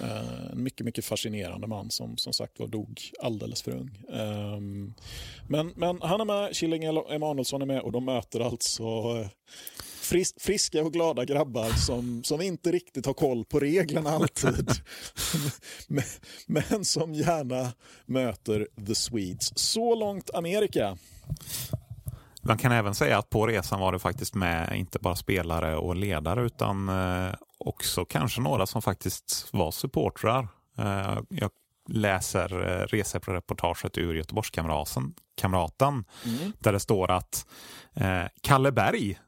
Eh, 0.02 0.52
en 0.52 0.62
mycket, 0.62 0.86
mycket 0.86 1.04
fascinerande 1.04 1.66
man 1.66 1.90
som 1.90 2.16
som 2.16 2.32
sagt 2.32 2.60
var 2.60 2.66
dog 2.66 3.00
alldeles 3.22 3.62
för 3.62 3.72
ung. 3.72 4.04
Eh, 4.12 4.60
men, 5.48 5.72
men 5.76 6.02
han 6.02 6.20
är 6.20 6.24
med, 6.24 6.56
Killing 6.56 6.84
Emanuelsson 6.84 7.62
är 7.62 7.66
med 7.66 7.80
och 7.80 7.92
de 7.92 8.04
möter 8.04 8.40
alltså 8.40 8.82
eh, 8.82 9.26
fris, 10.02 10.34
friska 10.38 10.82
och 10.82 10.92
glada 10.92 11.24
grabbar 11.24 11.70
som, 11.70 12.24
som 12.24 12.40
inte 12.40 12.72
riktigt 12.72 13.06
har 13.06 13.14
koll 13.14 13.44
på 13.44 13.60
reglerna 13.60 14.10
alltid. 14.10 14.70
men, 15.88 16.04
men 16.46 16.84
som 16.84 17.14
gärna 17.14 17.72
möter 18.06 18.68
the 18.86 18.94
Swedes. 18.94 19.58
Så 19.58 19.94
långt 19.94 20.30
Amerika. 20.34 20.96
Man 22.44 22.58
kan 22.58 22.72
även 22.72 22.94
säga 22.94 23.18
att 23.18 23.30
på 23.30 23.46
resan 23.46 23.80
var 23.80 23.92
det 23.92 23.98
faktiskt 23.98 24.34
med 24.34 24.76
inte 24.76 24.98
bara 24.98 25.16
spelare 25.16 25.76
och 25.76 25.96
ledare 25.96 26.42
utan 26.42 26.88
eh, 26.88 27.34
också 27.58 28.04
kanske 28.04 28.40
några 28.40 28.66
som 28.66 28.82
faktiskt 28.82 29.48
var 29.52 29.70
supportrar. 29.70 30.48
Eh, 30.78 31.18
jag 31.28 31.50
läser 31.88 32.80
eh, 32.80 32.86
resereportaget 32.86 33.98
ur 33.98 34.14
Göteborgskamraten 34.14 36.04
mm. 36.24 36.52
där 36.58 36.72
det 36.72 36.80
står 36.80 37.10
att 37.10 37.46
Kalle 38.40 38.72
Berg 38.72 39.18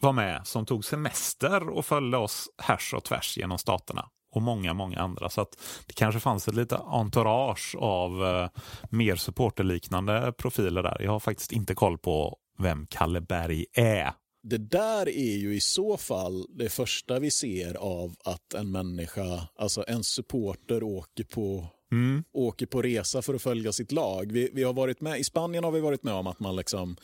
var 0.00 0.12
med 0.12 0.46
som 0.46 0.66
tog 0.66 0.84
semester 0.84 1.68
och 1.68 1.86
följde 1.86 2.18
oss 2.18 2.48
härs 2.58 2.94
och 2.94 3.04
tvärs 3.04 3.36
genom 3.36 3.58
staterna 3.58 4.08
och 4.36 4.42
många, 4.42 4.74
många 4.74 4.98
andra. 4.98 5.30
Så 5.30 5.40
att 5.40 5.58
det 5.86 5.92
kanske 5.92 6.20
fanns 6.20 6.48
ett 6.48 6.54
lite 6.54 6.76
entourage 6.76 7.76
av 7.78 8.24
eh, 8.24 8.48
mer 8.90 9.16
supporterliknande 9.16 10.32
profiler 10.38 10.82
där. 10.82 11.02
Jag 11.02 11.10
har 11.10 11.20
faktiskt 11.20 11.52
inte 11.52 11.74
koll 11.74 11.98
på 11.98 12.36
vem 12.58 12.86
Kalle 12.86 13.20
Berg 13.20 13.66
är. 13.72 14.12
Det 14.42 14.58
där 14.58 15.08
är 15.08 15.36
ju 15.36 15.54
i 15.54 15.60
så 15.60 15.96
fall 15.96 16.46
det 16.48 16.68
första 16.68 17.18
vi 17.18 17.30
ser 17.30 17.74
av 17.74 18.14
att 18.24 18.54
en 18.54 18.70
människa, 18.70 19.48
alltså 19.58 19.84
en 19.88 20.04
supporter 20.04 20.82
åker 20.82 21.24
på 21.24 21.68
Mm. 21.92 22.24
åker 22.32 22.66
på 22.66 22.82
resa 22.82 23.22
för 23.22 23.34
att 23.34 23.42
följa 23.42 23.72
sitt 23.72 23.92
lag. 23.92 24.32
Vi, 24.32 24.50
vi 24.52 24.62
har 24.62 24.72
varit 24.72 25.00
med, 25.00 25.18
I 25.20 25.24
Spanien 25.24 25.64
har 25.64 25.70
vi 25.72 25.80
varit 25.80 26.02
med 26.02 26.14
om 26.14 26.26
att 26.26 26.40
man, 26.40 26.56
liksom, 26.56 26.96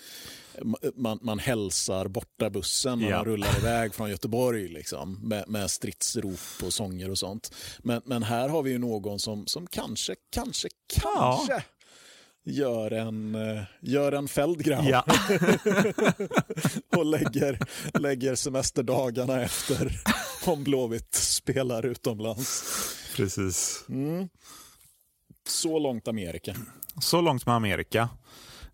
man, 0.95 1.19
man 1.23 1.39
hälsar 1.39 2.09
borta 2.09 2.51
bussen 2.51 2.99
när 2.99 3.11
Ja. 3.11 3.17
man 3.17 3.25
rullar 3.25 3.59
iväg 3.59 3.95
från 3.95 4.11
Göteborg 4.11 4.69
liksom, 4.69 5.19
med, 5.29 5.49
med 5.49 5.71
stridsrop 5.71 6.63
och 6.65 6.73
sånger 6.73 7.11
och 7.11 7.19
sånt. 7.19 7.55
Men, 7.79 8.03
men 8.05 8.23
här 8.23 8.49
har 8.49 8.63
vi 8.63 8.71
ju 8.71 8.79
någon 8.79 9.19
som, 9.19 9.47
som 9.47 9.67
kanske, 9.67 10.15
kanske, 10.31 10.69
Ja. 11.03 11.45
kanske 11.49 11.65
gör 12.45 12.91
en, 12.91 13.35
eh, 13.35 13.63
gör 13.81 14.13
en 14.13 14.29
Feldgrau 14.29 14.85
Ja. 14.89 15.05
och 16.97 17.05
lägger, 17.07 17.59
lägger 17.99 18.35
semesterdagarna 18.35 19.43
efter 19.43 20.01
om 20.45 20.65
Blåvitt 20.65 21.15
spelar 21.15 21.87
utomlands. 21.87 22.65
Precis. 23.17 23.85
Mm. 23.89 24.29
Så 25.45 25.79
långt 25.79 26.09
Amerika. 26.09 26.55
Så 27.01 27.21
långt 27.21 27.47
med 27.47 27.55
Amerika. 27.55 28.09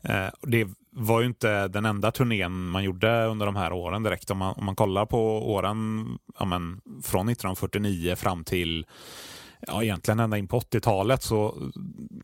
Eh, 0.03 0.29
det 0.43 0.69
var 0.91 1.21
ju 1.21 1.27
inte 1.27 1.69
den 1.69 1.85
enda 1.85 2.11
turnén 2.11 2.69
man 2.69 2.85
gjorde 2.85 3.25
under 3.25 3.47
de 3.47 3.57
här 3.57 3.73
åren 3.73 4.03
direkt. 4.03 4.31
Om 4.31 4.39
man, 4.39 4.55
om 4.57 4.65
man 4.65 4.77
kollar 4.77 5.07
på 5.07 5.53
åren 5.53 6.07
ja, 6.39 6.45
men, 6.45 6.81
från 6.85 7.29
1949 7.29 8.17
fram 8.17 8.45
till 8.45 8.87
ja, 9.67 9.83
egentligen 9.83 10.21
ända 10.21 10.39
in 10.39 10.49
på 10.49 10.61
80-talet 10.61 11.23
så 11.23 11.71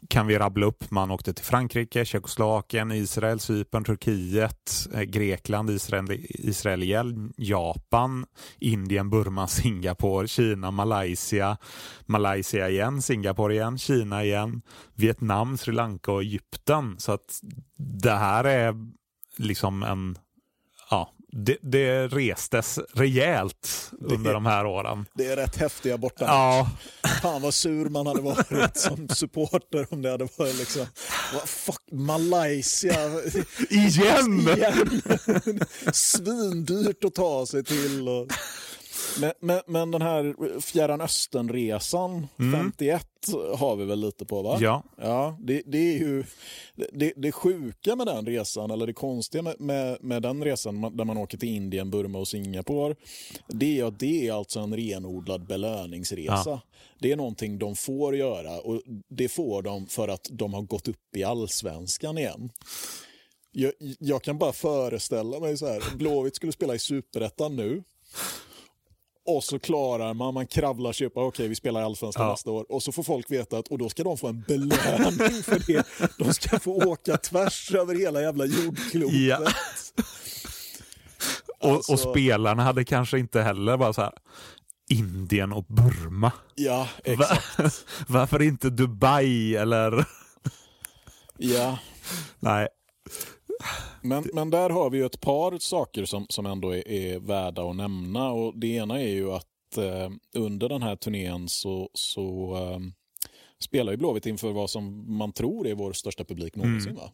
kan 0.08 0.26
vi 0.26 0.38
rabbla 0.38 0.66
upp. 0.66 0.90
Man 0.90 1.10
åkte 1.10 1.34
till 1.34 1.44
Frankrike, 1.44 2.04
Tjeckoslovakien, 2.04 2.92
Israel, 2.92 3.40
Cypern, 3.40 3.84
Turkiet, 3.84 4.86
eh, 4.94 5.00
Grekland, 5.02 5.70
Israel, 5.70 6.04
Israel 6.28 6.82
igen, 6.82 7.32
Japan, 7.36 8.26
Indien, 8.58 9.10
Burma, 9.10 9.46
Singapore, 9.48 10.28
Kina, 10.28 10.70
Malaysia, 10.70 11.56
Malaysia 12.06 12.68
igen, 12.68 13.02
Singapore 13.02 13.54
igen, 13.54 13.78
Kina 13.78 14.24
igen, 14.24 14.62
Vietnam, 14.94 15.56
Sri 15.56 15.72
Lanka 15.72 16.12
och 16.12 16.22
Egypten. 16.22 16.94
Så 16.98 17.12
att 17.12 17.40
det 17.76 18.14
här 18.14 18.44
är 18.44 18.74
liksom 19.38 19.82
en 19.82 20.18
Ja, 20.90 21.14
det, 21.36 21.56
det 21.60 22.08
restes 22.08 22.78
rejält 22.92 23.90
under 24.00 24.32
de 24.32 24.46
här 24.46 24.66
åren. 24.66 25.06
Det 25.14 25.26
är 25.26 25.36
rätt 25.36 25.56
häftiga 25.56 25.98
borta. 25.98 26.24
Ja, 26.24 26.70
Fan 27.22 27.42
vad 27.42 27.54
sur 27.54 27.88
man 27.88 28.06
hade 28.06 28.20
varit 28.20 28.76
som 28.76 29.08
supporter 29.08 29.86
om 29.90 30.02
det 30.02 30.10
hade 30.10 30.28
varit 30.36 30.58
liksom, 30.58 30.86
vad 31.34 31.48
fuck, 31.48 31.82
Malaysia. 31.92 32.96
igen! 33.70 34.48
Igen. 34.56 35.60
Svindyrt 35.92 37.04
att 37.04 37.14
ta 37.14 37.46
sig 37.46 37.64
till. 37.64 38.08
Och... 38.08 38.26
Men, 39.20 39.32
men, 39.40 39.60
men 39.66 39.90
den 39.90 40.02
här 40.02 40.60
Fjärran 40.60 41.00
Östern-resan, 41.00 42.26
51, 42.52 43.06
har 43.56 43.76
vi 43.76 43.84
väl 43.84 44.00
lite 44.00 44.24
på 44.24 44.42
va? 44.42 44.58
Ja, 44.60 44.82
Ja, 44.96 45.36
det, 45.40 45.62
det 45.66 45.78
är 45.78 45.98
ju 45.98 46.24
det, 46.92 47.12
det 47.16 47.32
sjuka 47.32 47.96
med 47.96 48.06
den 48.06 48.26
resan, 48.26 48.70
eller 48.70 48.86
det 48.86 48.92
konstiga 48.92 49.42
med, 49.42 49.60
med, 49.60 49.98
med 50.00 50.22
den 50.22 50.44
resan 50.44 50.96
där 50.96 51.04
man 51.04 51.16
åker 51.16 51.38
till 51.38 51.48
Indien, 51.48 51.90
Burma 51.90 52.18
och 52.18 52.28
Singapore, 52.28 52.94
det 53.48 53.80
är 53.80 53.84
att 53.84 53.98
det 53.98 54.28
är 54.28 54.32
alltså 54.32 54.60
en 54.60 54.76
renodlad 54.76 55.46
belöningsresa. 55.46 56.42
Ja. 56.46 56.60
Det 56.98 57.12
är 57.12 57.16
någonting 57.16 57.58
de 57.58 57.76
får 57.76 58.16
göra 58.16 58.60
och 58.60 58.82
det 59.08 59.28
får 59.28 59.62
de 59.62 59.86
för 59.86 60.08
att 60.08 60.28
de 60.30 60.54
har 60.54 60.62
gått 60.62 60.88
upp 60.88 61.16
i 61.16 61.24
allsvenskan 61.24 62.18
igen. 62.18 62.50
Jag, 63.52 63.72
jag 63.98 64.22
kan 64.22 64.38
bara 64.38 64.52
föreställa 64.52 65.40
mig 65.40 65.56
så 65.56 65.66
här, 65.66 65.96
Blåvitt 65.96 66.36
skulle 66.36 66.52
spela 66.52 66.74
i 66.74 66.78
superettan 66.78 67.56
nu 67.56 67.82
och 69.26 69.44
så 69.44 69.58
klarar 69.58 70.14
man, 70.14 70.34
man 70.34 70.46
kravlar 70.46 70.92
sig 70.92 71.06
upp, 71.06 71.12
okej 71.16 71.48
vi 71.48 71.54
spelar 71.54 71.80
i 71.80 71.84
Allsvenskan 71.84 72.24
Ja. 72.26 72.30
nästa 72.30 72.50
år. 72.50 72.66
Och 72.72 72.82
så 72.82 72.92
får 72.92 73.02
folk 73.02 73.30
veta 73.30 73.58
att 73.58 73.68
och 73.68 73.78
då 73.78 73.88
ska 73.88 74.04
de 74.04 74.18
få 74.18 74.26
en 74.28 74.40
belöning 74.48 75.42
för 75.42 75.66
det. 75.66 75.86
De 76.18 76.34
ska 76.34 76.58
få 76.58 76.72
åka 76.84 77.16
tvärs 77.16 77.74
över 77.74 77.94
hela 77.94 78.20
jävla 78.22 78.44
jordklotet. 78.44 79.14
Ja. 79.20 79.38
och, 81.60 81.70
Alltså- 81.70 81.92
och 81.92 81.98
spelarna 81.98 82.62
hade 82.62 82.84
kanske 82.84 83.18
inte 83.18 83.40
heller 83.42 83.76
bara 83.76 83.92
så 83.92 84.00
här 84.00 84.12
Indien 84.90 85.52
och 85.52 85.64
Burma. 85.64 86.32
Ja, 86.54 86.88
exakt. 87.04 87.84
Varför 88.08 88.42
inte 88.42 88.70
Dubai 88.70 89.56
eller? 89.56 90.04
Ja. 91.38 91.78
Nej. 92.40 92.68
Men, 94.00 94.24
men 94.32 94.50
där 94.50 94.70
har 94.70 94.90
vi 94.90 94.98
ju 94.98 95.06
ett 95.06 95.20
par 95.20 95.58
saker 95.58 96.04
som, 96.04 96.26
som 96.28 96.46
ändå 96.46 96.74
är, 96.74 96.88
är 96.88 97.18
värda 97.18 97.62
att 97.70 97.76
nämna. 97.76 98.30
Och 98.30 98.58
det 98.58 98.66
ena 98.66 99.00
är 99.00 99.08
ju 99.08 99.32
att 99.32 99.76
eh, 99.76 100.10
under 100.34 100.68
den 100.68 100.82
här 100.82 100.96
turnén 100.96 101.48
så, 101.48 101.90
så 101.94 102.56
eh, 102.56 102.78
spelar 103.58 103.92
ju 103.92 103.98
Blåvitt 103.98 104.26
inför 104.26 104.52
vad 104.52 104.70
som 104.70 105.16
man 105.18 105.32
tror 105.32 105.66
är 105.66 105.74
vår 105.74 105.92
största 105.92 106.24
publik 106.24 106.56
någonsin. 106.56 106.90
Mm. 106.90 107.02
Va? 107.02 107.10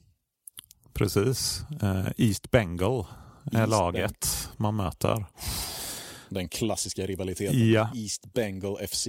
Precis. 0.93 1.62
Eh, 1.82 2.07
East 2.16 2.51
Bengal 2.51 3.05
är 3.53 3.59
East 3.59 3.70
laget 3.70 4.51
man 4.57 4.76
möter. 4.76 5.24
Den 6.28 6.49
klassiska 6.49 7.07
rivaliteten. 7.07 7.70
Ja. 7.70 7.91
East 7.95 8.32
Bengal 8.32 8.76
FC. 8.88 9.09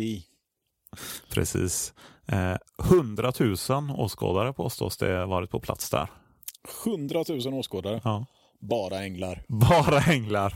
Precis. 1.30 1.94
Eh, 2.26 2.56
100 2.84 3.32
000 3.40 3.56
åskådare 3.98 4.54
påstås 4.54 4.98
det 4.98 5.26
varit 5.26 5.50
på 5.50 5.60
plats 5.60 5.90
där. 5.90 6.10
100 6.86 7.24
000 7.30 7.54
åskådare. 7.54 8.02
Ja. 8.04 8.26
Bara 8.60 9.04
änglar. 9.04 9.44
Bara 9.48 10.00
änglar. 10.00 10.54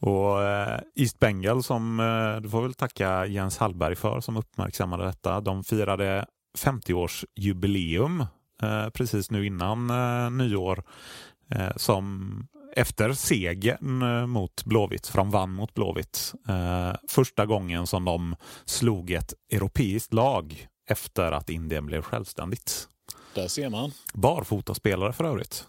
Och 0.00 0.42
eh, 0.42 0.80
East 0.94 1.18
Bengal 1.18 1.62
som 1.62 2.00
eh, 2.00 2.42
du 2.42 2.48
får 2.48 2.62
väl 2.62 2.74
tacka 2.74 3.26
Jens 3.26 3.58
Hallberg 3.58 3.96
för 3.96 4.20
som 4.20 4.36
uppmärksammade 4.36 5.04
detta. 5.04 5.40
De 5.40 5.64
firade 5.64 6.26
50-årsjubileum 6.58 8.26
eh, 8.62 8.90
precis 8.90 9.30
nu 9.30 9.46
innan 9.46 9.86
nyår 10.38 10.82
som 11.76 12.32
efter 12.76 13.12
segern 13.12 14.28
mot 14.30 14.64
Blåvitt, 14.64 15.06
för 15.06 15.18
de 15.18 15.30
vann 15.30 15.52
mot 15.52 15.74
Blåvitt, 15.74 16.32
första 17.08 17.46
gången 17.46 17.86
som 17.86 18.04
de 18.04 18.36
slog 18.64 19.10
ett 19.10 19.34
europeiskt 19.52 20.12
lag 20.12 20.66
efter 20.88 21.32
att 21.32 21.50
Indien 21.50 21.86
blev 21.86 22.02
självständigt. 22.02 22.88
Där 23.34 23.48
ser 23.48 23.68
man. 23.68 23.92
Barfotaspelare 24.14 25.12
för 25.12 25.24
övrigt. 25.24 25.66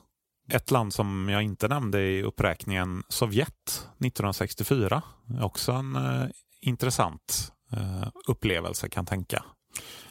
Ett 0.52 0.72
land 0.72 0.94
som 0.94 1.30
jag 1.30 1.44
inte 1.44 1.68
nämnde 1.68 2.02
i 2.02 2.24
uppräkningen, 2.24 3.04
Sovjet 3.10 3.88
1964. 4.00 5.02
är 5.40 5.44
Också 5.46 5.72
en 5.72 5.96
eh, 5.96 6.28
intressant 6.62 7.52
eh, 7.72 8.08
upplevelse 8.28 8.90
kan 8.90 9.06
tänka. 9.06 9.44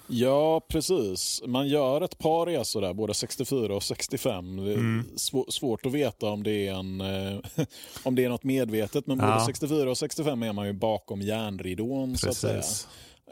Ja, 0.06 0.60
precis. 0.68 1.42
Man 1.46 1.68
gör 1.68 2.00
ett 2.00 2.18
par 2.18 2.46
resor 2.46 2.80
där, 2.80 2.94
både 2.94 3.14
64 3.14 3.74
och 3.76 3.82
65. 3.82 4.56
Det 4.56 4.72
är 4.72 4.74
Mm. 4.76 5.06
svå- 5.16 5.50
svårt 5.50 5.86
att 5.86 5.92
veta 5.92 6.26
om 6.26 6.42
det 6.42 6.68
är, 6.68 6.74
en, 6.74 7.00
eh, 7.00 7.40
om 8.02 8.14
det 8.14 8.24
är 8.24 8.28
något 8.28 8.44
medvetet, 8.44 9.06
men 9.06 9.18
både 9.18 9.30
Ja. 9.30 9.46
64 9.46 9.90
och 9.90 9.98
65 9.98 10.42
är 10.42 10.52
man 10.52 10.66
ju 10.66 10.72
bakom 10.72 11.20
järnridån. 11.22 12.16
Så 12.18 12.28
att 12.28 12.36
säga. 12.36 12.62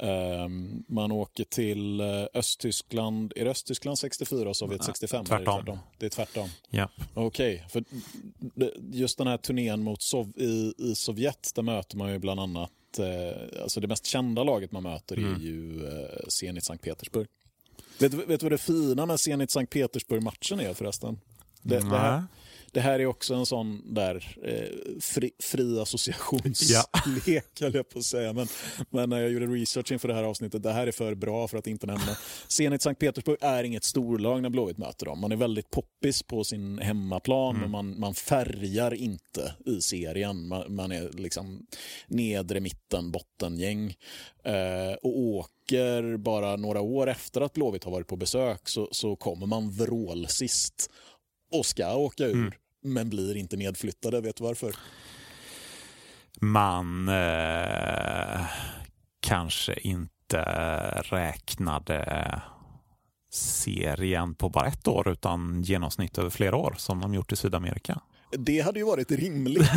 Ehm, 0.01 0.85
man 0.89 1.13
åker 1.13 1.45
till 1.45 2.01
eh, 2.01 2.07
Östtyskland. 2.35 3.33
Är 3.37 3.45
det 3.45 3.51
Östtyskland 3.51 3.99
64 3.99 4.49
och 4.49 4.57
Sovjet 4.57 4.81
Ja, 4.81 4.87
65? 4.87 5.25
tvärtom. 5.25 5.49
Eller 5.49 5.59
är 5.61 5.63
det, 5.63 5.79
det 5.99 6.07
är 6.07 6.11
tvärtom. 6.11 6.49
Ja. 6.71 6.89
Okej, 7.15 7.65
för 7.69 7.85
det- 8.39 8.73
just 8.93 9.19
den 9.19 9.27
här 9.27 9.37
turnén 9.37 9.83
mot 9.83 10.03
Sov 10.03 10.33
i, 10.37 10.75
i 10.79 10.95
Sovjet, 10.95 11.53
där 11.55 11.63
möter 11.63 11.97
man 11.97 12.13
ju 12.13 12.19
bland 12.19 12.41
annat, 12.41 12.71
eh, 12.99 13.63
alltså 13.63 13.81
det 13.81 13.87
mest 13.89 14.07
kända 14.07 14.45
laget 14.45 14.73
man 14.73 14.83
möter 14.83 15.17
är 15.17 15.21
Mm. 15.21 15.41
ju 15.43 15.87
eh, 15.87 16.27
Zenit 16.29 16.65
Sankt 16.65 16.85
Petersburg. 16.85 17.27
Vet, 17.99 18.13
du- 18.13 18.17
vet 18.27 18.41
du 18.41 18.45
vad 18.45 18.53
det 18.53 18.59
fina 18.59 19.07
med 19.07 19.21
Zenit 19.21 19.51
Sankt 19.51 19.73
Petersburg-matchen 19.73 20.61
är 20.61 20.75
förresten? 20.75 21.21
Det, 21.63 21.79
det, 21.79 21.85
här. 21.99 22.25
Det 22.73 22.81
här 22.81 23.01
är 23.01 23.07
också 23.07 23.35
en 23.35 23.47
sån 23.47 23.95
där 23.95 24.37
eh, 24.43 25.01
fri, 25.01 25.31
fri 25.39 25.81
associationslek, 25.81 27.51
höll 27.61 27.75
jag 27.75 27.89
på 27.89 27.99
att 27.99 28.05
säga. 28.05 28.33
Men, 28.33 28.49
men 28.91 29.11
när 29.11 29.21
jag 29.21 29.31
gjorde 29.31 29.47
research 29.47 29.93
inför 29.93 30.09
det 30.09 30.15
här 30.15 30.25
avsnittet, 30.25 30.63
det 30.63 30.73
här 30.73 30.87
är 30.87 30.93
för 30.93 31.15
bra 31.15 31.49
för 31.49 31.59
att 31.59 31.67
inte 31.67 31.87
nämna. 31.87 32.17
Zenit 32.49 32.83
Sankt 32.83 33.01
Petersburg 33.01 33.39
är 33.41 33.65
inget 33.65 33.85
storlag 33.85 34.43
när 34.43 34.51
Blåvitt 34.51 34.79
möter 34.79 35.07
dem. 35.07 35.21
Man 35.21 35.33
är 35.33 35.37
väldigt 35.37 35.71
poppis 35.71 36.23
på 36.23 36.45
sin 36.45 36.79
hemmaplan, 36.79 37.57
men 37.61 37.71
man, 37.71 38.01
man 38.01 38.15
färgar 38.15 38.95
inte 38.95 39.55
i 39.67 39.81
serien. 39.81 40.49
Man, 40.49 40.75
man 40.75 40.93
är 40.93 41.11
liksom 41.13 41.67
nedre 42.09 42.61
mitten, 42.61 43.11
bottengäng. 43.11 43.95
Eh, 44.45 44.95
och 45.03 45.19
åker 45.19 46.17
bara 46.17 46.57
några 46.57 46.81
år 46.81 47.07
efter 47.07 47.41
att 47.41 47.53
Blåvitt 47.53 47.85
har 47.85 47.91
varit 47.91 48.07
på 48.07 48.17
besök 48.17 48.69
så, 48.69 48.89
så 48.93 49.17
kommer 49.17 49.47
man 49.47 49.71
vrålsist 49.71 50.91
och 51.59 51.67
ska 51.67 51.95
åka 51.95 52.25
ur. 52.25 52.35
Mm. 52.35 52.53
Men 52.83 53.11
blir 53.11 53.37
inte 53.37 53.57
nedflyttade. 53.57 54.21
Vet 54.21 54.37
du 54.37 54.45
varför? 54.45 54.75
Man 56.41 57.09
eh, 57.09 58.47
kanske 59.21 59.75
inte 59.75 60.43
räknade 61.03 62.43
serien 63.31 64.35
på 64.35 64.49
bara 64.49 64.67
ett 64.67 64.89
år 64.89 65.09
utan 65.09 65.63
genomsnitt 65.63 66.19
över 66.19 66.31
flera 66.31 66.57
år 66.57 66.75
som 66.79 67.01
de 67.01 67.15
gjort 67.15 67.33
i 67.33 67.37
Sydamerika. 67.37 68.01
Det 68.31 68.61
hade 68.61 68.79
ju 68.79 68.85
varit 68.85 69.11
rimligt. 69.11 69.71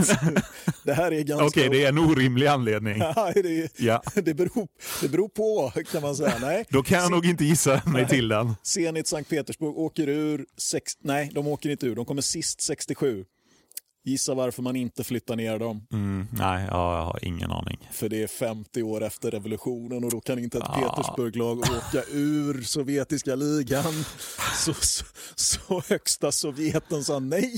det 0.84 0.93
här 0.93 1.12
är 1.12 1.24
ganska... 1.24 1.45
Okej, 1.45 1.68
okay, 1.68 1.80
det 1.80 1.86
är 1.86 1.89
en 1.89 1.97
orimlig 1.97 2.47
anledning. 2.47 2.97
Ja, 3.16 3.32
det, 3.36 3.80
ja. 3.80 4.04
det, 4.14 4.34
beror, 4.34 4.68
det 5.02 5.10
beror 5.10 5.30
på 5.30 5.72
kan 5.91 6.02
man 6.02 6.16
säga. 6.16 6.34
Nej. 6.41 6.66
Då 6.70 6.84
kan 6.84 6.95
jag 6.95 7.04
Sen... 7.04 7.12
nog 7.12 7.26
inte 7.26 7.45
gissa 7.45 7.82
mig 7.86 8.08
till 8.08 8.28
den. 8.28 8.56
Zenit 8.64 9.08
Sankt 9.08 9.30
Petersburg 9.30 9.78
åker 9.78 10.10
ur, 10.10 10.45
sex... 10.58 10.91
nej 11.04 11.32
de 11.34 11.47
åker 11.47 11.70
inte 11.70 11.86
ur, 11.86 11.95
de 11.95 12.06
kommer 12.06 12.22
sist 12.22 12.62
67. 12.62 13.26
Gissa 14.06 14.34
varför 14.34 14.62
man 14.62 14.76
inte 14.76 15.04
flyttar 15.04 15.36
ner 15.36 15.60
dem? 15.60 15.88
Mm, 15.93 16.28
nej, 16.32 16.66
jag 16.68 17.06
har 17.06 17.20
ingen 17.22 17.52
aning. 17.52 17.89
För 17.91 18.10
det 18.10 18.24
är 18.24 18.28
50 18.28 18.84
år 18.84 19.04
efter 19.04 19.32
revolutionen 19.32 20.04
och 20.04 20.12
då 20.12 20.22
kan 20.22 20.39
inte 20.39 20.58
ett 20.58 20.64
ah. 20.68 20.74
Petersburglag 20.74 21.60
åka 21.60 22.04
ur 22.12 22.62
sovjetiska 22.62 23.36
ligan. 23.36 23.93
Så, 24.56 24.74
så, 24.74 25.06
så 25.36 25.82
högsta 25.89 26.32
Sovjeten 26.32 27.04
sa 27.04 27.20
nej. 27.20 27.54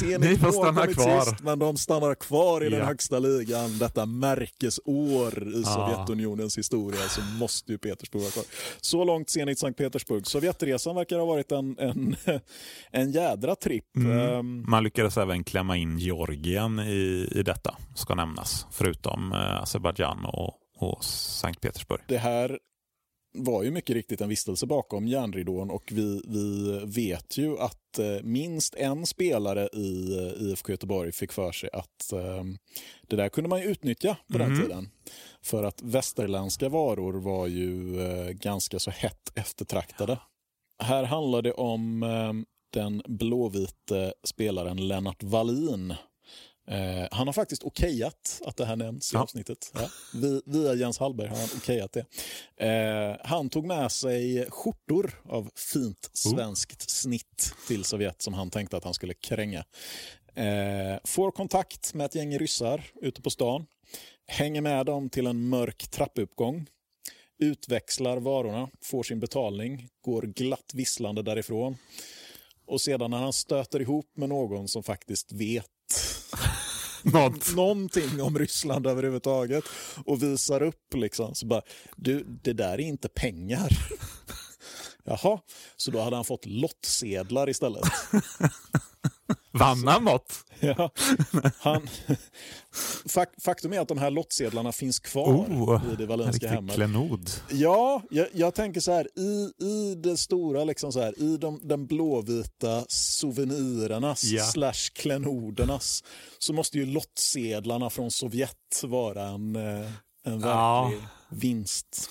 Ser 0.00 0.18
ni, 0.18 0.28
ni 0.28 0.36
får 0.36 0.52
stanna 0.52 0.86
kvar. 0.86 1.20
Sist, 1.20 1.42
men 1.42 1.58
de 1.58 1.76
stannar 1.76 2.14
kvar 2.14 2.60
i 2.60 2.64
ja. 2.64 2.70
den 2.70 2.86
högsta 2.86 3.18
ligan. 3.18 3.78
Detta 3.78 4.06
märkesår 4.06 5.48
i 5.48 5.62
ah. 5.66 5.74
Sovjetunionens 5.74 6.58
historia 6.58 7.00
så 7.08 7.20
måste 7.20 7.72
ju 7.72 7.78
Petersburg 7.78 8.22
vara 8.22 8.32
kvar. 8.32 8.44
Så 8.80 9.04
långt 9.04 9.30
Zenit 9.30 9.58
Sankt 9.58 9.78
Petersburg. 9.78 10.26
Sovjetresan 10.26 10.94
verkar 10.94 11.18
ha 11.18 11.26
varit 11.26 11.52
en, 11.52 11.78
en, 11.78 12.16
en 12.90 13.12
jädra 13.12 13.54
tripp. 13.54 13.96
Mm. 13.96 14.10
Um, 14.10 14.64
man 14.70 14.84
lyckades 14.84 15.16
även 15.16 15.44
klämma 15.44 15.65
in 15.74 15.98
Georgien 15.98 16.80
i, 16.80 17.28
i 17.32 17.42
detta, 17.42 17.76
ska 17.94 18.14
nämnas. 18.14 18.66
Förutom 18.70 19.32
eh, 19.32 19.62
Azerbajdzjan 19.62 20.24
och, 20.24 20.54
och 20.78 21.04
Sankt 21.04 21.60
Petersburg. 21.60 22.00
Det 22.08 22.18
här 22.18 22.58
var 23.38 23.62
ju 23.62 23.70
mycket 23.70 23.96
riktigt 23.96 24.20
en 24.20 24.28
vistelse 24.28 24.66
bakom 24.66 25.08
järnridån 25.08 25.70
och 25.70 25.92
vi, 25.92 26.22
vi 26.26 26.80
vet 26.86 27.38
ju 27.38 27.58
att 27.58 27.98
eh, 27.98 28.22
minst 28.22 28.74
en 28.74 29.06
spelare 29.06 29.68
i 29.72 30.18
eh, 30.18 30.42
IFK 30.42 30.72
Göteborg 30.72 31.12
fick 31.12 31.32
för 31.32 31.52
sig 31.52 31.70
att 31.72 32.12
eh, 32.12 32.44
det 33.08 33.16
där 33.16 33.28
kunde 33.28 33.50
man 33.50 33.60
ju 33.60 33.66
utnyttja 33.66 34.16
på 34.32 34.38
mm. 34.38 34.48
den 34.48 34.62
tiden. 34.62 34.90
För 35.42 35.64
att 35.64 35.82
västerländska 35.82 36.68
varor 36.68 37.12
var 37.12 37.46
ju 37.46 38.00
eh, 38.00 38.30
ganska 38.30 38.78
så 38.78 38.90
hett 38.90 39.32
eftertraktade. 39.34 40.18
Här 40.82 41.04
handlar 41.04 41.42
det 41.42 41.52
om 41.52 42.02
den 42.76 43.02
blåvite 43.06 44.14
spelaren 44.24 44.88
Lennart 44.88 45.22
Wallin. 45.22 45.90
Eh, 46.68 47.08
han 47.10 47.28
har 47.28 47.32
faktiskt 47.32 47.64
okejat 47.64 48.42
att 48.44 48.56
det 48.56 48.64
här 48.64 48.76
nämns 48.76 49.12
i 49.12 49.16
ja. 49.16 49.22
avsnittet. 49.22 49.72
Ja, 49.74 49.88
via 50.46 50.74
Jens 50.74 50.98
Hallberg 50.98 51.28
har 51.28 51.36
han 51.36 51.48
okejat 51.56 51.92
det. 51.92 52.04
Eh, 52.66 53.16
han 53.24 53.50
tog 53.50 53.66
med 53.66 53.92
sig 53.92 54.46
skjortor 54.50 55.22
av 55.24 55.50
fint 55.72 56.10
oh. 56.26 56.32
svenskt 56.32 56.90
snitt 56.90 57.54
till 57.68 57.84
Sovjet 57.84 58.22
som 58.22 58.34
han 58.34 58.50
tänkte 58.50 58.76
att 58.76 58.84
han 58.84 58.94
skulle 58.94 59.14
kränga. 59.14 59.64
Eh, 60.34 60.98
får 61.04 61.30
kontakt 61.30 61.94
med 61.94 62.06
ett 62.06 62.14
gäng 62.14 62.38
ryssar 62.38 62.84
ute 63.02 63.22
på 63.22 63.30
stan. 63.30 63.66
Hänger 64.26 64.60
med 64.60 64.86
dem 64.86 65.10
till 65.10 65.26
en 65.26 65.48
mörk 65.48 65.88
trappuppgång 65.90 66.66
utväxlar 67.38 68.16
varorna, 68.16 68.68
får 68.80 69.02
sin 69.02 69.20
betalning, 69.20 69.88
går 70.00 70.22
glatt 70.22 70.72
visslande 70.74 71.22
därifrån. 71.22 71.76
Och 72.66 72.80
sedan 72.80 73.10
när 73.10 73.18
han 73.18 73.32
stöter 73.32 73.80
ihop 73.80 74.16
med 74.16 74.28
någon 74.28 74.68
som 74.68 74.82
faktiskt 74.82 75.32
vet 75.32 75.66
Något. 77.02 77.54
någonting 77.54 78.22
om 78.22 78.38
Ryssland 78.38 78.86
överhuvudtaget 78.86 79.64
och 80.04 80.22
visar 80.22 80.62
upp 80.62 80.94
liksom, 80.94 81.34
så 81.34 81.46
bara, 81.46 81.62
du, 81.96 82.24
det 82.42 82.52
där 82.52 82.72
är 82.72 82.80
inte 82.80 83.08
pengar. 83.08 83.68
Jaha, 85.04 85.40
så 85.76 85.90
då 85.90 86.00
hade 86.00 86.16
han 86.16 86.24
fått 86.24 86.46
lottsedlar 86.46 87.48
istället. 87.48 87.84
Vann 89.52 89.88
han 89.88 90.04
något? 90.04 90.44
Ja, 90.60 90.90
han, 91.58 91.88
faktum 93.44 93.72
är 93.72 93.80
att 93.80 93.88
de 93.88 93.98
här 93.98 94.10
lottsedlarna 94.10 94.72
finns 94.72 94.98
kvar 94.98 95.34
oh, 95.34 95.82
i 95.92 95.96
det 95.96 96.06
Wallenska 96.06 96.48
hemmet. 96.48 96.74
Klenod. 96.74 97.30
Ja, 97.50 98.02
jag, 98.10 98.26
jag, 98.32 98.54
tänker 98.54 98.80
så 98.80 98.92
här, 98.92 99.08
i, 99.18 99.52
i 99.64 99.94
det 99.94 100.16
stora, 100.16 100.64
liksom 100.64 100.92
så 100.92 101.00
här, 101.00 101.22
i 101.22 101.36
de, 101.36 101.60
den 101.62 101.86
blåvita 101.86 102.84
souvenirernas 102.88 104.24
ja. 104.24 104.44
slash 104.44 104.92
klenodernas 104.94 106.04
så 106.38 106.52
måste 106.52 106.78
ju 106.78 106.86
lottsedlarna 106.86 107.90
från 107.90 108.10
Sovjet 108.10 108.82
vara 108.82 109.22
en, 109.22 109.56
eh, 109.56 109.90
en 110.24 110.40
verklig 110.40 110.98
ja. 110.98 111.08
vinst. 111.28 112.10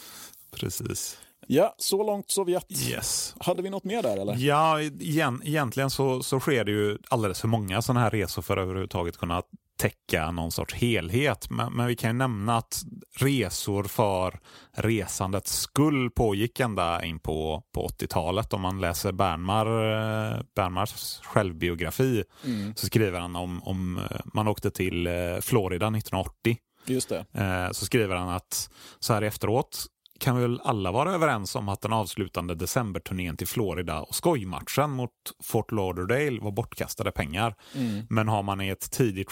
Precis. 0.52 1.18
Ja, 1.48 1.76
så 1.78 2.04
långt 2.04 2.32
Sovjet. 2.32 2.90
Yes. 2.90 3.36
Hade 3.40 3.62
vi 3.62 3.70
något 3.70 3.84
mer 3.84 4.04
där 4.04 4.18
eller? 4.18 4.36
Ja, 4.38 4.82
igen, 4.82 5.42
egentligen 5.46 5.90
så, 5.90 6.24
så 6.24 6.40
sker 6.40 6.64
det 6.64 6.72
ju 6.72 6.98
alldeles 7.10 7.42
för 7.42 7.48
många 7.48 7.82
sådana 7.82 8.00
här 8.00 8.10
resor 8.10 8.42
för 8.42 8.58
att 8.58 8.64
överhuvudtaget 8.64 9.18
kunna 9.18 9.44
täcka 9.78 10.32
någon 10.32 10.52
sorts 10.52 10.74
helhet. 10.74 11.50
Men, 11.50 11.74
men, 11.74 11.88
vi 11.88 11.96
kan 11.96 12.10
ju 12.10 12.14
nämna 12.14 12.58
att 12.58 12.84
resor 13.20 13.84
för 13.84 14.40
resandets 14.72 15.60
skull 15.60 16.12
pågick 16.12 16.60
ända 16.60 17.06
in 17.06 17.20
på, 17.20 17.64
på 17.74 17.88
80-talet. 17.88 18.54
Om 18.54 18.62
man 18.62 18.82
läser 18.82 19.12
Bernmar, 19.12 19.66
eh, 19.66 20.42
Bernmars 20.56 21.20
självbiografi 21.24 22.24
mm. 22.46 22.76
så 22.76 22.86
skriver 22.86 23.20
han 23.20 23.36
om, 23.36 23.64
om 23.64 23.98
eh, 23.98 24.20
man 24.34 24.48
åkte 24.48 24.72
till 24.72 25.08
eh, 25.08 25.14
Florida 25.42 25.86
1980. 25.86 26.58
Just 26.88 27.10
det. 27.10 27.26
Så 27.72 27.86
skriver 27.86 28.16
han 28.16 28.30
att 28.30 28.70
så 29.00 29.14
här 29.14 29.22
efteråt 29.22 29.86
kan 30.20 30.42
väl 30.42 30.62
alla 30.64 30.92
vara 30.92 31.12
överens 31.14 31.56
om 31.56 31.70
att 31.70 31.82
den 31.82 31.94
avslutande 31.94 32.56
decemberturnén 32.56 33.38
till 33.38 33.48
Florida 33.48 34.02
och 34.02 34.16
skojmatchen 34.16 34.92
mot 34.92 35.12
Fort 35.44 35.72
Lauderdale 35.72 36.40
var 36.42 36.52
bortkastade 36.52 37.12
pengar. 37.12 37.56
Mm. 37.76 38.06
Men 38.10 38.28
har 38.28 38.44
man 38.44 38.62
i 38.62 38.70
ett 38.70 38.92
tidigt 38.92 39.30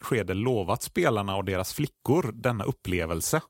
skede 0.00 0.34
lovat 0.34 0.82
spelarna 0.82 1.36
och 1.36 1.44
deras 1.44 1.74
flickor 1.74 2.32
denna 2.32 2.64
upplevelse 2.64 3.40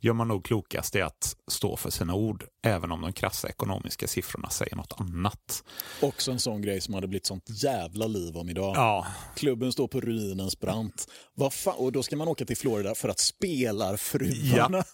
gör 0.00 0.12
man 0.12 0.28
nog 0.28 0.44
klokast 0.44 0.96
i 0.96 1.02
att 1.02 1.36
stå 1.50 1.76
för 1.76 1.90
sina 1.90 2.14
ord, 2.14 2.44
även 2.66 2.92
om 2.92 3.00
de 3.00 3.12
krassa 3.12 3.48
ekonomiska 3.48 4.06
siffrorna 4.06 4.50
säger 4.50 4.76
något 4.76 4.94
annat. 4.98 5.64
Också 6.02 6.32
en 6.32 6.38
sån 6.38 6.62
grej 6.62 6.80
som 6.80 6.94
hade 6.94 7.08
blivit 7.08 7.26
sånt 7.26 7.62
jävla 7.62 8.06
liv 8.06 8.36
om 8.36 8.48
idag. 8.48 8.76
Ja. 8.76 9.06
Klubben 9.34 9.72
står 9.72 9.88
på 9.88 10.00
ruinens 10.00 10.60
brant. 10.60 11.08
och 11.76 11.92
då 11.92 12.02
ska 12.02 12.16
man 12.16 12.28
åka 12.28 12.44
till 12.44 12.56
Florida 12.56 12.94
för 12.94 13.08
att 13.08 13.18
spelarfruarna 13.18 14.78
ja. 14.78 14.84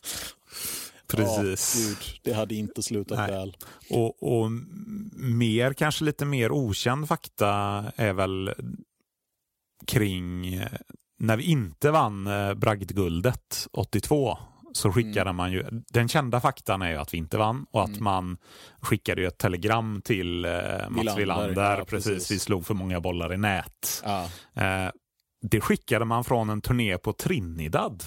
Precis. 1.17 1.77
Ja, 1.77 1.89
gud, 1.89 2.21
det 2.23 2.33
hade 2.33 2.55
inte 2.55 2.83
slutat 2.83 3.19
Nej. 3.19 3.31
väl. 3.31 3.57
Och, 3.91 4.23
och 4.23 4.51
mer, 5.17 5.73
kanske 5.73 6.05
lite 6.05 6.25
mer 6.25 6.53
okänd 6.53 7.09
fakta 7.09 7.85
är 7.97 8.13
väl 8.13 8.55
kring 9.87 10.61
när 11.19 11.37
vi 11.37 11.45
inte 11.45 11.91
vann 11.91 12.27
eh, 12.27 12.55
bragdguldet 12.55 13.69
82 13.73 14.39
så 14.73 14.93
skickade 14.93 15.21
mm. 15.21 15.37
man 15.37 15.53
ju, 15.53 15.65
den 15.71 16.09
kända 16.09 16.41
faktan 16.41 16.83
är 16.83 16.91
ju 16.91 16.97
att 16.97 17.15
vi 17.15 17.19
inte 17.19 17.39
vann 17.39 17.67
och 17.71 17.83
att 17.83 17.89
mm. 17.89 18.05
man 18.05 18.37
skickade 18.81 19.21
ju 19.21 19.27
ett 19.27 19.39
telegram 19.39 20.03
till 20.05 20.45
eh, 20.45 20.53
Mats 20.89 21.19
Wilander. 21.19 21.79
Ja, 21.79 21.85
precis. 21.85 22.13
precis. 22.13 22.31
vi 22.31 22.39
slog 22.39 22.67
för 22.67 22.75
många 22.75 23.01
bollar 23.01 23.33
i 23.33 23.37
nät. 23.37 24.03
Ja. 24.05 24.29
Eh, 24.55 24.91
det 25.43 25.61
skickade 25.61 26.05
man 26.05 26.25
från 26.25 26.51
en 26.51 26.61
turné 26.61 26.99
på 26.99 27.13
Trinidad 27.13 28.05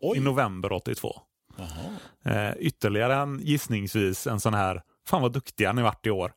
Oj. 0.00 0.18
i 0.18 0.20
november 0.20 0.72
82. 0.72 1.20
Aha. 1.58 2.54
ytterligare 2.58 3.14
en 3.14 3.40
gissningsvis 3.42 4.26
en 4.26 4.40
sån 4.40 4.54
här, 4.54 4.82
fan 5.08 5.22
vad 5.22 5.32
duktiga 5.32 5.72
ni 5.72 5.82
vart 5.82 6.06
i 6.06 6.10
år. 6.10 6.32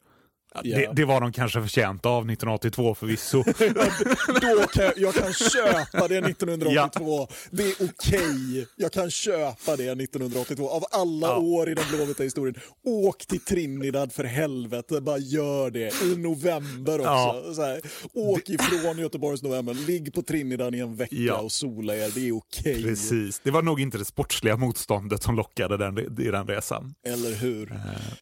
Yeah. 0.64 0.80
Det, 0.80 1.02
det, 1.02 1.06
var 1.06 1.22
de 1.22 1.32
kanske 1.32 1.62
förtjänta 1.62 2.10
av 2.10 2.18
1982 2.18 2.96
förvisso. 2.96 3.44
Då 4.42 4.68
kan 4.68 4.84
jag, 4.84 4.94
jag, 4.98 5.14
kan 5.14 5.34
köpa 5.34 6.08
det 6.08 6.18
1982. 6.18 7.28
Ja. 7.30 7.36
Det 7.52 7.64
är 7.64 7.74
okej. 7.74 7.90
Okay. 7.90 8.66
Jag 8.76 8.92
kan 8.92 9.12
köpa 9.12 9.76
det 9.76 9.92
1982. 9.92 10.70
Av 10.70 10.84
alla 10.92 11.28
ja. 11.28 11.38
år 11.38 11.70
i 11.70 11.74
den 11.74 11.86
blåvita 11.92 12.24
historien. 12.24 12.56
Åk 12.86 13.26
till 13.26 13.40
Trinidad 13.40 14.14
för 14.14 14.24
helvete. 14.24 15.02
Bara 15.02 15.18
gör 15.18 15.72
det. 15.72 16.04
I 16.04 16.18
november 16.18 17.00
också. 17.00 17.62
Ja. 17.62 17.66
Här, 17.66 17.82
åk 18.14 18.50
ifrån 18.50 18.98
Göteborgs 18.98 19.44
november. 19.44 19.74
Ligg 19.74 20.14
på 20.14 20.22
Trinidad 20.22 20.76
i 20.76 20.80
en 20.80 20.96
vecka 20.96 21.36
och 21.36 21.52
sola 21.52 21.96
er. 21.96 22.12
Det 22.16 22.28
är 22.28 22.38
okej. 22.38 22.72
Okay. 22.72 22.84
Precis. 22.84 23.42
Det 23.44 23.52
var 23.52 23.62
nog 23.62 23.82
inte 23.82 23.98
det 23.98 24.06
sportsliga 24.06 24.58
motståndet 24.58 25.24
som 25.24 25.36
lockade 25.36 25.78
den, 25.78 25.98
i 25.98 26.32
den 26.32 26.48
resan. 26.48 26.94
Eller 27.08 27.36
hur. 27.36 27.72
Uh. 27.72 27.78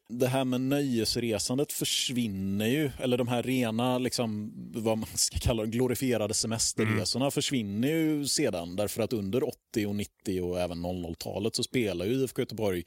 Det 0.09 0.27
här 0.27 0.45
med 0.45 0.61
nöjesresandet 0.61 1.71
försvinner 1.71 2.18
försvinner 2.19 2.67
ju, 2.67 2.91
eller 2.99 3.17
de 3.17 3.27
här 3.27 3.43
rena, 3.43 3.97
liksom, 3.97 4.51
vad 4.73 4.97
man 4.97 5.09
ska 5.15 5.37
kalla 5.39 5.63
de 5.63 5.71
glorifierade 5.71 6.33
semesterresorna 6.33 7.25
mm. 7.25 7.31
försvinner 7.31 7.87
ju 7.87 8.27
sedan. 8.27 8.75
Därför 8.75 9.03
att 9.03 9.13
under 9.13 9.43
80 9.47 9.85
och 9.85 9.95
90 9.95 10.41
och 10.41 10.59
även 10.59 10.85
00-talet 10.85 11.55
så 11.55 11.63
spelar 11.63 12.05
ju 12.05 12.11
IFK 12.11 12.41
Göteborg 12.41 12.83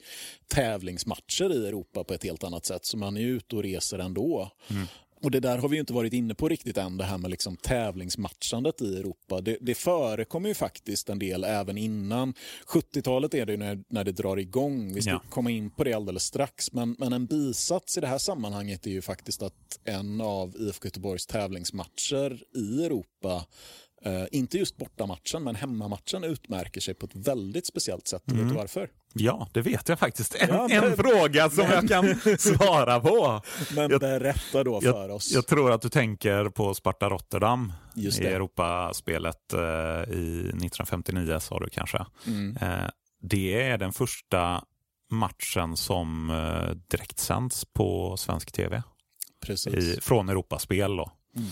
tävlingsmatcher 0.47 1.53
i 1.53 1.67
Europa 1.67 2.03
på 2.03 2.13
ett 2.13 2.23
helt 2.23 2.43
annat 2.43 2.65
sätt. 2.65 2.85
Så 2.85 2.97
man 2.97 3.17
är 3.17 3.21
ute 3.21 3.55
och 3.55 3.63
reser 3.63 3.99
ändå. 3.99 4.51
Mm. 4.69 4.87
Och 5.23 5.31
Det 5.31 5.39
där 5.39 5.57
har 5.57 5.69
vi 5.69 5.77
inte 5.77 5.93
varit 5.93 6.13
inne 6.13 6.35
på 6.35 6.49
riktigt 6.49 6.77
än, 6.77 6.97
det 6.97 7.03
här 7.03 7.17
med 7.17 7.31
liksom 7.31 7.55
tävlingsmatchandet 7.57 8.81
i 8.81 8.95
Europa. 8.97 9.41
Det, 9.41 9.57
det 9.61 9.75
förekommer 9.75 10.49
ju 10.49 10.55
faktiskt 10.55 11.09
en 11.09 11.19
del 11.19 11.43
även 11.43 11.77
innan. 11.77 12.33
70-talet 12.67 13.33
är 13.33 13.45
det 13.45 13.57
när, 13.57 13.83
när 13.89 14.03
det 14.03 14.11
drar 14.11 14.37
igång. 14.37 14.93
Vi 14.93 15.01
ska 15.01 15.11
Ja. 15.11 15.21
komma 15.29 15.51
in 15.51 15.69
på 15.71 15.83
det 15.83 15.93
alldeles 15.93 16.23
strax. 16.23 16.71
Men, 16.73 16.95
men 16.99 17.13
en 17.13 17.25
bisats 17.25 17.97
i 17.97 18.01
det 18.01 18.07
här 18.07 18.17
sammanhanget 18.17 18.85
är 18.87 18.91
ju 18.91 19.01
faktiskt 19.01 19.41
att 19.41 19.79
en 19.83 20.21
av 20.21 20.55
IFK 20.59 20.85
Göteborgs 20.87 21.25
tävlingsmatcher 21.25 22.43
i 22.55 22.85
Europa 22.85 23.45
eh, 24.05 24.23
inte 24.31 24.57
just 24.57 24.77
bortamatchen, 24.77 25.43
men 25.43 25.55
hemmamatchen 25.55 26.23
utmärker 26.23 26.81
sig 26.81 26.93
på 26.93 27.05
ett 27.05 27.15
väldigt 27.15 27.67
speciellt 27.67 28.07
sätt. 28.07 28.23
Vet 28.25 28.49
du 28.49 28.55
varför? 28.55 28.89
Ja, 29.13 29.47
det 29.53 29.61
vet 29.61 29.89
jag 29.89 29.99
faktiskt. 29.99 30.35
En, 30.35 30.49
Ja, 30.49 30.67
men- 30.69 30.83
en 30.83 30.97
fråga 30.97 31.49
som 31.49 31.63
jag 31.65 31.87
kan 31.89 32.15
svara 32.37 32.99
på. 32.99 33.41
Men 33.75 33.91
Jag- 33.91 33.99
berätta 33.99 34.63
då 34.63 34.81
för 34.81 35.09
oss. 35.09 35.31
Jag 35.31 35.47
tror 35.47 35.71
att 35.71 35.81
du 35.81 35.89
tänker 35.89 36.49
på 36.49 36.73
Sparta 36.73 37.09
Rotterdam 37.09 37.73
Just 37.95 38.19
i 38.19 38.23
det. 38.23 38.29
Europaspelet 38.29 39.53
eh, 39.53 39.59
i 40.13 40.39
1959 40.39 41.39
sa 41.39 41.59
du 41.59 41.69
kanske. 41.69 42.05
Mm. 42.27 42.57
Eh, 42.61 42.89
det 43.21 43.61
är 43.61 43.77
den 43.77 43.93
första 43.93 44.63
matchen 45.11 45.77
som 45.77 46.29
eh, 46.29 46.75
direktsänds 46.87 47.65
på 47.73 48.17
svensk 48.17 48.51
tv 48.51 48.83
Precis. 49.45 49.73
i, 49.73 50.01
från 50.01 50.29
Europaspel. 50.29 50.95
Då. 50.95 51.11
Mm. 51.35 51.49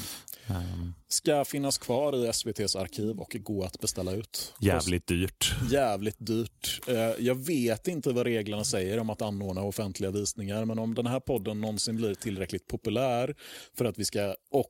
Ehm, 0.48 0.94
Ska 1.12 1.46
finnas 1.46 1.78
kvar 1.78 2.16
i 2.16 2.28
SVTs 2.28 2.76
arkiv 2.76 3.20
och 3.20 3.36
gå 3.40 3.64
att 3.64 3.80
beställa 3.80 4.12
ut. 4.12 4.54
jävligt 4.60 5.08
dyrt. 5.08 5.54
Jävligt 5.72 6.16
dyrt. 6.20 6.82
Eh, 6.88 6.96
Jag 7.26 7.36
vet 7.46 7.88
inte 7.88 8.10
vad 8.14 8.26
reglerna 8.26 8.64
säger 8.64 9.00
om 9.00 9.10
att 9.10 9.22
anordna 9.22 9.62
offentliga 9.62 10.12
visningar 10.12 10.66
men 10.66 10.80
om 10.80 10.94
den 10.96 11.08
här 11.08 11.20
podden 11.20 11.62
någonsin 11.62 11.96
blir 11.96 12.16
tillräckligt 12.16 12.68
populär 12.68 13.36
för 13.78 13.86
att 13.86 13.98
vi 14.00 14.06
ska, 14.06 14.36
och 14.52 14.68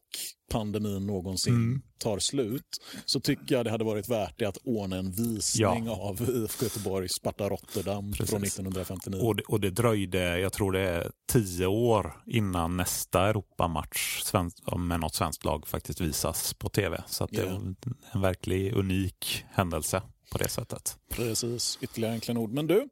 pandemin 0.52 1.08
någonsin 1.08 1.54
Mm. 1.54 1.82
tar 1.98 2.20
slut, 2.20 2.78
så 3.06 3.20
tycker 3.20 3.56
jag 3.56 3.66
det 3.66 3.72
hade 3.72 3.84
varit 3.84 4.10
värt 4.10 4.40
det 4.40 4.46
att 4.46 4.58
ordna 4.64 4.96
en 4.98 5.12
visning 5.12 5.90
av 5.90 6.22
IFK 6.30 6.64
Göteborg 6.66 7.10
Sparta 7.10 7.50
Rotterdam 7.50 8.12
Precis. 8.12 8.30
från 8.30 8.44
1959. 8.44 9.22
Och 9.22 9.36
det, 9.36 9.44
och 9.44 9.60
det 9.60 9.70
dröjde, 9.70 10.40
jag 10.40 10.54
tror 10.54 10.72
det 10.72 10.80
är 10.90 11.12
tio 11.32 11.66
år 11.66 12.14
innan 12.28 12.78
nästa 12.78 13.30
Europamatch 13.30 14.24
med 14.78 15.00
något 15.00 15.16
svenskt 15.16 15.46
lag 15.46 15.68
faktiskt 15.68 16.02
visas 16.02 16.31
på 16.60 16.70
tv. 16.70 17.04
Så 17.08 17.24
att 17.24 17.32
det 17.32 17.42
Ja. 17.42 17.48
är 17.50 17.56
en 18.12 18.22
verklig 18.22 18.74
unik 18.74 19.46
händelse 19.52 20.02
på 20.32 20.38
det 20.38 20.48
sättet. 20.50 20.98
Precis, 21.10 21.78
ytterligare 21.82 22.14
en 22.14 22.20
klenod. 22.20 22.52
Men 22.54 22.68
du, 22.68 22.90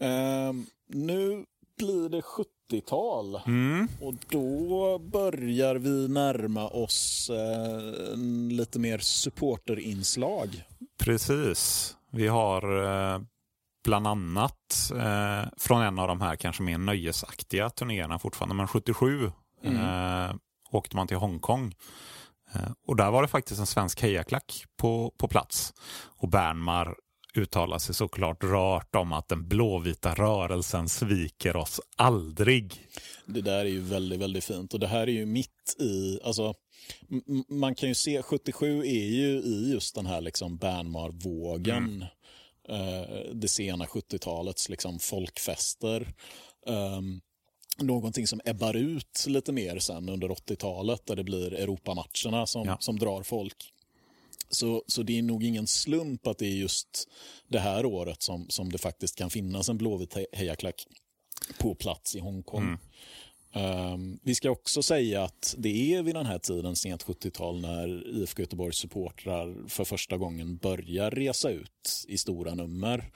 ehm, 0.00 0.66
nu 0.88 1.44
blir 1.78 2.08
det 2.08 2.22
70-tal. 2.22 3.40
Mm. 3.46 3.88
Och 4.00 4.14
då 4.28 4.98
börjar 4.98 5.74
vi 5.74 6.08
närma 6.08 6.68
oss 6.68 7.30
eh, 7.30 8.16
lite 8.50 8.78
mer 8.78 8.98
supporterinslag. 8.98 10.64
Precis. 10.98 11.94
Vi 12.12 12.26
har 12.26 12.84
eh, 13.14 13.20
bland 13.84 14.06
annat 14.06 14.90
eh, 14.96 15.48
från 15.56 15.82
en 15.82 15.98
av 15.98 16.08
de 16.08 16.20
här 16.20 16.36
kanske 16.36 16.62
mer 16.62 16.78
nöjesaktiga 16.78 17.70
turnéerna 17.70 18.18
fortfarande, 18.18 18.54
men 18.54 18.66
77 18.68 19.24
eh, 19.64 20.34
åkte 20.70 20.96
man 20.96 21.06
till 21.06 21.16
Hongkong. 21.16 21.74
Eh, 22.54 22.70
och 22.86 22.96
där 22.96 23.10
var 23.10 23.22
det 23.22 23.28
faktiskt 23.28 23.60
en 23.60 23.66
svensk 23.66 24.02
hejaklack 24.02 24.64
på, 24.76 25.14
på 25.18 25.28
plats. 25.28 25.74
Och 26.16 26.28
Bernmar 26.28 26.96
uttalar 27.34 27.78
sig 27.78 27.94
såklart 27.94 28.44
rört 28.44 28.94
om 28.94 29.12
att 29.12 29.28
den 29.28 29.48
blåvita 29.48 30.14
rörelsen 30.14 30.88
sviker 30.88 31.56
oss 31.56 31.80
aldrig. 31.96 32.82
Det 33.26 33.40
där 33.40 33.58
är 33.58 33.64
ju 33.64 33.80
väldigt, 33.80 34.20
väldigt 34.20 34.44
fint. 34.44 34.74
Och 34.74 34.80
det 34.80 34.86
här 34.86 35.00
är 35.00 35.12
ju 35.12 35.26
mitt 35.26 35.76
i, 35.78 36.20
alltså 36.24 36.54
man 37.48 37.74
kan 37.74 37.88
ju 37.88 37.94
se, 37.94 38.22
77 38.22 38.80
är 38.80 39.06
ju 39.06 39.28
i 39.28 39.70
just 39.72 39.94
den 39.94 40.06
här 40.06 40.20
liksom 40.20 40.58
Bernmar-vågen. 40.58 42.04
Eh, 42.68 43.34
det 43.34 43.48
sena 43.48 43.84
70-talets 43.84 44.68
liksom 44.68 44.98
folkfester. 44.98 46.14
Um, 46.66 47.20
någonting 47.78 48.26
som 48.26 48.40
ebbar 48.44 48.76
ut 48.76 49.24
lite 49.26 49.52
mer 49.52 49.78
sen 49.78 50.08
under 50.08 50.28
80-talet 50.28 51.06
där 51.06 51.16
det 51.16 51.24
blir 51.24 51.54
Europamatcherna 51.54 52.46
som, 52.46 52.66
Ja. 52.66 52.76
som 52.80 52.98
drar 52.98 53.22
folk. 53.22 53.72
Så, 54.50 54.82
så 54.86 55.02
det 55.02 55.18
är 55.18 55.22
nog 55.22 55.44
ingen 55.44 55.66
slump 55.66 56.26
att 56.26 56.38
det 56.38 56.46
är 56.46 56.50
just 56.56 57.08
det 57.48 57.58
här 57.58 57.86
året 57.86 58.22
som, 58.22 58.46
som 58.50 58.72
det 58.72 58.78
faktiskt 58.78 59.16
kan 59.16 59.30
finnas 59.30 59.68
en 59.68 59.78
blåvit 59.78 60.14
he- 60.14 60.26
hejaklack 60.32 60.86
på 61.58 61.74
plats 61.74 62.16
i 62.16 62.20
Hongkong. 62.20 62.76
Ehm, 63.52 64.18
vi 64.22 64.34
ska 64.34 64.50
också 64.50 64.82
säga 64.82 65.22
att 65.24 65.54
det 65.58 65.94
är 65.94 66.02
vid 66.02 66.14
den 66.14 66.26
här 66.26 66.38
tiden, 66.38 66.76
sent 66.76 67.04
70-tal, 67.04 67.60
när 67.60 68.06
IFK 68.08 68.42
Göteborgs 68.42 68.76
supportrar 68.76 69.68
för 69.68 69.84
första 69.84 70.16
gången 70.16 70.56
börjar 70.56 71.10
resa 71.10 71.50
ut 71.50 72.04
i 72.08 72.18
stora 72.18 72.54
nummer. 72.54 73.10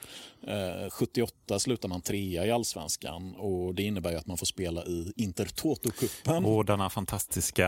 Eh, 0.47 0.89
78 0.89 1.59
slutar 1.59 1.89
man 1.89 2.01
trea 2.01 2.45
i 2.45 2.51
allsvenskan 2.51 3.35
och 3.35 3.75
det 3.75 3.83
innebär 3.83 4.15
att 4.15 4.27
man 4.27 4.37
får 4.37 4.45
spela 4.45 4.85
i 4.85 5.13
Intertoto-cupen. 5.17 6.45
Och 6.45 6.65
denna 6.65 6.89
fantastiska 6.89 7.63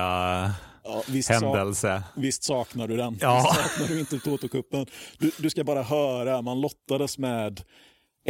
Ja, 0.83 1.03
visst, 1.09 1.27
sa, 1.27 1.33
händelse. 1.33 2.03
visst 2.15 2.43
saknar 2.43 2.87
du 2.87 2.97
den? 2.97 3.17
Ja. 3.21 3.55
Visst 3.57 3.71
saknar 3.71 3.87
du 3.87 3.99
Intertoto-cupen? 3.99 4.87
Du, 5.17 5.31
du 5.39 5.49
ska 5.49 5.63
bara 5.63 5.83
höra, 5.83 6.41
man 6.41 6.61
lottades 6.61 7.17
med 7.17 7.61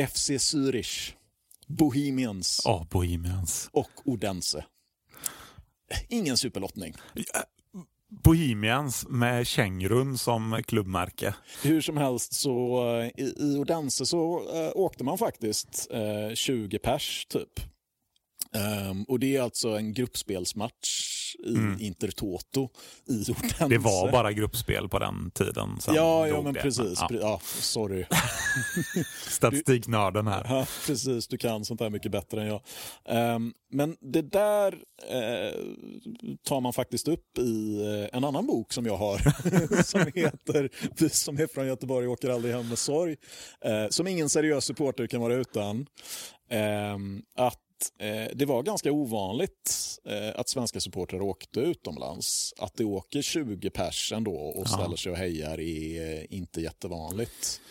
FC 0.08 0.30
Zürich, 0.30 1.12
Bohemians 1.68 2.61
Ja, 2.66 2.88
Bohemians. 2.91 3.70
och 3.74 3.89
Odense. 4.05 4.66
Ingen 6.09 6.38
superlottning. 6.38 6.93
Bohemians 8.24 9.05
med 9.09 9.47
Kängurun 9.47 10.18
som 10.18 10.61
klubbmärke. 10.68 11.36
Hur 11.63 11.82
som 11.82 11.97
helst 11.97 12.34
så 12.34 12.88
eh, 12.99 13.24
i, 13.26 13.57
Odense 13.59 14.05
så 14.05 14.49
eh, 14.55 14.72
åkte 14.76 15.03
man 15.03 15.18
faktiskt 15.18 15.88
eh, 15.91 16.34
20 16.36 16.80
pers 16.80 17.26
typ. 17.30 17.59
Ehm, 18.55 19.03
och 19.03 19.20
det 19.20 19.36
är 19.36 19.41
alltså 19.41 19.70
en 19.70 19.93
gruppspelsmatch 19.93 21.14
i 21.36 21.86
Intertoto 21.86 22.70
i 23.06 23.32
Odense. 23.32 23.56
Mm. 23.58 23.70
Det 23.70 23.78
var 23.78 24.12
bara 24.12 24.32
gruppspel 24.32 24.90
på 24.90 25.00
den 25.00 25.32
tiden. 25.32 25.78
Ja, 25.88 26.28
ja 26.28 26.42
men 26.42 26.54
det. 26.54 26.62
precis. 26.62 27.00
ja, 27.00 27.08
Ja, 27.26 27.40
sorry. 27.44 28.06
statistiknörden 29.28 30.28
här. 30.28 30.46
Ja, 30.50 30.66
precis, 30.86 31.28
du 31.28 31.38
kan 31.38 31.66
sånt 31.66 31.80
här 31.80 31.90
mycket 31.90 32.12
bättre 32.12 32.42
än 32.42 32.48
jag. 32.48 32.62
Ehm, 33.06 33.54
men 33.72 33.96
det 34.02 34.22
där 34.22 34.74
eh, 35.10 35.60
tar 36.44 36.62
man 36.62 36.74
faktiskt 36.74 37.08
upp 37.08 37.38
i 37.38 37.82
eh, 37.82 38.18
en 38.18 38.24
annan 38.24 38.48
bok 38.48 38.74
som 38.74 38.86
jag 38.86 38.98
har 38.98 39.18
som 39.84 40.02
heter 40.16 40.70
Vi 41.00 41.10
som 41.10 41.40
är 41.40 41.48
från 41.48 41.68
Göteborg 41.68 42.08
åker 42.08 42.30
aldrig 42.30 42.54
hem 42.54 42.70
med 42.70 42.78
sorg. 42.78 43.16
Eh, 43.62 43.88
som 43.90 44.08
ingen 44.08 44.30
seriös 44.30 44.66
supporter 44.66 45.08
kan 45.08 45.22
vara 45.22 45.34
utan. 45.34 45.86
Ehm, 46.50 47.22
att 47.36 47.60
eh, 48.00 48.28
det 48.36 48.46
var 48.46 48.64
ganska 48.64 48.92
ovanligt 48.92 49.74
eh, 50.06 50.40
att 50.40 50.50
svenska 50.50 50.80
supportrar 50.80 51.22
åkte 51.22 51.60
utomlands. 51.60 52.54
Att 52.58 52.74
det 52.76 52.86
åker 52.86 53.22
20 53.22 53.70
pers 53.70 54.12
ändå 54.16 54.36
och 54.36 54.70
ställer 54.70 54.96
sig 54.96 55.12
och 55.12 55.18
hejar 55.18 55.60
är 55.60 56.18
eh, 56.20 56.26
inte 56.30 56.62
jättevanligt. 56.62 57.62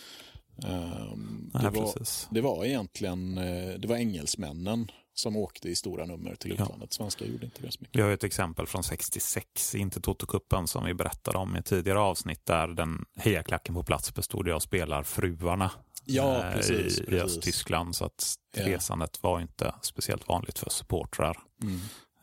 Det, 0.57 0.69
Nej, 0.69 1.71
var, 1.73 1.93
precis. 1.93 2.29
det 2.31 2.41
var 2.41 2.65
egentligen 2.65 3.39
eh, 3.39 3.75
det 3.79 3.89
var 3.89 3.97
engelsmännen 3.97 4.91
som 5.15 5.37
åkte 5.37 5.69
i 5.69 5.77
stora 5.77 6.05
nummer 6.07 6.35
till 6.35 6.55
Ja. 6.59 6.65
utlandet. 6.65 6.93
Svenskar 6.93 7.27
gjorde 7.27 7.45
inte 7.45 7.63
det 7.63 7.73
så 7.73 7.79
mycket. 7.81 7.97
Vi 7.97 8.03
har 8.03 8.11
ett 8.11 8.25
exempel 8.25 8.67
från 8.67 8.83
66 8.85 9.75
i 9.75 9.79
inte 9.79 10.01
Toto-cupen 10.01 10.67
som 10.67 10.85
vi 10.85 10.95
berättade 10.95 11.39
om 11.39 11.57
i 11.57 11.63
tidigare 11.63 11.99
avsnitt 11.99 12.47
där 12.47 12.69
den 12.69 13.05
hejaklacken 13.17 13.75
på 13.75 13.83
plats 13.83 14.15
bestod 14.15 14.49
av 14.49 14.61
spelarfruarna 14.61 15.71
Ja, 16.05 16.45
eh, 16.45 16.53
precis. 16.57 16.99
i, 16.99 17.03
i 17.03 17.07
precis. 17.07 17.23
Östtyskland. 17.23 17.97
Så 17.97 18.05
att 18.05 18.35
Ja. 18.57 18.67
resandet 18.69 19.23
var 19.23 19.41
inte 19.41 19.75
speciellt 19.83 20.29
vanligt 20.29 20.59
för 20.59 20.71
supportrar 20.71 21.39
Mm. 21.63 21.81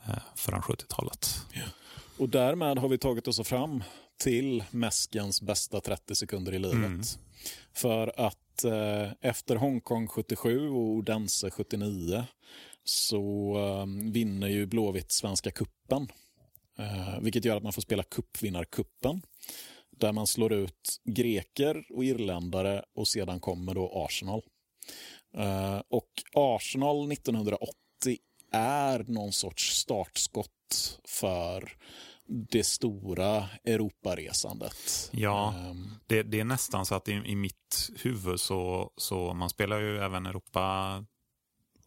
eh, 0.08 0.18
förrän 0.36 0.62
70-talet. 0.62 1.28
Och 2.18 2.30
därmed 2.30 2.78
har 2.78 2.90
vi 2.90 2.98
tagit 2.98 3.28
oss 3.28 3.48
fram 3.48 3.84
till 4.24 4.64
mäskens 4.72 5.42
bästa 5.42 5.82
30 5.82 6.16
sekunder 6.16 6.54
i 6.54 6.60
livet. 6.60 6.76
Mm. 6.76 7.02
För 7.74 8.14
att 8.20 8.64
eh, 8.64 9.12
efter 9.22 9.56
Hongkong 9.56 10.08
77 10.08 10.70
och 10.70 10.76
Odense 10.82 11.52
79 11.52 12.26
så 12.84 13.54
eh, 13.58 14.12
vinner 14.12 14.48
ju 14.48 14.66
Blåvitt 14.66 15.12
Svenska 15.12 15.52
kuppen. 15.52 16.08
Eh, 16.80 17.20
vilket 17.22 17.46
gör 17.46 17.58
att 17.58 17.64
man 17.64 17.74
får 17.74 17.82
spela 17.82 18.04
cupvinnarkuppen. 18.04 19.22
Där 20.02 20.12
man 20.14 20.28
slår 20.28 20.54
ut 20.54 21.02
greker 21.06 21.84
och 21.90 22.04
irländare 22.06 22.84
och 22.96 23.08
sedan 23.08 23.40
kommer 23.40 23.74
då 23.76 23.92
Arsenal. 24.06 24.42
Eh, 25.38 25.82
och 25.90 26.10
Arsenal 26.34 27.12
1980 27.12 27.70
är 28.52 29.04
någon 29.08 29.32
sorts 29.32 29.64
startskott 29.78 31.00
för 31.08 31.78
det 32.52 32.64
stora 32.64 33.46
Europaresandet. 33.64 35.10
Ja. 35.12 35.54
Ehm, 35.58 35.90
Det, 36.08 36.24
det 36.24 36.40
är 36.40 36.44
nästan 36.46 36.86
så 36.86 36.96
att 36.96 37.08
i, 37.08 37.12
i 37.12 37.36
mitt 37.36 37.90
huvud 38.04 38.40
så, 38.40 38.92
så 38.98 39.34
man 39.34 39.50
spelar 39.50 39.80
ju 39.80 39.98
även 40.00 40.26
Europa 40.26 41.06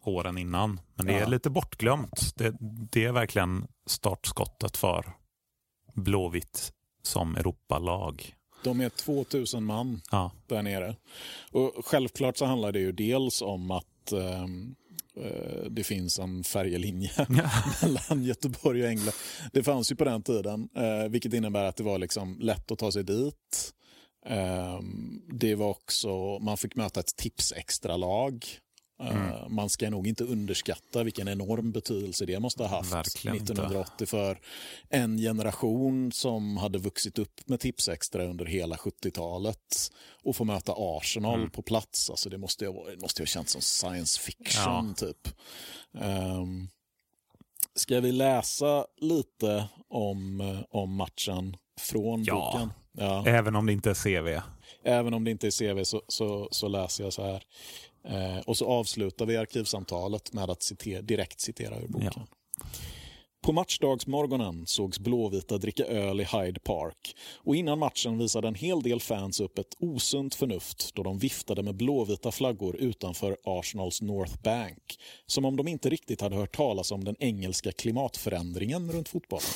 åren 0.03 0.37
innan. 0.37 0.79
Men 0.95 1.05
det 1.05 1.13
Ja. 1.13 1.19
är 1.19 1.27
lite 1.27 1.49
bortglömt. 1.49 2.31
Det, 2.35 2.55
det 2.91 3.05
är 3.05 3.11
verkligen 3.11 3.67
startskottet 3.87 4.77
för 4.77 5.13
Blåvitt 5.93 6.71
som 7.05 7.35
Europalag. 7.35 8.35
De 8.63 8.81
är 8.81 8.89
2000 8.89 9.63
man 9.63 10.01
Ja, 10.11 10.31
där 10.47 10.61
nere. 10.61 10.95
Och 11.51 11.85
självklart 11.85 12.37
så 12.37 12.45
handlar 12.45 12.71
det 12.71 12.79
ju 12.79 12.91
dels 12.91 13.41
om 13.41 13.71
att 13.71 14.11
ehm, 14.11 14.75
eh, 15.17 15.63
det 15.69 15.83
finns 15.83 16.19
en 16.19 16.43
färjelinje 16.43 17.11
mellan 17.81 18.23
Göteborg 18.23 18.83
och 18.83 18.89
England. 18.89 19.13
Det 19.53 19.63
fanns 19.63 19.91
ju 19.91 19.95
på 19.95 20.05
den 20.05 20.23
tiden, 20.23 20.69
eh, 20.75 21.09
vilket 21.09 21.33
innebär 21.33 21.63
att 21.63 21.75
det 21.75 21.83
var 21.83 21.99
liksom 21.99 22.39
lätt 22.39 22.71
att 22.71 22.79
ta 22.79 22.91
sig 22.91 23.03
dit. 23.03 23.73
Ehm, 24.25 25.21
det 25.33 25.55
var 25.55 25.69
också, 25.69 26.39
man 26.39 26.57
fick 26.57 26.75
möta 26.75 26.99
ett 26.99 27.15
tipsextra-lag. 27.15 28.45
Eh, 28.99 29.49
Man 29.49 29.69
ska 29.69 29.89
nog 29.89 30.07
inte 30.07 30.23
underskatta 30.23 31.03
vilken 31.03 31.27
enorm 31.27 31.71
betydelse 31.71 32.25
det 32.25 32.39
måste 32.39 32.63
ha 32.63 32.69
haft 32.77 32.93
Verkligen 32.93 33.35
inte. 33.37 33.53
1980 33.53 34.05
för 34.07 34.39
en 34.89 35.17
generation 35.17 36.11
som 36.11 36.57
hade 36.57 36.77
vuxit 36.79 37.19
upp 37.19 37.41
med 37.47 37.59
Tipsextra 37.59 38.23
under 38.25 38.45
hela 38.45 38.75
70-talet 38.75 39.91
och 40.23 40.35
få 40.35 40.43
möta 40.43 40.73
Arsenal 40.77 41.39
Mm. 41.39 41.49
på 41.49 41.61
plats. 41.61 42.09
Alltså 42.09 42.29
det 42.29 42.37
måste 42.37 42.65
ju 42.65 42.71
det 42.73 43.01
måste 43.01 43.21
ha 43.21 43.25
känts 43.27 43.51
som 43.51 43.61
science 43.61 44.19
fiction 44.21 44.93
typ. 44.93 45.27
Um, 45.91 46.69
ska 47.75 47.99
vi 47.99 48.11
läsa 48.11 48.85
lite 49.01 49.67
om, 49.89 50.41
eh, 50.41 50.59
om 50.69 50.95
matchen 50.95 51.57
från 51.79 52.23
Ja. 52.23 52.51
boken? 52.53 52.71
Ja. 52.97 53.23
även 53.27 53.55
om 53.55 53.65
det 53.65 53.73
inte 53.73 53.89
är 53.89 53.93
CV. 53.93 54.41
Även 54.83 55.13
om 55.13 55.23
det 55.23 55.31
inte 55.31 55.47
är 55.47 55.51
CV 55.75 55.83
så, 55.85 56.01
så, 56.07 56.47
så 56.51 56.67
läser 56.67 57.03
jag 57.03 57.13
så 57.13 57.23
här. 57.25 57.43
Eh, 58.07 58.39
och 58.45 58.57
så 58.57 58.65
avslutar 58.65 59.25
vi 59.25 59.37
arkivsamtalet 59.37 60.33
med 60.33 60.49
att 60.49 60.63
citera, 60.63 61.01
direkt 61.01 61.39
citera 61.39 61.79
ur 61.79 61.87
boken. 61.87 62.11
Ja. 62.15 62.27
På 63.45 63.51
matchdagsmorgonen 63.51 64.65
sågs 64.67 64.99
Blåvita 64.99 65.57
dricka 65.57 65.85
öl 65.85 66.21
i 66.21 66.23
Hyde 66.23 66.59
Park 66.59 67.15
och 67.35 67.55
innan 67.55 67.79
matchen 67.79 68.17
visade 68.17 68.47
en 68.47 68.55
hel 68.55 68.81
del 68.81 68.99
fans 68.99 69.39
upp 69.39 69.57
ett 69.57 69.75
osunt 69.79 70.35
förnuft 70.35 70.95
då 70.95 71.03
de 71.03 71.17
viftade 71.17 71.63
med 71.63 71.75
blåvita 71.75 72.31
flaggor 72.31 72.75
utanför 72.75 73.37
Arsenals 73.43 74.01
North 74.01 74.41
Bank 74.43 74.99
som 75.25 75.45
om 75.45 75.55
de 75.57 75.67
inte 75.67 75.89
riktigt 75.89 76.21
hade 76.21 76.35
hört 76.35 76.55
talas 76.55 76.91
om 76.91 77.03
den 77.03 77.15
engelska 77.19 77.71
klimatförändringen 77.71 78.91
runt 78.91 79.09
fotbollen. 79.09 79.49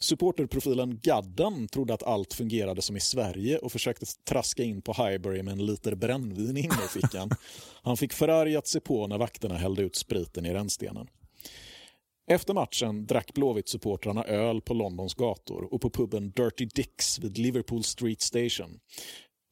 Supporterprofilen 0.00 1.00
Gadden 1.02 1.68
trodde 1.68 1.94
att 1.94 2.02
allt 2.02 2.34
fungerade 2.34 2.82
som 2.82 2.96
i 2.96 3.00
Sverige 3.00 3.58
och 3.58 3.72
försökte 3.72 4.06
traska 4.28 4.62
in 4.62 4.82
på 4.82 4.92
Highbury 4.92 5.42
med 5.42 5.52
en 5.52 5.66
liter 5.66 5.94
brännvin 5.94 6.56
i 6.56 6.60
innerfickan. 6.60 7.30
Han 7.82 7.96
fick 7.96 8.12
förargat 8.12 8.66
se 8.66 8.80
på 8.80 9.06
när 9.06 9.18
vakterna 9.18 9.56
hällde 9.56 9.82
ut 9.82 9.96
spriten 9.96 10.46
i 10.46 10.54
rännstenen. 10.54 11.06
Efter 12.30 12.54
matchen 12.54 13.06
drack 13.06 13.34
Blåvitt-supportrarna 13.34 14.24
öl 14.24 14.60
på 14.60 14.74
Londons 14.74 15.14
gator 15.14 15.74
och 15.74 15.80
på 15.80 15.90
puben 15.90 16.30
Dirty 16.30 16.64
Dicks 16.74 17.18
vid 17.18 17.38
Liverpool 17.38 17.84
Street 17.84 18.20
Station. 18.20 18.80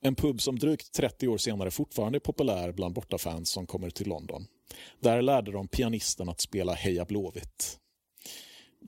En 0.02 0.14
pub 0.14 0.40
som 0.40 0.58
drygt 0.58 0.92
30 0.92 1.28
år 1.28 1.38
senare 1.38 1.70
fortfarande 1.70 2.18
är 2.18 2.20
populär 2.20 2.72
bland 2.72 2.94
bortafans 2.94 3.50
som 3.50 3.66
kommer 3.66 3.90
till 3.90 4.08
London. 4.08 4.46
Där 5.00 5.22
lärde 5.22 5.52
de 5.52 5.68
pianisten 5.68 6.28
att 6.28 6.40
spela 6.40 6.74
Heja 6.74 7.04
Blåvitt. 7.04 7.78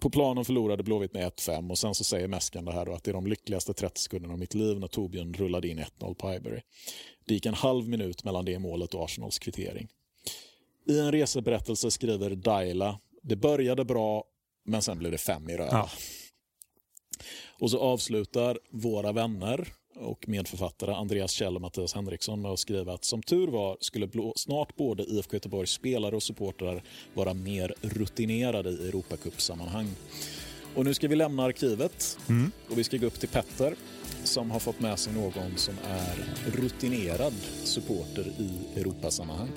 På 0.01 0.11
planen 0.11 0.45
förlorade 0.45 0.83
Blåvitt 0.83 1.13
med 1.13 1.33
1-5 1.33 1.71
och 1.71 1.79
sen 1.79 1.95
så 1.95 2.05
säger 2.05 2.29
Mäskan 2.29 2.65
det 2.65 2.73
här 2.73 2.87
då 2.87 2.93
att 2.93 3.05
det 3.05 3.11
är 3.11 3.13
de 3.13 3.27
lyckligaste 3.27 3.75
30 3.75 4.01
sekunderna 4.01 4.33
av 4.33 4.39
mitt 4.39 4.55
liv 4.55 4.81
när 4.81 4.89
Torbjörn 4.89 5.35
rullade 5.35 5.69
in 5.69 5.79
1-0 5.79 6.15
på 6.15 6.31
Highbury. 6.31 6.61
Det 7.27 7.35
gick 7.35 7.47
en 7.47 7.55
halv 7.55 7.89
minut 7.89 8.25
mellan 8.25 8.45
det 8.45 8.59
målet 8.59 8.95
och 8.95 9.05
Arsenals 9.05 9.39
kvittering. 9.39 9.89
I 10.87 10.99
en 10.99 11.13
reseberättelse 11.13 11.91
skriver 11.91 12.31
Daila 12.31 12.99
det 13.23 13.37
började 13.37 13.85
bra, 13.85 14.25
men 14.65 14.83
sen 14.83 14.99
blev 14.99 15.13
det 15.13 15.19
fem 15.19 15.49
i 15.51 15.57
röda. 15.57 15.71
Ja. 15.73 15.91
Och 17.61 17.71
så 17.71 17.81
avslutar 17.81 18.59
våra 18.71 19.13
vänner 19.13 19.69
och 20.01 20.29
medförfattare 20.29 20.95
Andreas 20.95 21.31
Kjell 21.31 21.57
och 21.57 21.63
Mattias 21.63 21.95
Henriksson 21.95 22.43
med 22.43 22.51
att 22.51 22.59
skriva 22.59 22.93
att 22.93 23.05
som 23.05 23.23
tur 23.23 23.47
var 23.49 23.77
skulle 23.81 24.07
blå, 24.07 24.33
snart 24.37 24.77
både 24.77 25.03
IFK 25.03 25.37
Göteborgs 25.37 25.71
spelare 25.71 26.17
och 26.17 26.23
supportrar 26.23 26.83
vara 27.15 27.35
mer 27.35 27.75
rutinerade 27.81 28.71
i 28.71 28.89
Europacupsammanhang. 28.89 29.89
Och 30.75 30.85
nu 30.85 30.95
ska 30.95 31.09
vi 31.09 31.17
lämna 31.17 31.45
arkivet 31.45 32.19
Mm. 32.29 32.53
och 32.71 32.79
vi 32.79 32.85
ska 32.85 32.97
gå 32.97 33.07
upp 33.07 33.21
till 33.21 33.29
Petter 33.29 33.75
som 34.25 34.51
har 34.51 34.59
fått 34.59 34.81
med 34.81 34.99
sig 34.99 35.13
någon 35.13 35.57
som 35.57 35.75
är 35.85 36.25
rutinerad 36.51 37.35
supporter 37.65 38.27
i 38.39 38.81
Europasammanhang. 38.81 39.49